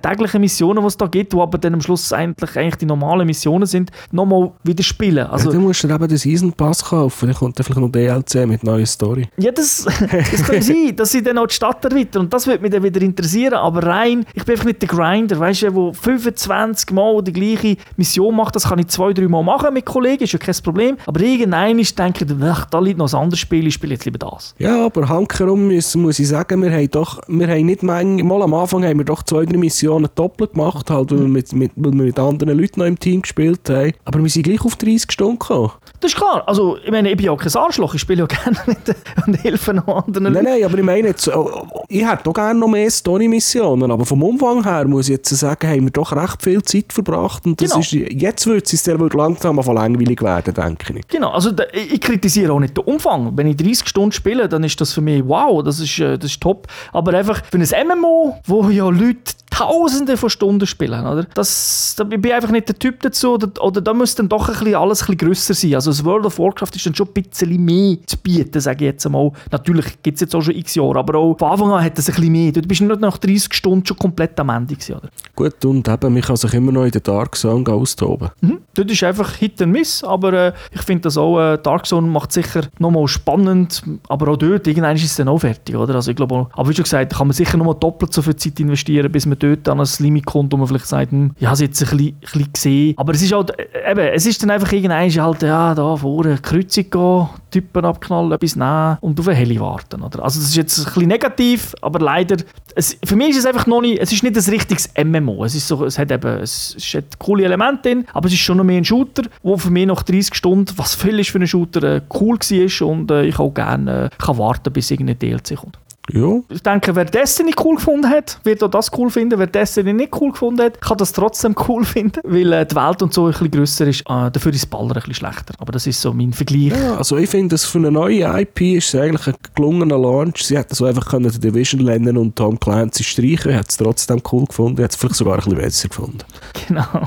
täglichen 0.00 0.40
Missionen, 0.40 0.80
die 0.80 0.86
es 0.86 0.96
da 0.96 1.06
gibt, 1.06 1.32
die 1.32 1.38
aber 1.38 1.58
dann 1.58 1.74
am 1.74 1.80
Schluss 1.80 2.12
eigentlich, 2.12 2.56
eigentlich 2.56 2.76
die 2.76 2.86
normalen 2.86 3.26
Missionen 3.26 3.66
sind, 3.66 3.90
nochmal 4.12 4.52
wieder 4.62 4.82
spielen. 4.82 5.26
Also, 5.26 5.50
ja, 5.50 5.56
du 5.56 5.60
musst 5.60 5.82
dir 5.82 5.90
eben 5.92 6.08
den 6.08 6.18
Season 6.18 6.52
Pass 6.52 6.84
kaufen, 6.84 7.26
dann 7.26 7.36
kommt 7.36 7.58
dann 7.58 7.64
vielleicht 7.64 7.80
noch 7.80 7.90
DLC 7.90 8.46
mit 8.46 8.62
neuer 8.62 8.86
Story. 8.86 9.28
Ja, 9.36 9.50
das, 9.50 9.84
das 10.30 10.44
kann 10.44 10.62
sein, 10.62 10.94
dass 10.94 11.10
sie 11.10 11.22
dann 11.22 11.38
auch 11.38 11.46
die 11.46 11.54
Stadt 11.54 11.84
erweitern 11.84 12.22
und 12.22 12.32
das 12.32 12.46
wird 12.46 12.62
mich 12.62 12.70
dann 12.70 12.82
wieder 12.82 12.91
interessieren, 13.00 13.54
aber 13.54 13.86
rein, 13.86 14.26
ich 14.34 14.44
bin 14.44 14.54
einfach 14.54 14.66
nicht 14.66 14.82
der 14.82 14.88
Grinder, 14.88 15.38
weißt 15.38 15.62
du, 15.62 15.70
der 15.70 15.94
25 15.94 16.90
Mal 16.90 17.22
die 17.22 17.32
gleiche 17.32 17.76
Mission 17.96 18.34
macht, 18.36 18.56
das 18.56 18.68
kann 18.68 18.78
ich 18.78 18.88
zwei, 18.88 19.12
drei 19.12 19.28
Mal 19.28 19.42
machen 19.42 19.72
mit 19.72 19.86
Kollegen, 19.86 20.24
ist 20.24 20.32
ja 20.32 20.38
kein 20.38 20.54
Problem, 20.62 20.96
aber 21.06 21.20
irgendein 21.20 21.78
ist 21.78 21.98
denke 21.98 22.24
ich, 22.24 22.30
ach, 22.42 22.66
da 22.66 22.80
liegt 22.80 22.98
noch 22.98 23.12
ein 23.12 23.18
anderes 23.18 23.40
Spiel, 23.40 23.66
ich 23.66 23.74
spiele 23.74 23.94
jetzt 23.94 24.04
lieber 24.04 24.18
das. 24.18 24.54
Ja, 24.58 24.86
aber 24.86 25.08
hankerum 25.08 25.72
muss, 25.72 25.94
muss 25.94 26.18
ich 26.18 26.28
sagen, 26.28 26.62
wir 26.62 26.72
haben 26.72 26.90
doch, 26.90 27.20
wir 27.28 27.48
haben 27.48 27.66
nicht 27.66 27.82
manchmal, 27.82 28.24
mal 28.24 28.42
am 28.42 28.54
Anfang 28.54 28.84
haben 28.84 28.98
wir 28.98 29.04
doch 29.04 29.22
zwei, 29.22 29.44
drei 29.44 29.56
Missionen 29.56 30.08
doppelt 30.14 30.52
gemacht, 30.52 30.90
halt, 30.90 31.10
weil, 31.10 31.20
wir 31.20 31.28
mit, 31.28 31.52
mit, 31.52 31.72
weil 31.76 31.92
wir 31.92 32.04
mit 32.04 32.18
anderen 32.18 32.58
Leuten 32.58 32.80
noch 32.80 32.86
im 32.86 32.98
Team 32.98 33.22
gespielt 33.22 33.68
haben, 33.70 33.92
aber 34.04 34.22
wir 34.22 34.28
sind 34.28 34.42
gleich 34.42 34.64
auf 34.64 34.76
30 34.76 35.10
Stunden 35.10 35.38
gekommen. 35.38 35.70
Das 36.00 36.12
ist 36.12 36.16
klar, 36.16 36.42
also 36.46 36.76
ich 36.84 36.90
meine, 36.90 37.10
ich 37.10 37.16
bin 37.16 37.26
ja 37.26 37.32
auch 37.32 37.38
kein 37.38 37.54
Arschloch, 37.54 37.94
ich 37.94 38.00
spiele 38.00 38.20
ja 38.20 38.26
gerne 38.42 38.58
mit 38.66 38.96
und 39.26 39.44
helfe 39.44 39.74
noch 39.74 40.04
anderen 40.06 40.32
Nein, 40.32 40.44
nein, 40.44 40.64
aber 40.64 40.78
ich 40.78 40.84
meine 40.84 41.08
jetzt, 41.08 41.28
oh, 41.28 41.66
ich 41.88 42.04
hätte 42.04 42.24
doch 42.24 42.32
gerne 42.32 42.58
noch 42.58 42.68
mehr 42.68 42.81
Story-Missionen, 42.90 43.90
aber 43.90 44.04
vom 44.06 44.22
Umfang 44.22 44.64
her 44.64 44.86
muss 44.86 45.06
ich 45.08 45.16
jetzt 45.16 45.28
sagen, 45.30 45.68
haben 45.68 45.84
wir 45.84 45.90
doch 45.90 46.12
recht 46.12 46.42
viel 46.42 46.62
Zeit 46.62 46.92
verbracht 46.92 47.44
und 47.46 47.60
das 47.60 47.70
Genau. 47.70 47.80
ist, 47.80 47.92
jetzt 47.92 48.46
wird 48.46 48.72
es 48.72 48.84
sehr 48.84 48.98
langsam 48.98 49.56
mal 49.56 49.72
langweilig 49.72 50.22
werden, 50.22 50.54
denke 50.54 50.98
ich. 50.98 51.08
Genau, 51.08 51.30
also 51.30 51.50
da, 51.50 51.64
ich 51.72 51.92
ich 51.92 52.00
kritisiere 52.00 52.52
auch 52.52 52.60
nicht 52.60 52.76
den 52.76 52.84
Umfang. 52.84 53.36
Wenn 53.36 53.46
ich 53.46 53.56
30 53.56 53.88
Stunden 53.88 54.12
spiele, 54.12 54.48
dann 54.48 54.64
ist 54.64 54.80
das 54.80 54.92
für 54.92 55.00
mich 55.00 55.22
wow, 55.26 55.62
das 55.62 55.80
ist, 55.80 55.98
äh, 55.98 56.18
das 56.18 56.32
ist 56.32 56.40
top. 56.40 56.66
Aber 56.92 57.14
einfach 57.14 57.42
für 57.44 57.58
ein 57.58 57.88
MMO, 57.88 58.36
wo 58.46 58.68
ja 58.68 58.88
Leute 58.88 59.32
Tausende 59.52 60.16
von 60.16 60.30
Stunden 60.30 60.66
spielen, 60.66 61.06
oder? 61.06 61.24
Das, 61.34 61.94
da 61.96 62.04
bin 62.04 62.24
ich 62.24 62.32
einfach 62.32 62.50
nicht 62.50 62.68
der 62.68 62.78
Typ 62.78 63.00
dazu. 63.00 63.34
Oder, 63.34 63.50
oder 63.62 63.82
da 63.82 63.92
muss 63.92 64.14
dann 64.14 64.28
doch 64.28 64.48
ein 64.48 64.54
bisschen 64.54 64.74
alles 64.74 65.02
ein 65.02 65.16
bisschen 65.16 65.28
grösser 65.28 65.54
sein. 65.54 65.74
Also 65.74 65.90
das 65.90 66.02
World 66.04 66.24
of 66.24 66.38
Warcraft 66.38 66.70
ist 66.74 66.86
dann 66.86 66.94
schon 66.94 67.08
ein 67.08 67.22
bisschen 67.22 67.62
mehr 67.62 67.96
zu 68.06 68.16
bieten, 68.16 68.60
sage 68.60 68.86
ich 68.86 68.92
jetzt 68.92 69.04
einmal. 69.04 69.30
Natürlich 69.50 70.02
gibt 70.02 70.16
es 70.16 70.22
jetzt 70.22 70.34
auch 70.34 70.40
schon 70.40 70.54
x 70.54 70.74
Jahre, 70.74 70.98
aber 70.98 71.18
auch 71.18 71.36
von 71.38 71.50
Anfang 71.50 71.72
an 71.72 71.84
hat 71.84 71.98
es 71.98 72.08
ein 72.08 72.14
bisschen 72.14 72.32
mehr. 72.32 72.52
Du 72.52 72.62
bist 72.62 72.80
nicht 72.80 73.00
nach 73.00 73.18
30 73.18 73.52
Stunden 73.52 73.84
schon 73.84 73.98
komplett 73.98 74.40
am 74.40 74.48
Ende 74.48 74.74
gewesen, 74.74 74.96
oder? 74.96 75.08
Gut, 75.36 75.64
und 75.64 75.86
eben, 75.86 76.14
man 76.14 76.22
kann 76.22 76.36
sich 76.36 76.54
immer 76.54 76.72
noch 76.72 76.84
in 76.84 76.90
der 76.90 77.00
Dark 77.02 77.36
Zone 77.36 77.70
austoben. 77.70 78.30
Mhm. 78.40 78.58
Dort 78.74 78.90
ist 78.90 79.02
einfach 79.02 79.34
Hit 79.34 79.60
and 79.60 79.72
Miss, 79.72 80.02
aber 80.02 80.32
äh, 80.32 80.52
ich 80.72 80.82
finde 80.82 81.02
das 81.02 81.18
auch, 81.18 81.38
äh, 81.38 81.58
Dark 81.58 81.86
Zone 81.86 82.08
macht 82.08 82.32
sicher 82.32 82.62
nochmal 82.78 83.06
spannend, 83.06 83.82
aber 84.08 84.28
auch 84.28 84.36
dort, 84.36 84.66
irgendwann 84.66 84.96
ist 84.96 85.04
es 85.04 85.16
dann 85.16 85.28
auch 85.28 85.38
fertig, 85.38 85.76
oder? 85.76 85.94
Also 85.94 86.10
ich 86.10 86.16
glaube, 86.16 86.48
aber 86.52 86.68
wie 86.68 86.74
schon 86.74 86.84
gesagt, 86.84 87.14
kann 87.14 87.26
man 87.26 87.34
sicher 87.34 87.58
nochmal 87.58 87.76
doppelt 87.78 88.12
so 88.12 88.22
viel 88.22 88.36
Zeit 88.36 88.60
investieren, 88.60 89.12
bis 89.12 89.26
man 89.26 89.38
dort 89.42 89.68
an 89.68 89.80
ein 89.80 89.88
Limit 89.98 90.26
kommt, 90.26 90.52
wo 90.52 90.56
man 90.56 90.66
vielleicht 90.66 90.86
sagt, 90.86 91.12
hm, 91.12 91.32
ich 91.38 91.46
habe 91.46 91.54
es 91.54 91.60
jetzt 91.60 91.82
ein 91.82 91.96
bisschen, 91.96 92.14
ein 92.14 92.20
bisschen 92.20 92.52
gesehen. 92.52 92.94
Aber 92.96 93.12
es 93.12 93.22
ist 93.22 93.32
halt, 93.32 93.58
äh, 93.58 93.90
eben, 93.90 94.06
es 94.14 94.26
ist 94.26 94.42
dann 94.42 94.50
einfach 94.50 94.72
irgendwann 94.72 95.10
halt, 95.10 95.42
ja, 95.42 95.74
da 95.74 95.96
vorne, 95.96 96.38
Kreuzung 96.38 96.90
gehen, 96.90 97.28
Typen 97.50 97.84
abknallen, 97.84 98.32
etwas 98.32 98.56
nehmen 98.56 98.98
und 99.00 99.18
auf 99.20 99.28
eine 99.28 99.36
Heli 99.36 99.60
warten, 99.60 100.02
oder? 100.02 100.22
Also 100.22 100.40
das 100.40 100.48
ist 100.48 100.56
jetzt 100.56 100.78
ein 100.78 100.84
bisschen 100.84 101.08
negativ, 101.08 101.74
aber 101.82 101.98
leider, 101.98 102.36
es, 102.74 102.96
für 103.04 103.16
mich 103.16 103.30
ist 103.30 103.38
es 103.38 103.46
einfach 103.46 103.66
noch 103.66 103.80
nicht, 103.80 104.00
es 104.00 104.12
ist 104.12 104.22
nicht 104.22 104.36
ein 104.36 104.50
richtiges 104.50 104.90
MMO. 105.02 105.44
Es 105.44 105.54
ist 105.54 105.68
so, 105.68 105.84
es 105.84 105.98
hat 105.98 106.10
eben, 106.10 106.40
es, 106.40 106.74
es 106.76 106.94
hat 106.94 107.18
coole 107.18 107.44
Elemente 107.44 107.90
drin, 107.90 108.06
aber 108.12 108.26
es 108.26 108.32
ist 108.32 108.40
schon 108.40 108.56
noch 108.56 108.64
mehr 108.64 108.78
ein 108.78 108.84
Shooter, 108.84 109.24
wo 109.42 109.56
für 109.56 109.70
mich 109.70 109.86
nach 109.86 110.02
30 110.02 110.34
Stunden, 110.34 110.72
was 110.76 110.94
viel 110.94 111.22
für 111.24 111.38
einen 111.38 111.46
Shooter, 111.46 111.96
äh, 111.96 112.00
cool 112.14 112.38
war 112.38 112.88
und 112.88 113.10
äh, 113.10 113.24
ich 113.24 113.38
auch 113.38 113.52
gerne 113.52 114.04
äh, 114.04 114.10
kann 114.18 114.38
warten, 114.38 114.72
bis 114.72 114.90
irgendein 114.90 115.18
DLC 115.18 115.56
kommt. 115.56 115.78
Ja, 116.10 116.40
Ich 116.48 116.62
denke, 116.62 116.96
wer 116.96 117.04
Destiny 117.04 117.54
cool 117.62 117.76
gefunden 117.76 118.10
hat, 118.10 118.40
wird 118.42 118.62
auch 118.64 118.70
das 118.70 118.90
cool 118.98 119.08
finden. 119.08 119.38
Wer 119.38 119.46
Destiny 119.46 119.92
nicht 119.92 120.14
cool 120.20 120.32
gefunden 120.32 120.60
hat, 120.60 120.80
kann 120.80 120.98
das 120.98 121.12
trotzdem 121.12 121.54
cool 121.68 121.84
finden, 121.84 122.20
weil 122.24 122.52
äh, 122.52 122.66
die 122.66 122.74
Welt 122.74 123.02
und 123.02 123.14
so 123.14 123.26
ein 123.26 123.30
bisschen 123.30 123.50
grösser 123.52 123.86
ist. 123.86 124.00
Äh, 124.00 124.30
dafür 124.30 124.52
ist 124.52 124.62
das 124.62 124.66
Baller 124.66 124.88
ein 124.88 124.94
bisschen 124.94 125.14
schlechter. 125.14 125.54
Aber 125.58 125.70
das 125.70 125.86
ist 125.86 126.00
so 126.00 126.12
mein 126.12 126.32
Vergleich. 126.32 126.72
Ja, 126.72 126.96
also 126.96 127.16
ich 127.16 127.30
finde, 127.30 127.56
für 127.56 127.78
eine 127.78 127.92
neue 127.92 128.24
IP 128.40 128.60
ist 128.78 128.92
es 128.92 129.00
eigentlich 129.00 129.28
ein 129.28 129.34
gelungener 129.54 129.96
Launch. 129.96 130.42
Sie 130.42 130.58
hätten 130.58 130.74
so 130.74 130.86
einfach 130.86 131.08
können 131.08 131.30
die 131.30 131.38
Division 131.38 131.82
lernen 131.82 132.16
und 132.16 132.34
Tom 132.34 132.58
Clancy 132.58 133.04
streichen. 133.04 133.52
Ich 133.52 133.56
hätte 133.56 133.68
es 133.68 133.76
trotzdem 133.76 134.20
cool 134.32 134.46
gefunden. 134.46 134.82
Hätte 134.82 134.94
es 134.94 134.96
vielleicht 134.96 135.16
sogar 135.16 135.34
ein 135.34 135.40
bisschen 135.44 135.56
besser 135.56 135.88
gefunden. 135.88 136.18
Genau. 136.66 136.82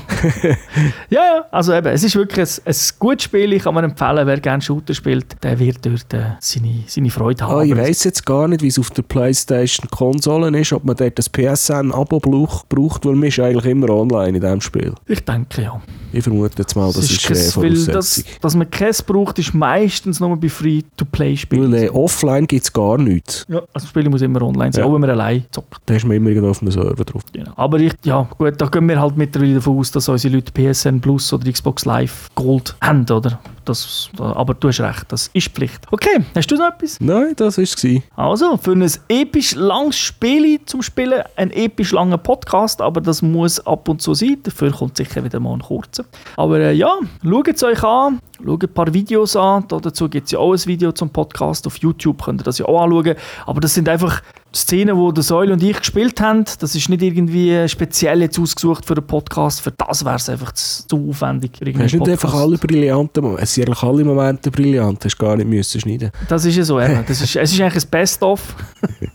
ja, 1.10 1.20
ja, 1.20 1.44
also 1.50 1.74
eben, 1.74 1.88
es 1.88 2.02
ist 2.02 2.14
wirklich 2.16 2.48
ein, 2.48 2.72
ein 2.72 2.76
gutes 2.98 3.24
Spiel. 3.24 3.52
Ich 3.52 3.64
kann 3.64 3.74
mir 3.74 3.82
empfehlen, 3.82 4.26
wer 4.26 4.40
gerne 4.40 4.62
Shooter 4.62 4.94
spielt, 4.94 5.42
der 5.42 5.58
wird 5.58 5.84
dort 5.84 6.14
äh, 6.14 6.36
seine, 6.40 6.84
seine 6.86 7.10
Freude 7.10 7.44
haben. 7.46 7.60
Ah, 7.60 7.62
ich 7.62 7.76
weiss 7.76 8.04
jetzt 8.04 8.24
gar 8.24 8.48
nicht, 8.48 8.62
wie 8.62 8.68
es 8.68 8.78
auf 8.78 8.85
der 8.90 9.02
Playstation-Konsolen 9.02 10.54
ist, 10.54 10.72
ob 10.72 10.84
man 10.84 10.96
dort 10.96 11.18
das 11.18 11.28
PSN-Abo 11.28 12.20
braucht, 12.20 13.04
weil 13.04 13.14
man 13.14 13.28
ist 13.28 13.38
eigentlich 13.40 13.64
immer 13.66 13.90
online 13.90 14.28
in 14.36 14.40
diesem 14.40 14.60
Spiel. 14.60 14.92
ich 15.06 15.24
denke, 15.24 15.62
ja. 15.62 15.80
Ich 16.12 16.22
vermute 16.24 16.54
jetzt 16.62 16.74
mal, 16.76 16.86
das, 16.92 17.10
ist, 17.10 17.26
kein- 17.26 17.36
eine 17.36 17.56
weil 17.56 17.84
das, 17.92 18.24
dass 18.40 18.54
man 18.54 18.70
keins 18.70 19.02
braucht, 19.02 19.38
ist 19.38 19.52
meistens 19.54 20.18
nur 20.20 20.34
bei 20.36 20.48
Free-to-Play-Spielen. 20.48 21.72
Weil 21.72 21.84
äh, 21.84 21.88
offline 21.90 22.46
gibt 22.46 22.64
es 22.64 22.72
gar 22.72 22.96
nichts. 22.96 23.44
Ja, 23.48 23.56
also 23.58 23.68
das 23.74 23.88
Spiel 23.88 24.08
muss 24.08 24.22
immer 24.22 24.40
online 24.42 24.72
sein, 24.72 24.82
Ja. 24.84 24.88
auch 24.88 24.94
wenn 24.94 25.00
man 25.02 25.10
allein 25.10 25.44
zockt. 25.50 25.76
Da 25.84 25.94
ist 25.94 26.06
man 26.06 26.16
immer 26.16 26.30
irgendwo 26.30 26.50
auf 26.50 26.62
einem 26.62 26.70
Server 26.70 27.04
drauf. 27.04 27.22
Genau. 27.32 27.52
Aber 27.56 27.78
ich, 27.80 27.92
ja, 28.04 28.26
gut, 28.38 28.54
da 28.58 28.66
gehen 28.66 28.88
wir 28.88 29.00
halt 29.00 29.16
mittlerweile 29.16 29.54
davon 29.56 29.78
aus, 29.78 29.90
dass 29.90 30.08
unsere 30.08 30.34
Leute 30.36 30.52
PSN 30.52 31.00
Plus 31.00 31.32
oder 31.32 31.50
Xbox 31.50 31.84
Live 31.84 32.28
Gold 32.34 32.74
haben, 32.80 33.04
oder? 33.10 33.38
Das, 33.68 34.10
aber 34.18 34.54
du 34.54 34.68
hast 34.68 34.80
recht, 34.80 35.04
das 35.08 35.28
ist 35.32 35.48
Pflicht. 35.48 35.80
Okay, 35.90 36.24
hast 36.34 36.50
du 36.50 36.56
noch 36.56 36.68
etwas? 36.68 36.98
Nein, 37.00 37.34
das 37.36 37.58
war 37.58 37.64
es. 37.64 37.86
Also, 38.16 38.56
für 38.56 38.72
ein 38.72 38.90
episch 39.08 39.54
langes 39.54 39.96
Spiel 39.96 40.60
zum 40.64 40.82
Spielen, 40.82 41.22
ein 41.36 41.50
episch 41.50 41.92
langer 41.92 42.18
Podcast, 42.18 42.80
aber 42.80 43.00
das 43.00 43.22
muss 43.22 43.64
ab 43.66 43.88
und 43.88 44.00
zu 44.00 44.14
sein. 44.14 44.38
Dafür 44.42 44.72
kommt 44.72 44.96
sicher 44.96 45.22
wieder 45.24 45.40
mal 45.40 45.54
ein 45.54 45.60
kurzer. 45.60 46.04
Aber 46.36 46.58
äh, 46.58 46.72
ja, 46.72 46.92
schaut 47.22 47.48
es 47.48 47.62
euch 47.62 47.82
an, 47.82 48.20
schaut 48.44 48.62
ein 48.62 48.72
paar 48.72 48.92
Videos 48.92 49.36
an. 49.36 49.64
Dazu 49.68 50.08
gibt 50.08 50.26
es 50.26 50.32
ja 50.32 50.38
auch 50.38 50.52
ein 50.52 50.66
Video 50.66 50.92
zum 50.92 51.10
Podcast. 51.10 51.66
Auf 51.66 51.76
YouTube 51.78 52.22
könnt 52.22 52.40
ihr 52.40 52.44
das 52.44 52.58
ja 52.58 52.66
auch 52.66 52.82
anschauen. 52.82 53.14
Aber 53.46 53.60
das 53.60 53.74
sind 53.74 53.88
einfach 53.88 54.22
Szenen, 54.56 54.96
die 54.96 55.14
der 55.14 55.22
Säule 55.22 55.52
und 55.52 55.62
ich 55.62 55.78
gespielt 55.78 56.20
haben. 56.20 56.44
Das 56.58 56.74
ist 56.74 56.88
nicht 56.88 57.02
irgendwie 57.02 57.68
speziell 57.68 58.22
jetzt 58.22 58.38
ausgesucht 58.38 58.84
für 58.86 58.94
den 58.94 59.06
Podcast. 59.06 59.60
Für 59.60 59.70
das 59.70 60.04
wäre 60.04 60.16
es 60.16 60.28
einfach 60.28 60.52
zu, 60.52 60.86
zu 60.88 61.08
aufwendig. 61.10 61.52
Für 61.58 61.82
hast 61.82 61.94
nicht 61.94 62.08
einfach 62.08 62.34
alle 62.34 62.58
brillanten 62.58 63.22
Momente, 63.22 63.42
es 63.42 63.54
sind 63.54 63.66
eigentlich 63.66 63.82
alle 63.82 64.04
Momente 64.04 64.50
brillant, 64.50 65.04
hast 65.04 65.18
gar 65.18 65.36
nicht 65.36 65.48
müssen 65.48 65.80
schneiden. 65.80 66.10
Das 66.28 66.44
ist 66.44 66.56
ja 66.56 66.64
so, 66.64 66.80
eben. 66.80 67.04
Das 67.06 67.20
ist, 67.20 67.36
es 67.36 67.52
ist 67.52 67.60
eigentlich 67.60 67.84
ein 67.84 67.90
Best-of. 67.90 68.56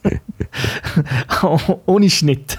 Ohne 1.86 2.10
Schnitt. 2.10 2.58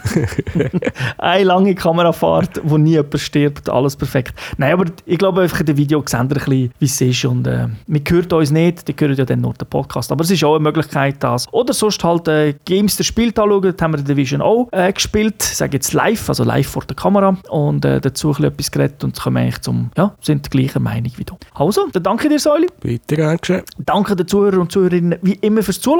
Eine 1.18 1.45
lange 1.45 1.74
Kamerafahrt, 1.74 2.61
wo 2.64 2.78
nie 2.78 2.93
jemand 2.93 3.18
stirbt, 3.20 3.68
alles 3.68 3.97
perfekt. 3.97 4.34
Nein, 4.57 4.72
aber 4.72 4.84
ich 5.07 5.18
glaube, 5.18 5.43
einfach 5.43 5.61
in 5.61 5.66
dem 5.66 5.76
Video 5.76 6.03
seht 6.07 6.14
ihr 6.14 6.20
ein 6.20 6.28
bisschen, 6.28 6.72
wie 6.78 6.84
es 6.84 7.01
ist. 7.01 7.24
Und 7.24 7.47
äh, 7.47 7.68
man 7.86 8.03
hört 8.09 8.32
uns 8.32 8.51
nicht, 8.51 8.88
die 8.88 8.95
hören 8.99 9.16
ja 9.16 9.24
dann 9.24 9.40
nur 9.40 9.55
den 9.55 9.68
Podcast. 9.68 10.11
Aber 10.12 10.24
es 10.24 10.30
ist 10.30 10.43
auch 10.45 10.55
eine 10.55 10.62
Möglichkeit, 10.62 11.16
das. 11.20 11.53
Oder 11.53 11.72
sonst 11.72 12.03
halt 12.03 12.28
äh, 12.28 12.55
Games 12.64 12.97
der 12.97 13.05
Spiel 13.05 13.28
anschauen. 13.28 13.62
Das 13.62 13.82
haben 13.82 13.93
wir 13.93 13.99
in 13.99 14.05
Division 14.05 14.40
auch 14.40 14.68
äh, 14.72 14.93
gespielt. 14.93 15.36
Ich 15.40 15.57
sage 15.57 15.74
jetzt 15.74 15.93
live, 15.93 16.28
also 16.28 16.45
live 16.45 16.66
vor 16.66 16.84
der 16.84 16.97
Kamera. 16.97 17.36
Und 17.49 17.84
äh, 17.84 18.01
dazu 18.01 18.34
ein 18.38 18.45
etwas 18.45 18.70
geredet 18.70 19.05
und 19.05 19.18
kommen 19.18 19.36
eigentlich 19.36 19.61
zum, 19.61 19.90
ja, 19.97 20.14
sind 20.20 20.45
der 20.45 20.51
gleichen 20.51 20.82
Meinung 20.82 21.12
wie 21.16 21.24
du. 21.24 21.36
Also, 21.55 21.88
dann 21.93 22.03
danke 22.03 22.28
dir, 22.28 22.38
Säuli. 22.38 22.68
Bitte, 22.80 23.16
gern 23.16 23.36
geschehen. 23.36 23.62
Danke 23.78 24.16
den 24.16 24.26
Zuhörern 24.26 24.61
und 24.61 24.72
Zuhörerinnen 24.72 25.18
wie 25.22 25.34
immer 25.34 25.62
fürs 25.62 25.80
Zuhören 25.80 25.93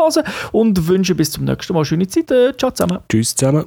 und 0.53 0.89
wünsche 0.89 1.15
bis 1.15 1.31
zum 1.33 1.45
nächsten 1.45 1.75
Mal 1.75 1.82
schöne 1.85 2.07
Zeit. 2.07 2.31
Äh, 2.31 2.57
ciao 2.57 2.71
zusammen. 2.71 2.99
Tschüss 3.09 3.35
zusammen. 3.35 3.67